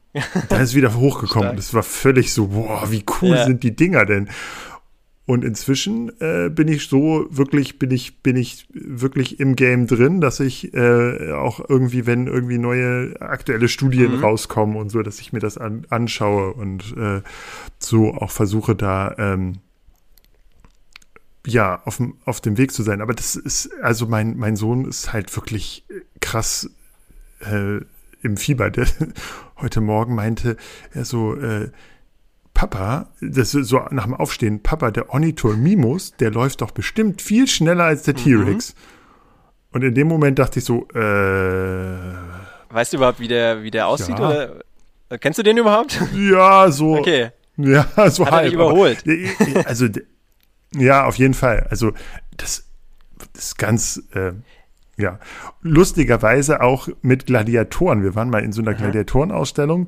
[0.49, 1.55] dann ist wieder hochgekommen.
[1.55, 3.45] das war völlig so, boah, wie cool ja.
[3.45, 4.30] sind die Dinger denn?
[5.30, 10.22] Und inzwischen äh, bin ich so wirklich, bin ich, bin ich wirklich im Game drin,
[10.22, 14.24] dass ich äh, auch irgendwie, wenn irgendwie neue aktuelle Studien mhm.
[14.24, 17.22] rauskommen und so, dass ich mir das an, anschaue und äh,
[17.78, 19.60] so auch versuche da ähm,
[21.45, 22.99] ja auf, auf dem Weg zu sein.
[22.99, 25.86] Aber das ist, also mein, mein Sohn ist halt wirklich
[26.22, 26.72] krass
[27.41, 27.82] äh,
[28.22, 28.88] im Fieber, der
[29.57, 30.57] heute Morgen meinte,
[30.93, 31.70] er so, äh,
[32.53, 37.47] Papa, das ist so nach dem Aufstehen, Papa, der Ornithormimus, der läuft doch bestimmt viel
[37.47, 38.24] schneller als der mhm.
[38.24, 38.76] T-Rex.
[39.72, 42.03] Und in dem Moment dachte ich so, äh.
[42.70, 44.20] Weißt du überhaupt, wie der, wie der aussieht?
[44.20, 44.28] Ja.
[44.28, 45.20] Oder?
[45.20, 45.99] Kennst du den überhaupt?
[46.15, 46.97] Ja, so.
[46.97, 47.32] Okay.
[47.57, 48.47] Ja, so Hat halb.
[48.47, 49.03] Er überholt.
[49.05, 49.88] Aber, also,
[50.76, 51.67] ja, auf jeden Fall.
[51.70, 51.93] Also,
[52.38, 52.65] das,
[53.34, 54.34] das ist ganz, äh,
[55.00, 55.20] ja,
[55.62, 58.04] lustigerweise auch mit Gladiatoren.
[58.04, 59.88] Wir waren mal in so einer Gladiatorenausstellung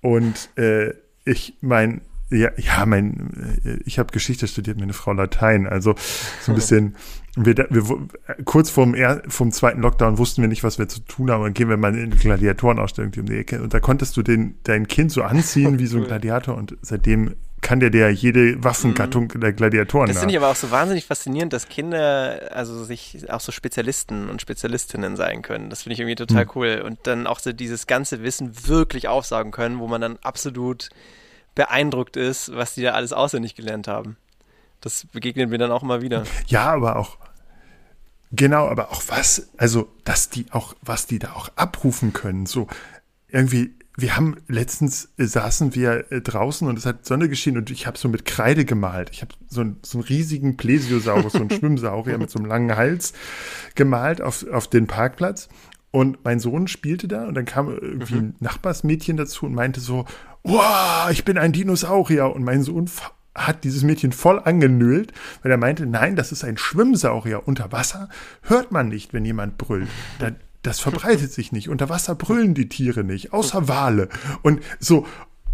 [0.00, 0.94] und äh,
[1.24, 5.66] ich mein ja, ja, mein, äh, ich habe Geschichte studiert, meine Frau Latein.
[5.66, 5.94] Also
[6.40, 6.96] so ein bisschen,
[7.36, 8.08] wir, wir
[8.44, 8.96] kurz vorm,
[9.28, 11.44] vom zweiten Lockdown wussten wir nicht, was wir zu tun haben.
[11.44, 13.62] Und gehen wir mal in eine Gladiatorenausstellung um die Ecke.
[13.62, 16.56] Und da konntest du den, dein Kind so anziehen wie so ein Gladiator.
[16.56, 17.34] Und seitdem
[17.64, 19.40] kann der der jede Waffengattung mhm.
[19.40, 23.40] der Gladiatoren Das finde ich aber auch so wahnsinnig faszinierend, dass Kinder also sich auch
[23.40, 25.70] so Spezialisten und Spezialistinnen sein können.
[25.70, 26.50] Das finde ich irgendwie total mhm.
[26.54, 26.82] cool.
[26.84, 30.90] Und dann auch so dieses ganze Wissen wirklich aufsagen können, wo man dann absolut
[31.54, 34.18] beeindruckt ist, was die da alles auswendig gelernt haben.
[34.82, 36.24] Das begegnet mir dann auch immer wieder.
[36.46, 37.16] Ja, aber auch
[38.36, 42.66] Genau, aber auch was, also, dass die auch, was die da auch abrufen können, so
[43.28, 47.70] irgendwie wir haben letztens äh, saßen wir äh, draußen und es hat Sonne geschienen und
[47.70, 49.10] ich habe so mit Kreide gemalt.
[49.12, 52.76] Ich habe so, ein, so einen riesigen Plesiosaurus, so einen Schwimmsaurier mit so einem langen
[52.76, 53.12] Hals
[53.74, 55.48] gemalt auf, auf den Parkplatz.
[55.92, 58.20] Und mein Sohn spielte da und dann kam irgendwie mhm.
[58.20, 60.06] ein Nachbarsmädchen dazu und meinte so,
[60.42, 62.34] wow, ich bin ein Dinosaurier.
[62.34, 62.90] Und mein Sohn
[63.32, 65.12] hat dieses Mädchen voll angenölt,
[65.42, 67.46] weil er meinte, nein, das ist ein Schwimmsaurier.
[67.46, 68.08] Unter Wasser
[68.42, 69.88] hört man nicht, wenn jemand brüllt.
[70.18, 70.32] Da,
[70.64, 71.68] das verbreitet sich nicht.
[71.68, 74.08] Unter Wasser brüllen die Tiere nicht, außer Wale.
[74.42, 75.06] Und so,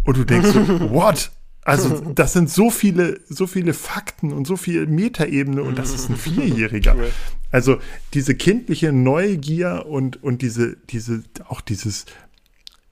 [0.03, 0.59] und du denkst so,
[0.89, 1.31] what?
[1.63, 6.09] Also, das sind so viele, so viele Fakten und so viel Metaebene und das ist
[6.09, 6.95] ein Vierjähriger.
[7.53, 7.79] Also,
[8.13, 12.05] diese kindliche Neugier und, und diese, diese, auch dieses,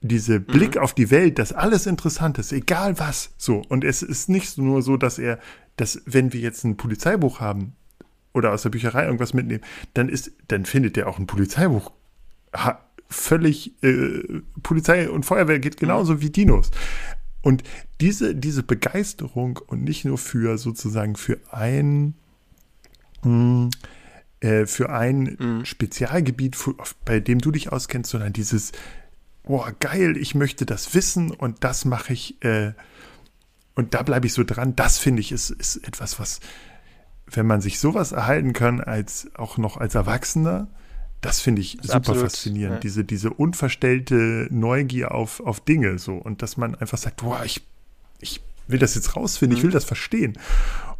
[0.02, 0.82] diese Blick mhm.
[0.82, 3.30] auf die Welt, dass alles interessant ist, egal was.
[3.38, 3.62] So.
[3.70, 5.38] Und es ist nicht nur so, dass er,
[5.76, 7.72] dass, wenn wir jetzt ein Polizeibuch haben
[8.34, 9.64] oder aus der Bücherei irgendwas mitnehmen,
[9.94, 11.90] dann ist, dann findet er auch ein Polizeibuch
[13.08, 16.70] völlig, äh, Polizei und Feuerwehr geht genauso wie Dinos.
[17.42, 17.62] Und
[18.00, 22.14] diese, diese Begeisterung und nicht nur für sozusagen für ein,
[23.22, 23.70] mh, hm,
[24.40, 25.64] äh, für ein mhm.
[25.64, 26.56] Spezialgebiet,
[27.04, 28.72] bei dem du dich auskennst, sondern dieses,
[29.42, 32.72] boah, geil, ich möchte das wissen und das mache ich, äh,
[33.74, 34.76] und da bleibe ich so dran.
[34.76, 36.40] Das finde ich ist, ist etwas, was,
[37.26, 40.68] wenn man sich sowas erhalten kann, als auch noch als Erwachsener,
[41.20, 42.76] das finde ich super absolut, faszinierend.
[42.76, 42.80] Ja.
[42.80, 46.14] Diese, diese unverstellte Neugier auf, auf Dinge so.
[46.14, 47.62] Und dass man einfach sagt, boah, ich,
[48.20, 49.58] ich will das jetzt rausfinden, mhm.
[49.58, 50.38] ich will das verstehen.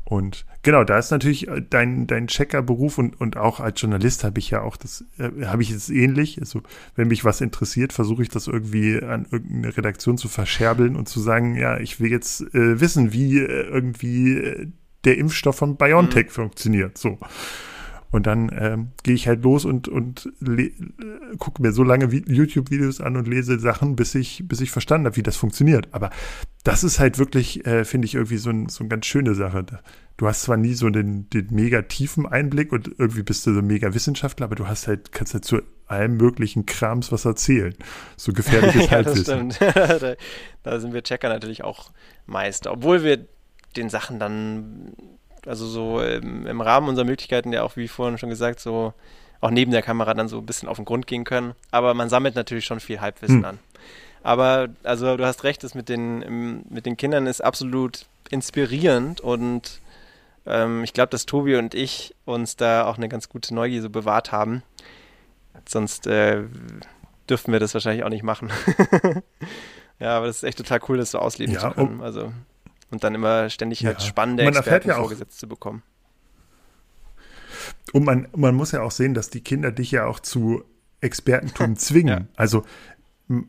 [0.05, 4.41] Und genau, da ist natürlich äh, dein, dein Checkerberuf und, und auch als Journalist habe
[4.41, 6.41] ich ja auch das, äh, habe ich es ähnlich.
[6.41, 6.63] Also,
[6.97, 11.21] wenn mich was interessiert, versuche ich das irgendwie an irgendeine Redaktion zu verscherbeln und zu
[11.21, 14.67] sagen, ja, ich will jetzt äh, wissen, wie äh, irgendwie äh,
[15.05, 16.31] der Impfstoff von BioNTech mhm.
[16.31, 16.99] funktioniert.
[16.99, 17.19] So.
[18.11, 20.33] Und dann ähm, gehe ich halt los und, und
[21.39, 25.17] gucke mir so lange YouTube-Videos an und lese Sachen, bis ich, bis ich verstanden habe,
[25.17, 25.89] wie das funktioniert.
[25.93, 26.11] Aber
[26.65, 29.65] das ist halt wirklich, äh, finde ich, irgendwie so, ein, so eine ganz schöne Sache.
[30.17, 33.63] Du hast zwar nie so den, den mega tiefen Einblick und irgendwie bist du so
[33.63, 37.75] mega Wissenschaftler, aber du hast halt, kannst halt zu allem möglichen Krams was erzählen.
[38.17, 39.59] So gefährlich ist halt das stimmt.
[40.63, 41.93] da sind wir Checker natürlich auch
[42.27, 42.73] Meister.
[42.73, 43.27] Obwohl wir
[43.77, 44.93] den Sachen dann
[45.47, 48.93] also so im, im, Rahmen unserer Möglichkeiten ja auch, wie vorhin schon gesagt, so
[49.41, 51.55] auch neben der Kamera dann so ein bisschen auf den Grund gehen können.
[51.71, 53.45] Aber man sammelt natürlich schon viel Halbwissen hm.
[53.45, 53.59] an.
[54.23, 59.81] Aber also du hast recht, das mit den, mit den Kindern ist absolut inspirierend und
[60.47, 63.91] ähm, ich glaube, dass Tobi und ich uns da auch eine ganz gute Neugier so
[63.91, 64.63] bewahrt haben.
[65.67, 66.43] Sonst äh,
[67.29, 68.51] dürften wir das wahrscheinlich auch nicht machen.
[69.99, 72.01] ja, aber das ist echt total cool, das so ausleben ja, zu können.
[72.03, 72.33] Also
[72.91, 75.83] und dann immer ständig halt spannende man Experten ja vorgesetzt zu bekommen.
[77.93, 80.65] Und man, man muss ja auch sehen, dass die Kinder dich ja auch zu
[81.01, 82.09] Expertentum zwingen.
[82.09, 82.27] ja.
[82.37, 82.65] Also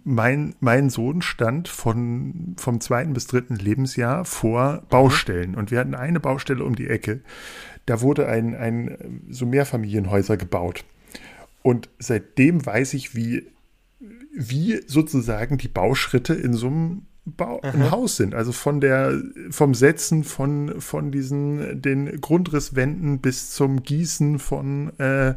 [0.04, 5.56] mein, mein Sohn stand von, vom zweiten bis dritten Lebensjahr vor Baustellen.
[5.56, 7.22] Und wir hatten eine Baustelle um die Ecke.
[7.88, 10.86] Da wurde ein, ein so Mehrfamilienhäuser gebaut.
[11.64, 13.48] Und seitdem weiß ich, wie,
[14.36, 18.34] wie sozusagen die Bauschritte in so einem Bau, ein Haus sind.
[18.34, 19.22] Also von der,
[19.52, 25.36] vom Setzen von, von diesen, den Grundrisswänden bis zum Gießen von, äh,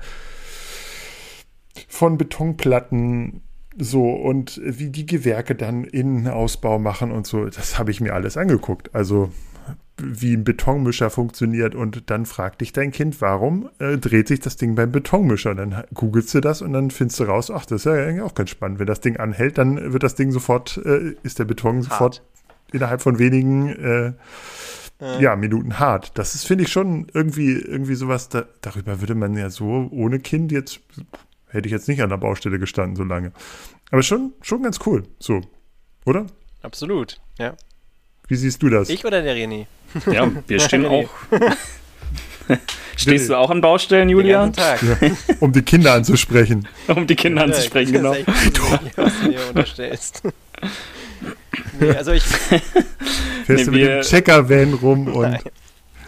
[1.88, 3.42] von Betonplatten,
[3.76, 7.46] so und wie die Gewerke dann Innenausbau machen und so.
[7.46, 8.94] Das habe ich mir alles angeguckt.
[8.94, 9.30] Also
[9.96, 14.56] wie ein Betonmischer funktioniert und dann fragt dich dein Kind, warum äh, dreht sich das
[14.56, 15.54] Ding beim Betonmischer?
[15.54, 18.34] Dann googelst du das und dann findest du raus, ach, das ist ja eigentlich auch
[18.34, 18.80] ganz spannend.
[18.80, 21.84] Wenn das Ding anhält, dann wird das Ding sofort, äh, ist der Beton hart.
[21.84, 22.22] sofort
[22.72, 24.12] innerhalb von wenigen äh,
[25.20, 25.36] ja.
[25.36, 26.18] Minuten hart.
[26.18, 30.18] Das ist, finde ich, schon irgendwie, irgendwie sowas, da, darüber würde man ja so ohne
[30.18, 30.80] Kind jetzt,
[31.48, 33.32] hätte ich jetzt nicht an der Baustelle gestanden so lange.
[33.90, 35.40] Aber schon, schon ganz cool, so,
[36.04, 36.26] oder?
[36.62, 37.54] Absolut, ja.
[38.28, 38.88] Wie siehst du das?
[38.88, 39.66] Ich oder der René?
[40.10, 41.08] Ja, wir stehen auch.
[42.96, 44.52] Stehst du auch an Baustellen, Julian?
[44.56, 44.76] Ja,
[45.40, 46.68] um die Kinder anzusprechen.
[46.88, 48.14] um die Kinder anzusprechen, genau.
[48.14, 48.26] Nicht,
[48.96, 50.22] was du mir unterstellst.
[51.80, 52.22] nee, also ich.
[52.22, 55.22] Fährst nee, du mit dem Checker-Van rum und.
[55.22, 55.40] Nein.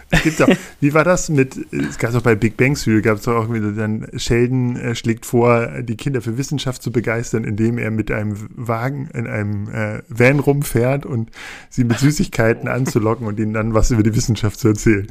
[0.09, 0.47] Es gibt auch,
[0.79, 3.51] wie war das mit, es gab es auch bei Big Bang Theory, gab es auch
[3.51, 8.09] wieder dann, Sheldon äh, schlägt vor, die Kinder für Wissenschaft zu begeistern, indem er mit
[8.09, 11.31] einem Wagen in einem äh, Van rumfährt und
[11.69, 15.07] sie mit Süßigkeiten anzulocken und ihnen dann was über die Wissenschaft zu erzählen.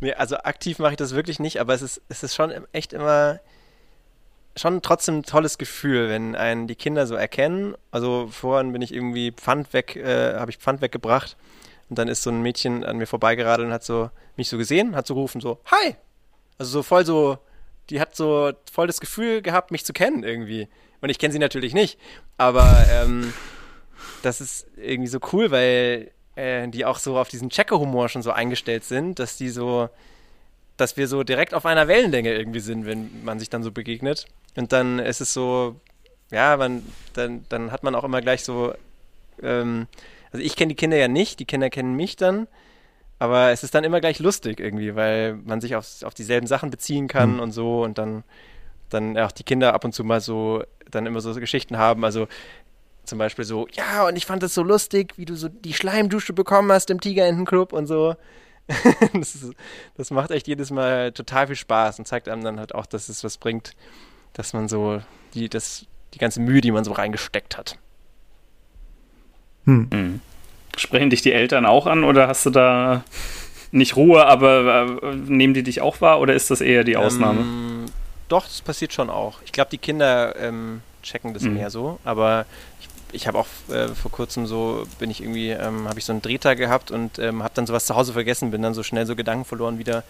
[0.00, 2.92] Nee, also aktiv mache ich das wirklich nicht, aber es ist, es ist schon echt
[2.92, 3.40] immer
[4.56, 7.74] schon trotzdem ein tolles Gefühl, wenn einen die Kinder so erkennen.
[7.92, 11.36] Also vorhin bin ich irgendwie Pfand weg, äh, habe ich Pfand weggebracht
[11.88, 14.94] und dann ist so ein Mädchen an mir vorbeigeradelt und hat so mich so gesehen,
[14.94, 15.96] hat so gerufen, so, hi!
[16.58, 17.38] Also so voll so,
[17.90, 20.68] die hat so voll das Gefühl gehabt, mich zu kennen irgendwie.
[21.00, 21.98] Und ich kenne sie natürlich nicht.
[22.36, 23.32] Aber ähm,
[24.22, 28.32] das ist irgendwie so cool, weil äh, die auch so auf diesen Checker-Humor schon so
[28.32, 29.88] eingestellt sind, dass die so,
[30.76, 34.26] dass wir so direkt auf einer Wellenlänge irgendwie sind, wenn man sich dann so begegnet.
[34.56, 35.80] Und dann ist es so,
[36.30, 36.84] ja, man,
[37.14, 38.74] dann, dann hat man auch immer gleich so
[39.42, 39.86] ähm,
[40.32, 42.46] also ich kenne die Kinder ja nicht, die Kinder kennen mich dann.
[43.18, 46.70] Aber es ist dann immer gleich lustig irgendwie, weil man sich auf, auf dieselben Sachen
[46.70, 47.40] beziehen kann mhm.
[47.40, 48.22] und so und dann,
[48.90, 52.04] dann auch die Kinder ab und zu mal so, dann immer so Geschichten haben.
[52.04, 52.28] Also
[53.04, 56.32] zum Beispiel so, ja, und ich fand das so lustig, wie du so die Schleimdusche
[56.32, 58.14] bekommen hast im Tigerentenclub und so.
[59.14, 59.52] das, ist,
[59.96, 63.08] das macht echt jedes Mal total viel Spaß und zeigt einem dann halt auch, dass
[63.08, 63.72] es was bringt,
[64.34, 65.00] dass man so
[65.34, 67.78] die, das, die ganze Mühe, die man so reingesteckt hat.
[69.68, 69.88] Hm.
[69.92, 70.20] Mhm.
[70.76, 73.04] Sprechen dich die Eltern auch an oder hast du da
[73.70, 77.40] nicht Ruhe, aber äh, nehmen die dich auch wahr oder ist das eher die Ausnahme?
[77.40, 77.86] Ähm,
[78.28, 79.40] doch, das passiert schon auch.
[79.44, 81.54] Ich glaube, die Kinder ähm, checken das mhm.
[81.54, 82.46] mehr so, aber
[82.80, 86.12] ich, ich habe auch äh, vor kurzem so, bin ich irgendwie, ähm, habe ich so
[86.12, 89.04] einen Drehtag gehabt und ähm, habe dann sowas zu Hause vergessen, bin dann so schnell
[89.04, 90.02] so Gedanken verloren wieder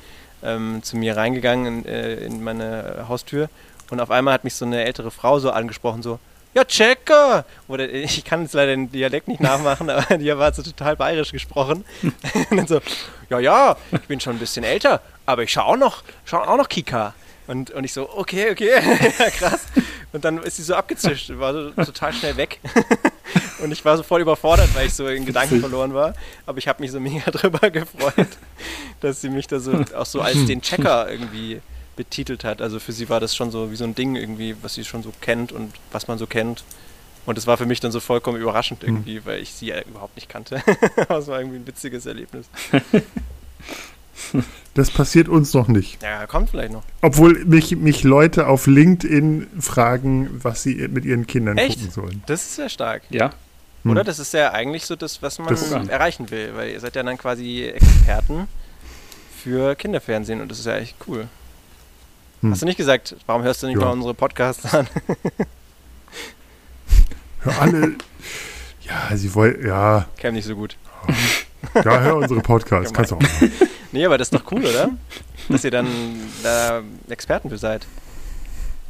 [0.44, 3.48] ähm, zu mir reingegangen in, äh, in meine Haustür
[3.90, 6.20] und auf einmal hat mich so eine ältere Frau so angesprochen, so,
[6.54, 7.44] ja, Checker!
[7.68, 11.32] Oder ich kann jetzt leider den Dialekt nicht nachmachen, aber die war so total bayerisch
[11.32, 11.84] gesprochen.
[12.50, 12.80] und dann so,
[13.30, 16.56] ja, ja, ich bin schon ein bisschen älter, aber ich schaue auch noch, schau auch
[16.56, 17.14] noch Kika.
[17.46, 18.70] Und, und ich so, okay, okay,
[19.18, 19.66] ja, krass.
[20.12, 22.60] Und dann ist sie so abgezischt, war so total schnell weg.
[23.60, 26.14] und ich war so voll überfordert, weil ich so in Gedanken verloren war.
[26.44, 28.28] Aber ich habe mich so mega drüber gefreut,
[29.00, 31.62] dass sie mich da so auch so als den Checker irgendwie
[31.98, 32.62] betitelt hat.
[32.62, 35.02] Also für sie war das schon so wie so ein Ding irgendwie, was sie schon
[35.02, 36.64] so kennt und was man so kennt.
[37.26, 38.88] Und das war für mich dann so vollkommen überraschend hm.
[38.88, 39.26] irgendwie, mhm.
[39.26, 40.62] weil ich sie ja überhaupt nicht kannte.
[41.08, 42.48] das war irgendwie ein witziges Erlebnis.
[44.74, 46.02] Das passiert uns noch nicht.
[46.02, 46.82] Ja, kommt vielleicht noch.
[47.02, 51.78] Obwohl mich, mich Leute auf LinkedIn fragen, was sie mit ihren Kindern Echt?
[51.78, 52.22] gucken sollen.
[52.26, 53.02] Das ist sehr stark.
[53.10, 53.30] Ja.
[53.84, 54.00] Oder?
[54.00, 54.06] Hm.
[54.06, 57.04] Das ist ja eigentlich so das, was man das erreichen will, weil ihr seid ja
[57.04, 58.48] dann quasi Experten
[59.42, 61.28] für Kinderfernsehen und das ist ja echt cool.
[62.40, 62.52] Hm.
[62.52, 63.84] Hast du nicht gesagt, warum hörst du nicht ja.
[63.84, 64.86] mal unsere Podcasts an?
[67.40, 67.94] hör alle.
[68.82, 70.06] Ja, sie wollen, ja.
[70.16, 70.76] Käme nicht so gut.
[71.74, 73.52] Ja, hör unsere Podcasts, kannst du auch machen.
[73.90, 74.90] Nee, aber das ist doch cool, oder?
[75.48, 75.86] Dass ihr dann
[76.42, 77.86] da Experten für seid.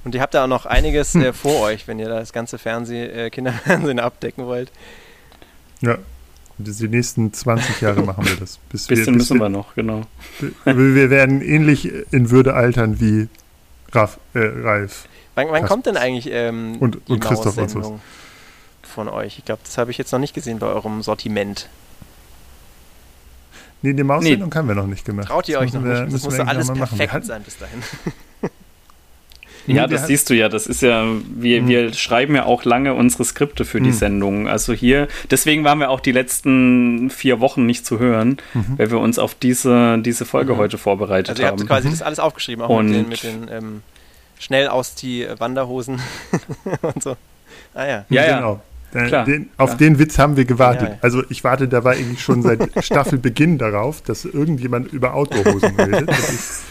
[0.05, 3.05] Und ihr habt da auch noch einiges äh, vor euch, wenn ihr das ganze Fernseh,
[3.05, 4.73] äh, Kinderfernsehen abdecken wollt.
[5.81, 5.99] Ja,
[6.59, 8.59] die nächsten 20 Jahre machen wir das.
[8.69, 10.03] Bis Bisschen wir, bis müssen wir noch, genau.
[10.65, 13.29] Wir werden ähnlich in Würde altern wie
[13.93, 14.19] Ralf.
[14.35, 15.09] Äh, Ralf.
[15.35, 18.01] Wann, wann kommt denn eigentlich ähm, und, die und Christoph und so.
[18.83, 19.39] von euch?
[19.39, 21.69] Ich glaube, das habe ich jetzt noch nicht gesehen bei eurem Sortiment.
[23.83, 24.57] Nee, die Maussendung nee.
[24.57, 25.29] haben wir noch nicht gemacht.
[25.29, 26.15] Traut ihr euch noch wir, nicht?
[26.15, 27.83] Das muss alles perfekt sein bis dahin.
[29.77, 30.49] Ja, das siehst du ja.
[30.49, 31.69] Das ist ja, wir, mhm.
[31.69, 33.95] wir schreiben ja auch lange unsere Skripte für die mhm.
[33.95, 34.49] Sendungen.
[34.49, 38.78] Also hier, deswegen waren wir auch die letzten vier Wochen nicht zu hören, mhm.
[38.78, 40.59] weil wir uns auf diese, diese Folge mhm.
[40.59, 41.93] heute vorbereitet also ihr habt quasi mhm.
[41.93, 43.82] das alles aufgeschrieben, auch und mit den, mit den ähm,
[44.39, 46.01] schnell aus die Wanderhosen
[46.82, 47.16] und so.
[47.74, 48.05] Ah ja.
[48.09, 48.36] Ja, ja.
[48.39, 48.62] Genau.
[48.95, 50.89] Den, den, auf den Witz haben wir gewartet.
[50.89, 50.99] Ja, ja.
[51.03, 56.09] Also ich warte da war eigentlich schon seit Staffelbeginn darauf, dass irgendjemand über Outdoorhosen redet.
[56.09, 56.62] Das ist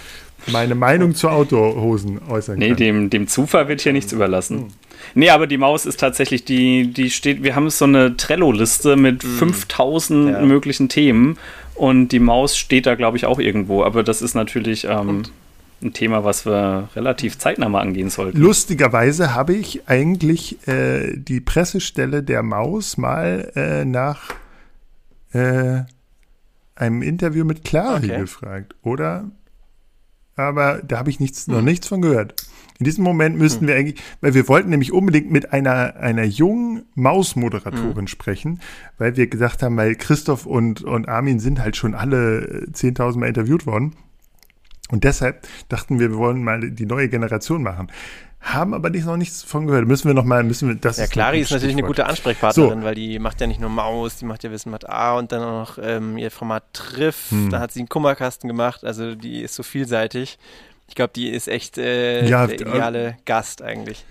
[0.51, 2.77] meine Meinung zu Outdoor-Hosen äußern nee, kann.
[2.77, 4.57] Nee, dem, dem Zufall wird hier nichts überlassen.
[4.57, 4.67] Mhm.
[5.15, 9.23] Nee, aber die Maus ist tatsächlich, die, die steht, wir haben so eine Trello-Liste mit
[9.23, 9.37] mhm.
[9.37, 10.41] 5000 ja.
[10.41, 11.37] möglichen Themen
[11.75, 13.83] und die Maus steht da, glaube ich, auch irgendwo.
[13.83, 15.23] Aber das ist natürlich ähm,
[15.81, 18.37] ein Thema, was wir relativ zeitnah mal angehen sollten.
[18.39, 24.33] Lustigerweise habe ich eigentlich äh, die Pressestelle der Maus mal äh, nach
[25.33, 25.81] äh,
[26.75, 28.19] einem Interview mit Clary okay.
[28.19, 28.75] gefragt.
[28.81, 29.25] Oder
[30.37, 31.65] aber da habe ich nichts, noch hm.
[31.65, 32.35] nichts von gehört.
[32.79, 33.67] In diesem Moment müssten hm.
[33.67, 38.07] wir eigentlich, weil wir wollten nämlich unbedingt mit einer, einer jungen Maus-Moderatorin hm.
[38.07, 38.61] sprechen,
[38.97, 43.27] weil wir gesagt haben, weil Christoph und, und Armin sind halt schon alle 10.000 Mal
[43.27, 43.95] interviewt worden.
[44.89, 47.89] Und deshalb dachten wir, wir wollen mal die neue Generation machen
[48.39, 49.87] haben aber nicht, noch nichts von gehört.
[49.87, 52.85] Müssen wir noch mal, müssen wir, das Ja, Clary ist natürlich eine gute Ansprechpartnerin, so.
[52.85, 55.41] weil die macht ja nicht nur Maus, die macht ja Wissen Matt A und dann
[55.41, 57.31] auch noch ähm, ihr Format Triff.
[57.31, 57.49] Hm.
[57.49, 60.37] Da hat sie einen Kummerkasten gemacht, also die ist so vielseitig.
[60.87, 64.05] Ich glaube, die ist echt äh, ja, der ideale äh, Gast eigentlich.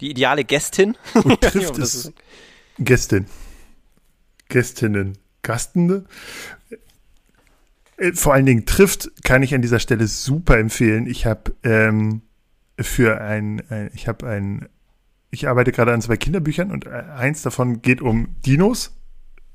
[0.00, 0.96] Die ideale Gästin.
[1.14, 2.12] Und trifft es ist
[2.78, 3.26] Gästin.
[4.48, 5.18] Gästinnen.
[5.42, 6.04] Gastende.
[7.96, 11.06] Äh, vor allen Dingen trifft, kann ich an dieser Stelle super empfehlen.
[11.06, 12.22] Ich habe ähm,
[12.82, 14.68] für ein, ein ich habe ein,
[15.30, 18.96] ich arbeite gerade an zwei Kinderbüchern und eins davon geht um Dinos.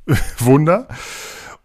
[0.39, 0.87] Wunder.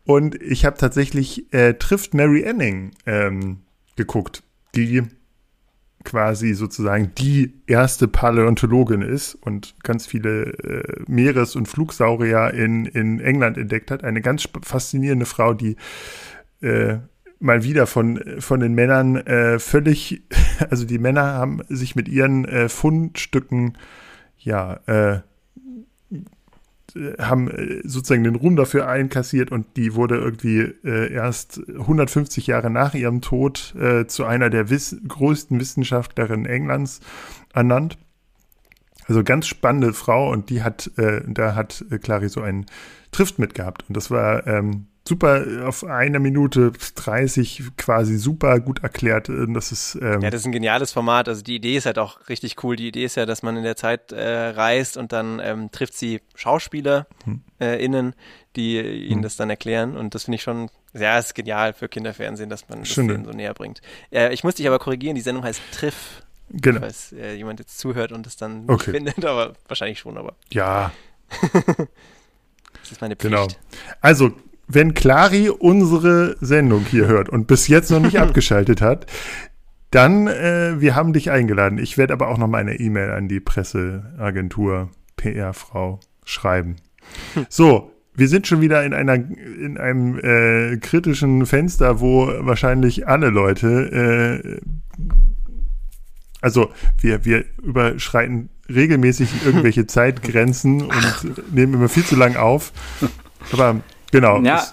[0.05, 3.61] Und ich habe tatsächlich äh, trifft Mary Anning ähm,
[3.97, 4.43] geguckt,
[4.75, 5.03] die
[6.05, 13.21] quasi sozusagen die erste Paläontologin ist und ganz viele äh, Meeres- und Flugsaurier in, in
[13.21, 14.03] England entdeckt hat.
[14.03, 15.77] Eine ganz faszinierende Frau, die
[16.61, 16.99] äh,
[17.39, 20.23] mal wieder von, von den Männern äh, völlig,
[20.71, 23.77] also die Männer haben sich mit ihren äh, Fundstücken,
[24.39, 25.21] ja, äh,
[26.95, 32.47] äh, haben äh, sozusagen den Ruhm dafür einkassiert und die wurde irgendwie äh, erst 150
[32.47, 37.01] Jahre nach ihrem Tod äh, zu einer der wiss größten Wissenschaftlerinnen Englands
[37.53, 37.99] ernannt.
[39.07, 42.67] Also ganz spannende Frau und die hat, äh, da hat Clary so einen
[43.11, 49.29] Trift mitgehabt und das war ähm, super auf eine Minute 30 quasi super gut erklärt.
[49.29, 51.29] Das ist, ähm ja, das ist ein geniales Format.
[51.29, 52.77] Also die Idee ist halt auch richtig cool.
[52.77, 55.95] Die Idee ist ja, dass man in der Zeit äh, reist und dann ähm, trifft
[55.95, 57.43] sie Schauspieler hm.
[57.61, 58.15] äh, innen,
[58.55, 59.23] die ihnen hm.
[59.23, 59.97] das dann erklären.
[59.97, 63.33] Und das finde ich schon, ja, ist genial für Kinderfernsehen, dass man das denen so
[63.33, 63.83] näher bringt.
[64.13, 66.23] Äh, ich muss dich aber korrigieren, die Sendung heißt Triff.
[66.51, 66.81] Genau.
[66.81, 68.91] Falls äh, jemand jetzt zuhört und es dann okay.
[68.93, 70.37] findet, aber wahrscheinlich schon, aber.
[70.51, 70.93] Ja.
[71.41, 73.35] das ist meine Pflicht.
[73.35, 73.49] Genau.
[74.03, 74.33] Also
[74.75, 79.07] wenn Clari unsere Sendung hier hört und bis jetzt noch nicht abgeschaltet hat,
[79.91, 81.79] dann, äh, wir haben dich eingeladen.
[81.79, 86.77] Ich werde aber auch noch mal eine E-Mail an die Presseagentur PR-Frau schreiben.
[87.49, 93.29] So, wir sind schon wieder in einer in einem äh, kritischen Fenster, wo wahrscheinlich alle
[93.29, 94.61] Leute, äh,
[96.41, 96.71] also
[97.01, 102.73] wir wir überschreiten regelmäßig irgendwelche Zeitgrenzen und nehmen immer viel zu lang auf.
[103.51, 103.81] Aber
[104.13, 104.41] Genau.
[104.43, 104.65] Ja,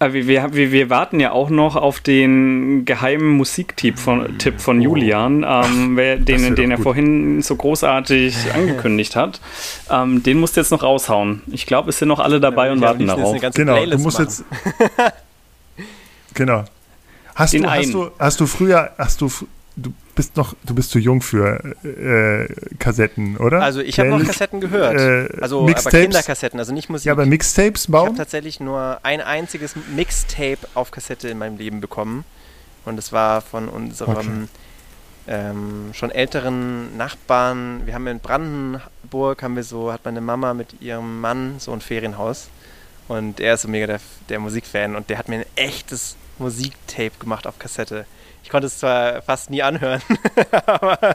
[0.00, 4.80] äh, wir, wir, wir, warten ja auch noch auf den geheimen Musiktipp von, Tipp von
[4.80, 4.82] oh.
[4.82, 6.84] Julian, ähm, wer, den, den er gut.
[6.84, 9.40] vorhin so großartig angekündigt hat.
[9.90, 11.42] Ähm, den musst du jetzt noch raushauen.
[11.48, 13.38] Ich glaube, es sind noch alle dabei ja, und warten darauf.
[13.54, 14.28] Genau, Playlist du musst machen.
[14.28, 15.12] jetzt.
[16.34, 16.64] genau.
[17.34, 19.46] Hast du, hast, du, hast du früher, hast du du
[20.14, 23.62] bist noch, du bist zu jung für äh, Kassetten, oder?
[23.62, 24.96] Also ich habe noch Kassetten gehört.
[24.96, 25.94] Äh, also Mixtapes?
[25.94, 27.06] aber Kinderkassetten, also nicht Musik.
[27.06, 28.04] Ja, aber Mixtapes bauen?
[28.04, 32.24] Ich habe tatsächlich nur ein einziges Mixtape auf Kassette in meinem Leben bekommen.
[32.84, 34.48] Und es war von unserem
[35.28, 35.48] okay.
[35.50, 37.82] ähm, schon älteren Nachbarn.
[37.84, 41.80] Wir haben in Brandenburg, haben wir so, hat meine Mama mit ihrem Mann so ein
[41.80, 42.48] Ferienhaus.
[43.08, 47.12] Und er ist so mega der, der Musikfan und der hat mir ein echtes Musiktape
[47.18, 48.06] gemacht auf Kassette.
[48.50, 50.02] Ich konnte es zwar fast nie anhören,
[50.66, 51.14] aber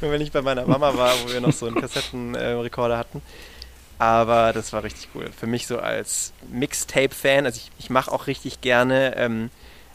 [0.00, 3.20] wenn ich bei meiner Mama war, wo wir noch so einen Kassettenrekorder hatten.
[3.98, 5.30] Aber das war richtig cool.
[5.36, 9.50] Für mich so als Mixtape-Fan, also ich, ich mache auch richtig gerne ähm,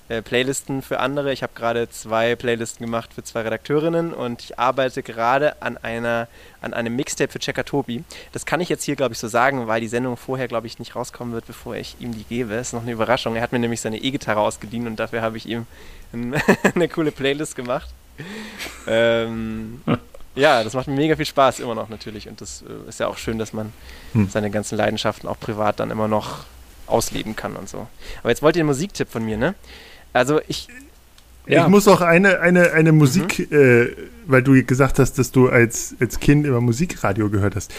[0.10, 1.32] äh, Playlisten für andere.
[1.32, 6.28] Ich habe gerade zwei Playlisten gemacht für zwei Redakteurinnen und ich arbeite gerade an einer
[6.60, 8.04] an einem Mixtape für Checker Tobi.
[8.34, 10.78] Das kann ich jetzt hier, glaube ich, so sagen, weil die Sendung vorher, glaube ich,
[10.78, 12.54] nicht rauskommen wird, bevor ich ihm die gebe.
[12.54, 13.38] Das ist noch eine Überraschung.
[13.38, 15.68] Er hat mir nämlich seine E-Gitarre ausgeliehen und dafür habe ich ihm
[16.76, 17.90] eine coole Playlist gemacht.
[18.88, 19.82] ähm,
[20.36, 22.28] ja, das macht mir mega viel Spaß, immer noch natürlich.
[22.30, 23.74] Und das äh, ist ja auch schön, dass man
[24.14, 24.30] hm.
[24.30, 26.46] seine ganzen Leidenschaften auch privat dann immer noch
[26.86, 27.88] ausleben kann und so.
[28.22, 29.56] Aber jetzt wollt ihr einen Musiktipp von mir, ne?
[30.14, 30.68] Also ich.
[31.46, 31.64] Ja.
[31.64, 33.58] Ich muss auch eine, eine, eine Musik, mhm.
[33.58, 33.88] äh,
[34.26, 37.74] weil du gesagt hast, dass du als, als Kind immer Musikradio gehört hast.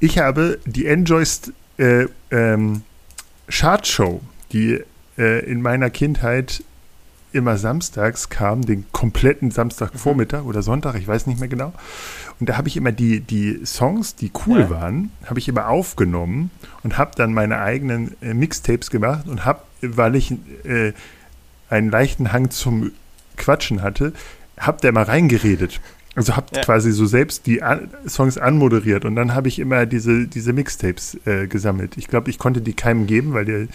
[0.00, 2.82] Ich habe die Enjoyst äh, ähm,
[3.48, 4.20] Chartshow,
[4.52, 4.82] die
[5.16, 6.62] äh, in meiner Kindheit
[7.36, 10.48] immer samstags kam, den kompletten Samstagvormittag mhm.
[10.48, 11.72] oder Sonntag, ich weiß nicht mehr genau.
[12.40, 14.70] Und da habe ich immer die, die Songs, die cool ja.
[14.70, 16.50] waren, habe ich immer aufgenommen
[16.82, 20.32] und habe dann meine eigenen äh, Mixtapes gemacht und habe, weil ich
[20.64, 20.92] äh,
[21.70, 22.92] einen leichten Hang zum
[23.36, 24.12] Quatschen hatte,
[24.58, 25.80] habt ihr mal reingeredet.
[26.14, 26.62] Also habt ja.
[26.62, 31.18] quasi so selbst die an Songs anmoderiert und dann habe ich immer diese, diese Mixtapes
[31.26, 31.98] äh, gesammelt.
[31.98, 33.68] Ich glaube, ich konnte die keinem geben, weil, die,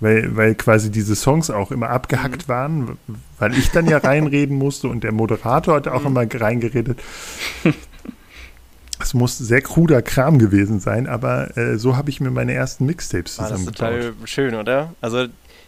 [0.00, 2.52] weil, weil quasi diese Songs auch immer abgehackt mhm.
[2.52, 2.98] waren,
[3.38, 6.06] weil ich dann ja reinreden musste und der Moderator hat auch mhm.
[6.06, 6.98] immer reingeredet.
[9.00, 12.84] Es muss sehr kruder Kram gewesen sein, aber äh, so habe ich mir meine ersten
[12.86, 13.80] Mixtapes zusammengebaut.
[13.80, 14.94] Ah, das ist total schön, oder?
[15.00, 15.26] Also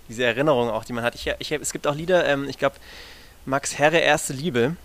[0.09, 1.15] diese Erinnerung auch, die man hat.
[1.15, 2.77] Ich, ich, es gibt auch Lieder, ähm, ich glaube,
[3.47, 4.77] Max Herre, Erste Liebe.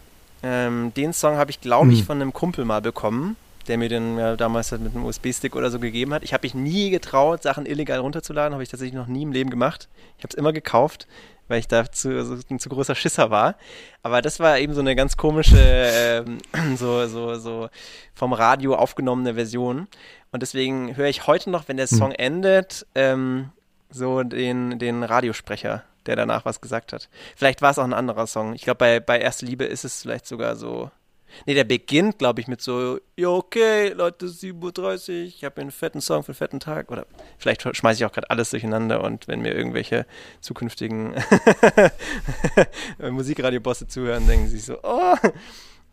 [0.44, 2.06] Ähm, den Song habe ich, glaube ich, mhm.
[2.06, 3.36] von einem Kumpel mal bekommen,
[3.68, 6.24] der mir den ja, damals halt mit einem USB-Stick oder so gegeben hat.
[6.24, 9.50] Ich habe mich nie getraut, Sachen illegal runterzuladen, habe ich tatsächlich noch nie im Leben
[9.50, 9.90] gemacht.
[10.18, 11.08] Ich habe es immer gekauft,
[11.48, 13.56] weil ich da zu, so, ein zu großer Schisser war.
[14.04, 16.40] Aber das war eben so eine ganz komische, ähm,
[16.76, 17.70] so, so, so
[18.14, 19.88] vom Radio aufgenommene Version.
[20.32, 21.98] Und deswegen höre ich heute noch, wenn der hm.
[21.98, 23.52] Song endet, ähm,
[23.90, 27.10] so den, den Radiosprecher, der danach was gesagt hat.
[27.36, 28.54] Vielleicht war es auch ein anderer Song.
[28.54, 30.92] Ich glaube, bei, bei Erste Liebe ist es vielleicht sogar so.
[31.46, 35.72] Ne, der beginnt, glaube ich, mit so, ja, okay, Leute, 7.30 Uhr, ich habe einen
[35.72, 36.92] fetten Song für einen fetten Tag.
[36.92, 37.06] Oder
[37.38, 40.06] vielleicht schmeiße ich auch gerade alles durcheinander und wenn mir irgendwelche
[40.42, 41.14] zukünftigen
[43.00, 45.16] Musikradiobosse zuhören, denken sie sich so, oh.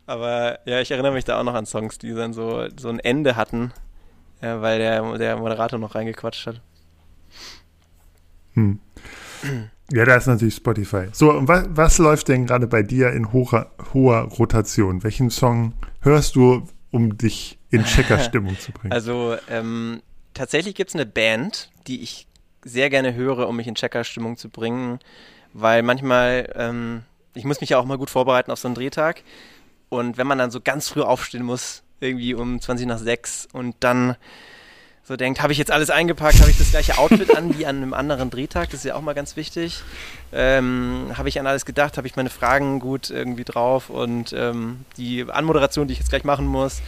[0.05, 2.99] Aber ja, ich erinnere mich da auch noch an Songs, die dann so, so ein
[2.99, 3.71] Ende hatten,
[4.41, 6.61] ja, weil der, der Moderator noch reingequatscht hat.
[8.53, 8.79] Hm.
[9.93, 11.05] Ja, da ist natürlich Spotify.
[11.11, 15.03] So, und was, was läuft denn gerade bei dir in hoher, hoher Rotation?
[15.03, 18.91] Welchen Song hörst du, um dich in Checkerstimmung zu bringen?
[18.91, 20.01] Also, ähm,
[20.33, 22.25] tatsächlich gibt es eine Band, die ich
[22.65, 24.97] sehr gerne höre, um mich in Checker-Stimmung zu bringen,
[25.53, 27.03] weil manchmal, ähm,
[27.35, 29.21] ich muss mich ja auch mal gut vorbereiten auf so einen Drehtag.
[29.89, 33.75] Und wenn man dann so ganz früh aufstehen muss, irgendwie um 20 nach 6 und
[33.81, 34.15] dann
[35.05, 37.77] so denkt, habe ich jetzt alles eingepackt, habe ich das gleiche Outfit an wie an
[37.77, 39.81] einem anderen Drehtag, das ist ja auch mal ganz wichtig.
[40.31, 44.85] Ähm, habe ich an alles gedacht, habe ich meine Fragen gut irgendwie drauf und ähm,
[44.95, 46.81] die Anmoderation, die ich jetzt gleich machen muss.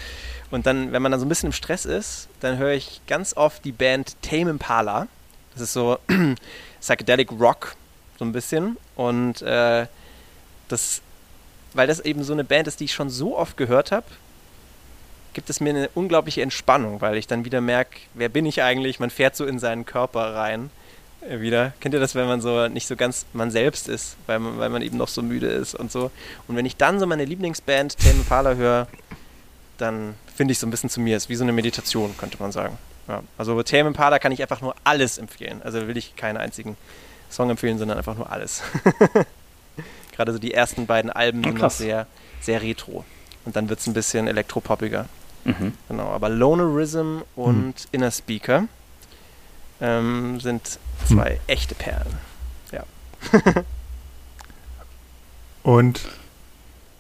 [0.50, 3.36] Und dann, wenn man dann so ein bisschen im Stress ist, dann höre ich ganz
[3.36, 5.08] oft die Band Tame Impala.
[5.54, 6.00] Das ist so
[6.80, 7.76] Psychedelic Rock,
[8.18, 8.78] so ein bisschen.
[8.96, 9.88] Und äh,
[10.70, 11.02] das,
[11.74, 14.06] weil das eben so eine Band ist, die ich schon so oft gehört habe,
[15.36, 19.00] gibt es mir eine unglaubliche Entspannung, weil ich dann wieder merke, wer bin ich eigentlich?
[19.00, 20.72] Man fährt so in seinen Körper rein
[21.30, 21.74] äh, wieder.
[21.82, 24.70] Kennt ihr das, wenn man so nicht so ganz man selbst ist, weil man, weil
[24.70, 26.10] man eben noch so müde ist und so.
[26.48, 28.88] Und wenn ich dann so meine Lieblingsband Tame Impala höre,
[29.78, 31.18] dann finde ich so ein bisschen zu mir.
[31.18, 32.78] Ist wie so eine Meditation, könnte man sagen.
[33.08, 35.62] Ja, also Tame Impala kann ich einfach nur alles empfehlen.
[35.64, 36.78] Also will ich keinen einzigen
[37.30, 38.64] Song empfehlen, sondern einfach nur alles.
[40.14, 42.08] Gerade so die ersten beiden Alben sind noch sehr,
[42.40, 43.04] sehr retro.
[43.44, 45.08] Und dann wird es ein bisschen elektropoppiger.
[45.46, 45.74] Mhm.
[45.88, 47.74] Genau, aber Lonerism und mhm.
[47.92, 48.68] Inner Speaker
[49.80, 51.40] ähm, sind zwei mhm.
[51.48, 52.18] echte Perlen.
[52.72, 52.84] Ja.
[55.64, 56.02] und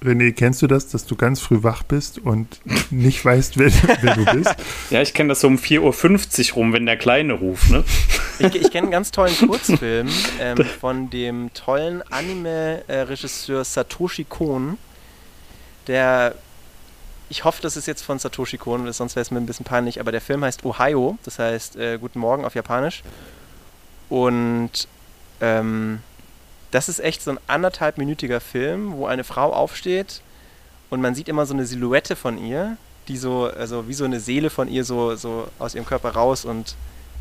[0.04, 2.60] René, kennst du das, dass du ganz früh wach bist und
[2.92, 4.56] nicht weißt, wer, wer du bist?
[4.90, 7.84] Ja, ich kenne das so um 4.50 Uhr rum, wenn der Kleine ruft, ne?
[8.38, 10.10] Ich, ich kenne einen ganz tollen Kurzfilm
[10.40, 14.78] ähm, von dem tollen Anime-Regisseur Satoshi Kon,
[15.88, 16.36] der
[17.36, 20.00] ich hoffe, das ist jetzt von Satoshi Kon, sonst wäre es mir ein bisschen peinlich,
[20.00, 23.04] aber der Film heißt Ohio, das heißt äh, Guten Morgen auf Japanisch.
[24.08, 24.88] Und
[25.42, 26.00] ähm,
[26.72, 30.22] das ist echt so ein anderthalbminütiger Film, wo eine Frau aufsteht
[30.90, 32.78] und man sieht immer so eine Silhouette von ihr,
[33.10, 36.46] die so, also wie so eine Seele von ihr so, so aus ihrem Körper raus
[36.46, 36.76] und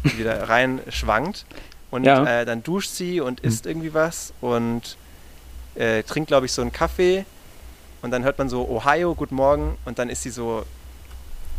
[0.04, 1.44] wieder rein schwankt.
[1.90, 2.42] Und ja.
[2.42, 4.96] äh, dann duscht sie und isst irgendwie was und
[5.74, 7.26] äh, trinkt, glaube ich, so einen Kaffee
[8.04, 10.66] und dann hört man so Ohio, guten Morgen und dann ist sie so,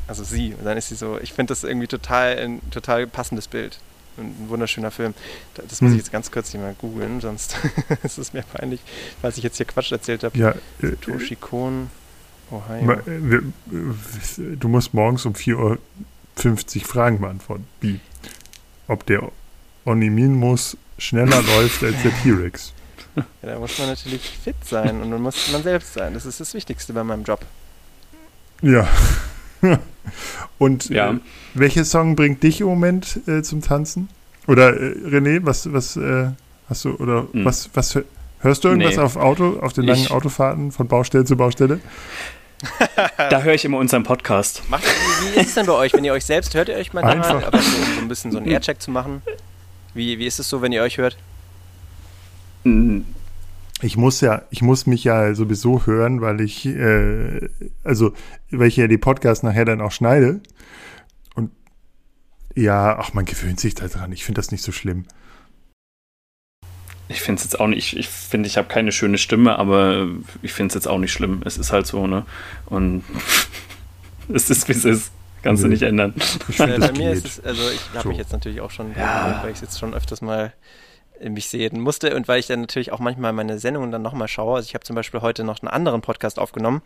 [0.07, 3.47] also sie, und dann ist sie so, ich finde das irgendwie total ein total passendes
[3.47, 3.79] Bild.
[4.17, 5.15] Ein wunderschöner Film.
[5.55, 5.97] Das muss ich hm.
[5.97, 7.57] jetzt ganz kurz hier mal googeln, sonst
[8.03, 8.79] ist es mir peinlich,
[9.21, 10.37] falls ich jetzt hier Quatsch erzählt habe.
[10.37, 10.53] Ja,
[10.83, 11.89] äh, Toshikon,
[12.51, 12.91] Ohio.
[12.91, 13.41] Äh,
[14.55, 17.67] du musst morgens um 4.50 Uhr Fragen beantworten.
[17.81, 17.99] Wie?
[18.87, 19.31] Ob der
[19.83, 22.71] Oniminmus schneller läuft als der T-Rex.
[23.41, 26.13] Ja, da muss man natürlich fit sein und man muss man selbst sein.
[26.13, 27.39] Das ist das Wichtigste bei meinem Job.
[28.61, 28.87] Ja.
[30.57, 31.11] und ja.
[31.11, 31.19] Äh,
[31.53, 34.09] welcher Song bringt dich im Moment äh, zum Tanzen?
[34.47, 36.27] Oder äh, René, was, was äh,
[36.69, 37.45] hast du, oder hm.
[37.45, 37.99] was, was
[38.39, 39.01] hörst du irgendwas nee.
[39.01, 41.79] auf Auto, auf den langen ich, Autofahrten von Baustelle zu Baustelle?
[43.17, 44.63] da höre ich immer unseren Podcast.
[44.69, 46.93] Macht, wie, wie ist es denn bei euch, wenn ihr euch selbst hört, ihr euch
[46.93, 47.43] mal Einfach.
[47.43, 49.21] aber so, um so ein bisschen so einen Aircheck zu machen?
[49.93, 51.17] Wie, wie ist es so, wenn ihr euch hört?
[53.81, 57.49] Ich muss ja, ich muss mich ja sowieso hören, weil ich, äh,
[57.83, 58.13] also,
[58.49, 60.41] weil ich ja die Podcasts nachher dann auch schneide.
[61.35, 61.51] Und
[62.55, 64.11] ja, ach, man gewöhnt sich da dran.
[64.11, 65.05] Ich finde das nicht so schlimm.
[67.07, 70.07] Ich finde es jetzt auch nicht, ich finde, ich habe keine schöne Stimme, aber
[70.41, 71.43] ich finde es jetzt auch nicht schlimm.
[71.45, 72.25] Es ist halt so, ne?
[72.65, 73.03] Und
[74.33, 75.11] es ist, wie es ist.
[75.43, 75.67] Kannst nee.
[75.67, 76.15] du nicht ändern.
[76.47, 77.25] Ich find, bei mir geht.
[77.25, 78.09] ist es, also ich habe so.
[78.09, 79.41] mich jetzt natürlich auch schon, ja.
[79.43, 80.53] weil ich es jetzt schon öfters mal
[81.33, 84.57] mich sehen musste und weil ich dann natürlich auch manchmal meine Sendungen dann nochmal schaue.
[84.57, 86.81] Also ich habe zum Beispiel heute noch einen anderen Podcast aufgenommen,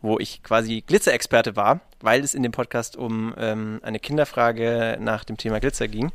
[0.00, 5.24] wo ich quasi Glitzerexperte war, weil es in dem Podcast um ähm, eine Kinderfrage nach
[5.24, 6.12] dem Thema Glitzer ging.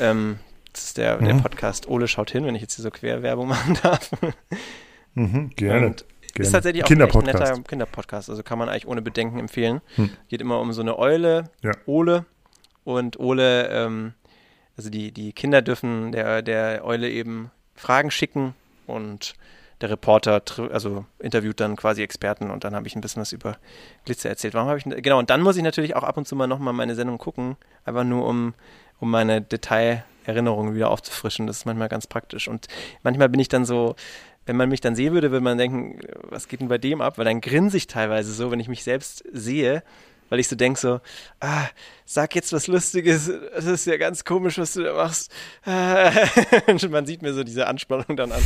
[0.00, 0.38] Ähm,
[0.72, 1.26] das ist der, mhm.
[1.26, 4.10] der Podcast Ole schaut hin, wenn ich jetzt hier so Querwerbung machen darf.
[5.14, 5.86] Mhm, gerne.
[5.86, 6.04] Und
[6.34, 6.46] Gerne.
[6.46, 9.82] Ist tatsächlich auch ein echt netter Kinderpodcast, also kann man eigentlich ohne Bedenken empfehlen.
[9.96, 10.10] Hm.
[10.28, 11.72] Geht immer um so eine Eule, ja.
[11.84, 12.24] Ole.
[12.84, 14.14] Und Ole ähm,
[14.76, 18.54] also die, die Kinder dürfen der, der Eule eben Fragen schicken
[18.86, 19.34] und
[19.80, 20.40] der Reporter
[20.70, 23.56] also interviewt dann quasi Experten und dann habe ich ein bisschen was über
[24.04, 24.54] Glitzer erzählt.
[24.54, 26.72] Warum habe ich genau und dann muss ich natürlich auch ab und zu mal nochmal
[26.72, 28.54] meine Sendung gucken, einfach nur um
[29.00, 31.48] um meine Detailerinnerungen wieder aufzufrischen.
[31.48, 32.68] Das ist manchmal ganz praktisch und
[33.02, 33.96] manchmal bin ich dann so
[34.46, 37.16] wenn man mich dann sehen würde, würde man denken, was geht denn bei dem ab?
[37.16, 39.82] Weil dann grinse ich teilweise so, wenn ich mich selbst sehe
[40.32, 40.98] weil ich so denke so,
[41.40, 41.66] ah,
[42.06, 45.30] sag jetzt was Lustiges, das ist ja ganz komisch, was du da machst.
[46.66, 48.40] Und man sieht mir so diese Anspannung dann an.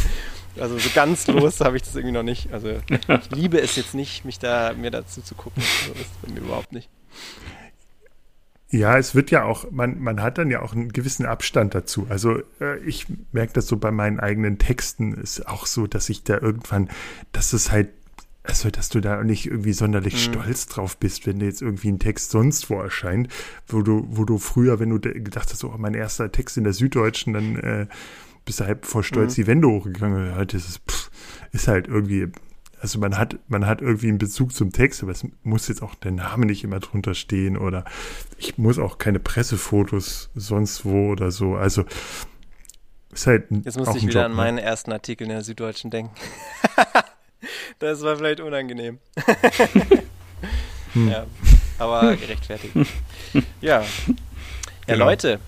[0.58, 2.52] Also so ganz los habe ich das irgendwie noch nicht.
[2.52, 5.62] Also ich liebe es jetzt nicht, mich da mir dazu zu gucken.
[5.62, 6.90] Also das ist bei mir überhaupt nicht.
[8.68, 12.08] Ja, es wird ja auch, man, man hat dann ja auch einen gewissen Abstand dazu.
[12.08, 16.24] Also äh, ich merke das so bei meinen eigenen Texten, ist auch so, dass ich
[16.24, 16.90] da irgendwann,
[17.30, 17.90] dass es halt
[18.46, 20.32] also, dass du da nicht irgendwie sonderlich mhm.
[20.32, 23.28] stolz drauf bist, wenn dir jetzt irgendwie ein Text sonst wo erscheint,
[23.66, 26.72] wo du, wo du früher, wenn du gedacht hast, oh, mein erster Text in der
[26.72, 27.86] Süddeutschen, dann äh,
[28.44, 29.42] bist du halb vor Stolz mhm.
[29.42, 30.34] die Wände hochgegangen.
[30.34, 31.10] Halt, das ist, pff,
[31.52, 32.28] ist halt irgendwie,
[32.80, 35.94] also man hat, man hat irgendwie einen Bezug zum Text, aber es muss jetzt auch
[35.94, 37.84] der Name nicht immer drunter stehen oder
[38.38, 41.56] ich muss auch keine Pressefotos sonst wo oder so.
[41.56, 41.84] Also
[43.12, 44.36] ist halt Jetzt muss ich wieder an ne?
[44.36, 46.14] meinen ersten Artikel in der Süddeutschen denken.
[47.78, 48.98] das war vielleicht unangenehm.
[50.92, 51.08] hm.
[51.10, 51.26] Ja,
[51.78, 52.74] aber gerechtfertigt.
[53.60, 53.82] Ja.
[53.82, 53.86] Ja,
[54.86, 55.04] genau.
[55.06, 55.40] Leute.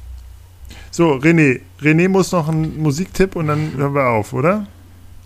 [0.91, 1.61] So, René.
[1.81, 4.67] René muss noch einen Musiktipp und dann hören wir auf, oder?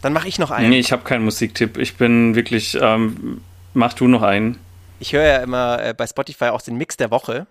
[0.02, 0.70] Dann mache ich noch einen.
[0.70, 1.78] Nee, ich habe keinen Musiktipp.
[1.78, 3.40] Ich bin wirklich, ähm,
[3.74, 4.59] mach du noch einen.
[5.01, 7.47] Ich höre ja immer äh, bei Spotify auch den Mix der Woche.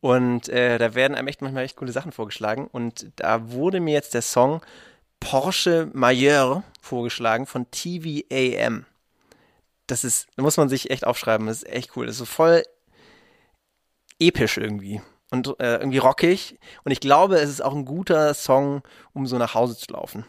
[0.00, 2.68] Und äh, da werden einem echt manchmal echt coole Sachen vorgeschlagen.
[2.70, 4.60] Und da wurde mir jetzt der Song
[5.20, 8.86] Porsche Mayer vorgeschlagen von TVAM.
[9.86, 11.46] Das ist, da muss man sich echt aufschreiben.
[11.46, 12.06] Das ist echt cool.
[12.06, 12.62] Das ist so voll
[14.18, 16.58] episch irgendwie und äh, irgendwie rockig.
[16.84, 18.82] Und ich glaube, es ist auch ein guter Song,
[19.12, 20.24] um so nach Hause zu laufen.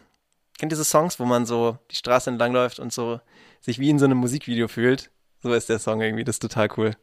[0.58, 3.20] Kennt ihr diese Songs, wo man so die Straße entlang läuft und so
[3.62, 5.12] sich wie in so einem Musikvideo fühlt?
[5.44, 6.24] So ist der Song irgendwie.
[6.24, 6.96] Das ist total cool.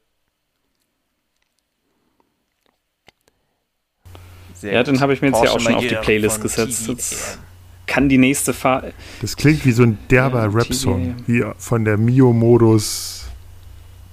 [4.54, 6.88] Sehr ja, den habe ich mir jetzt ja auch schon auf die Playlist gesetzt.
[6.88, 7.38] Jetzt
[7.86, 8.94] kann die nächste Fahrt.
[9.20, 13.24] Das klingt wie so ein derber ja, Rap-Song, wie von der Mio-Modus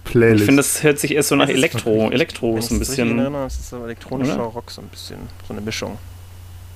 [0.04, 0.42] Playlist.
[0.42, 2.10] Ich finde, das hört sich erst so nach Elektro.
[2.10, 3.18] Elektro ist ein bisschen.
[3.34, 4.44] Das ist so elektronischer oder?
[4.44, 5.20] Rock, so ein bisschen.
[5.48, 5.98] So eine Mischung.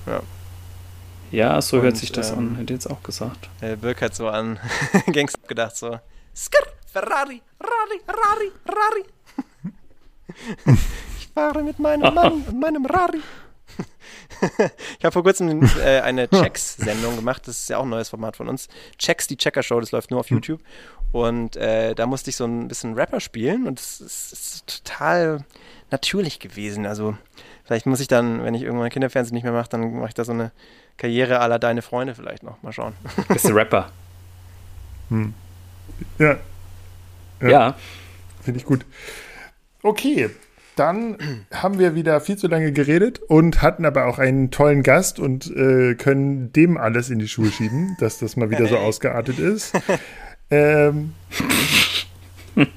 [0.06, 0.20] Ja.
[1.32, 3.48] Ja, so Und, hört sich das ähm, an, hätte jetzt auch gesagt.
[3.60, 4.58] Äh, Birk hat so an
[5.12, 5.98] Gangster gedacht, so.
[6.34, 9.04] Skr, Ferrari, Rari, Rari, Rari.
[11.18, 13.20] ich fahre mit meinem Mann und meinem Rari.
[14.98, 17.46] ich habe vor kurzem äh, eine Checks-Sendung gemacht.
[17.46, 18.68] Das ist ja auch ein neues Format von uns.
[18.98, 20.36] Checks, die Checker-Show, das läuft nur auf hm.
[20.36, 20.60] YouTube.
[21.12, 25.44] Und äh, da musste ich so ein bisschen Rapper spielen und es ist, ist, total
[25.90, 26.84] natürlich gewesen.
[26.84, 27.16] Also
[27.64, 30.24] vielleicht muss ich dann, wenn ich irgendwann Kinderfernsehen nicht mehr mache, dann mache ich da
[30.24, 30.50] so eine
[30.96, 32.62] Karriere aller deine Freunde vielleicht noch.
[32.62, 32.94] Mal schauen.
[33.28, 33.90] Bist du Rapper?
[35.08, 35.32] Hm.
[36.18, 36.38] Ja.
[37.40, 37.48] Ja.
[37.48, 37.74] ja.
[38.42, 38.84] Finde ich gut.
[39.82, 40.30] Okay,
[40.76, 41.16] dann
[41.52, 45.50] haben wir wieder viel zu lange geredet und hatten aber auch einen tollen Gast und
[45.56, 49.72] äh, können dem alles in die Schuhe schieben, dass das mal wieder so ausgeartet ist.
[50.50, 51.14] Ähm,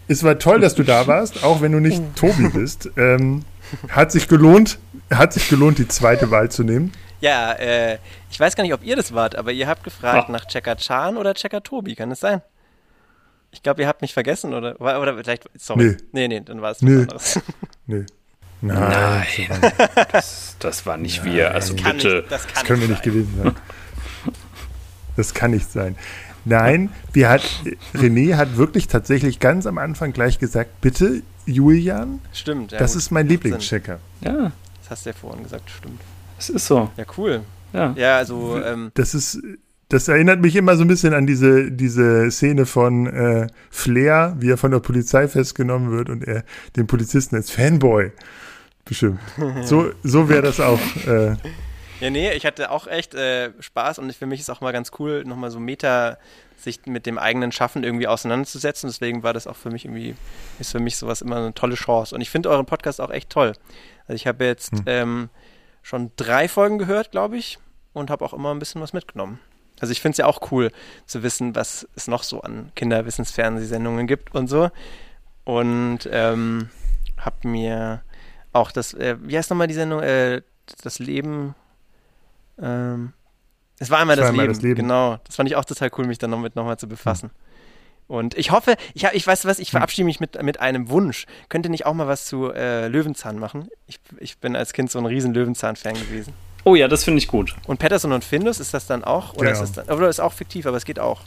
[0.08, 2.90] es war toll, dass du da warst, auch wenn du nicht Tobi bist.
[2.98, 3.44] Ähm,
[3.90, 4.80] hat sich gelohnt,
[5.12, 6.92] hat sich gelohnt, die zweite Wahl zu nehmen.
[7.22, 7.98] Ja, äh,
[8.32, 10.30] ich weiß gar nicht, ob ihr das wart, aber ihr habt gefragt Ach.
[10.30, 12.42] nach Checker Chan oder Checker Tobi, kann es sein?
[13.52, 15.98] Ich glaube, ihr habt mich vergessen oder, oder vielleicht, sorry.
[16.12, 17.40] Nee, nee, nee dann war es was anderes.
[17.88, 18.06] Nee.
[18.62, 19.72] Nein, Nein.
[20.12, 21.34] Das, das, war nicht Nein.
[21.34, 22.16] wir, also das bitte.
[22.18, 23.56] Nicht, das, das können wir nicht gewesen sein.
[25.16, 25.96] Das kann nicht sein.
[26.46, 27.42] Nein, wir hat,
[27.94, 32.22] René hat wirklich tatsächlich ganz am Anfang gleich gesagt, bitte, Julian.
[32.34, 32.72] Stimmt.
[32.72, 33.02] Ja, das gut.
[33.02, 34.00] ist mein Lieblingschecker.
[34.22, 34.52] Ja.
[34.82, 36.02] Das hast du ja vorhin gesagt, stimmt.
[36.38, 36.90] Es ist so.
[36.98, 37.42] Ja, cool.
[37.74, 38.62] Ja, ja also.
[38.62, 39.40] Ähm, das ist
[39.90, 44.52] das erinnert mich immer so ein bisschen an diese, diese Szene von äh, Flair, wie
[44.52, 46.44] er von der Polizei festgenommen wird und er
[46.76, 48.12] den Polizisten als Fanboy
[48.86, 49.20] bestimmt.
[49.64, 50.80] So, so wäre das auch.
[51.08, 51.36] Äh.
[52.00, 54.92] Ja, nee, ich hatte auch echt äh, Spaß und für mich ist auch mal ganz
[55.00, 56.18] cool, nochmal so Meta
[56.56, 58.90] sich mit dem eigenen Schaffen irgendwie auseinanderzusetzen.
[58.90, 60.16] Deswegen war das auch für mich irgendwie,
[60.60, 62.14] ist für mich sowas immer eine tolle Chance.
[62.14, 63.54] Und ich finde euren Podcast auch echt toll.
[64.08, 64.84] Also ich habe jetzt hm.
[64.86, 65.30] ähm,
[65.82, 67.60] schon drei Folgen gehört, glaube ich,
[67.94, 69.40] und habe auch immer ein bisschen was mitgenommen.
[69.80, 70.72] Also ich finde es ja auch cool
[71.06, 74.70] zu wissen, was es noch so an Kinderwissensfernsehsendungen gibt und so.
[75.46, 76.70] Und ähm,
[77.18, 78.02] habe mir
[78.54, 80.02] auch das, äh, wie heißt nochmal die Sendung?
[80.02, 80.42] Äh,
[80.84, 81.56] das Leben.
[82.62, 83.14] Ähm,
[83.80, 84.54] es war einmal, das, war einmal Leben.
[84.54, 84.82] das, Leben.
[84.82, 85.18] Genau.
[85.26, 87.30] Das fand ich auch total cool, mich dann noch mit nochmal zu befassen.
[87.30, 87.36] Hm.
[88.08, 89.74] Und ich hoffe, ich, ich weiß was, ich hm.
[89.74, 91.26] verabschiede mich mit, mit einem Wunsch.
[91.48, 93.70] Könnte nicht auch mal was zu äh, Löwenzahn machen?
[93.88, 96.34] Ich, ich bin als Kind so ein riesen Löwenzahn-Fan gewesen.
[96.64, 97.56] Oh ja, das finde ich gut.
[97.68, 99.34] Und Patterson und Findus, ist das dann auch?
[99.36, 99.52] Oder, ja.
[99.54, 101.22] ist, das dann, oder ist auch fiktiv, aber es geht auch.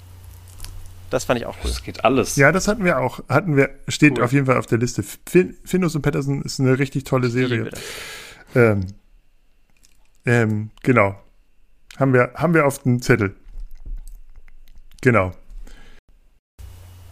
[1.11, 1.71] Das fand ich auch cool.
[1.71, 2.37] Das geht alles.
[2.37, 3.21] Ja, das hatten wir auch.
[3.29, 4.25] Hatten wir, steht cool.
[4.25, 5.03] auf jeden Fall auf der Liste.
[5.03, 7.71] Findus und Patterson ist eine richtig tolle Serie.
[8.55, 8.87] Ähm,
[10.25, 11.17] ähm, genau.
[11.99, 13.35] Haben wir, haben wir auf dem Zettel.
[15.03, 15.33] Genau.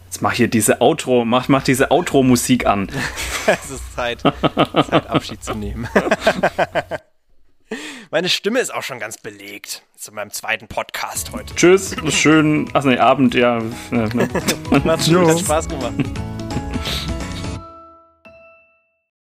[0.05, 2.89] Jetzt mach hier diese Outro, mach, mach diese Outro-Musik an.
[3.45, 5.87] es ist Zeit, Zeit, Abschied zu nehmen.
[8.13, 9.83] Meine Stimme ist auch schon ganz belegt.
[9.95, 11.55] Zu meinem zweiten Podcast heute.
[11.55, 13.63] Tschüss, schönen, ach nee, Abend, ja.
[14.83, 15.93] Macht's gut, hat Spaß gemacht.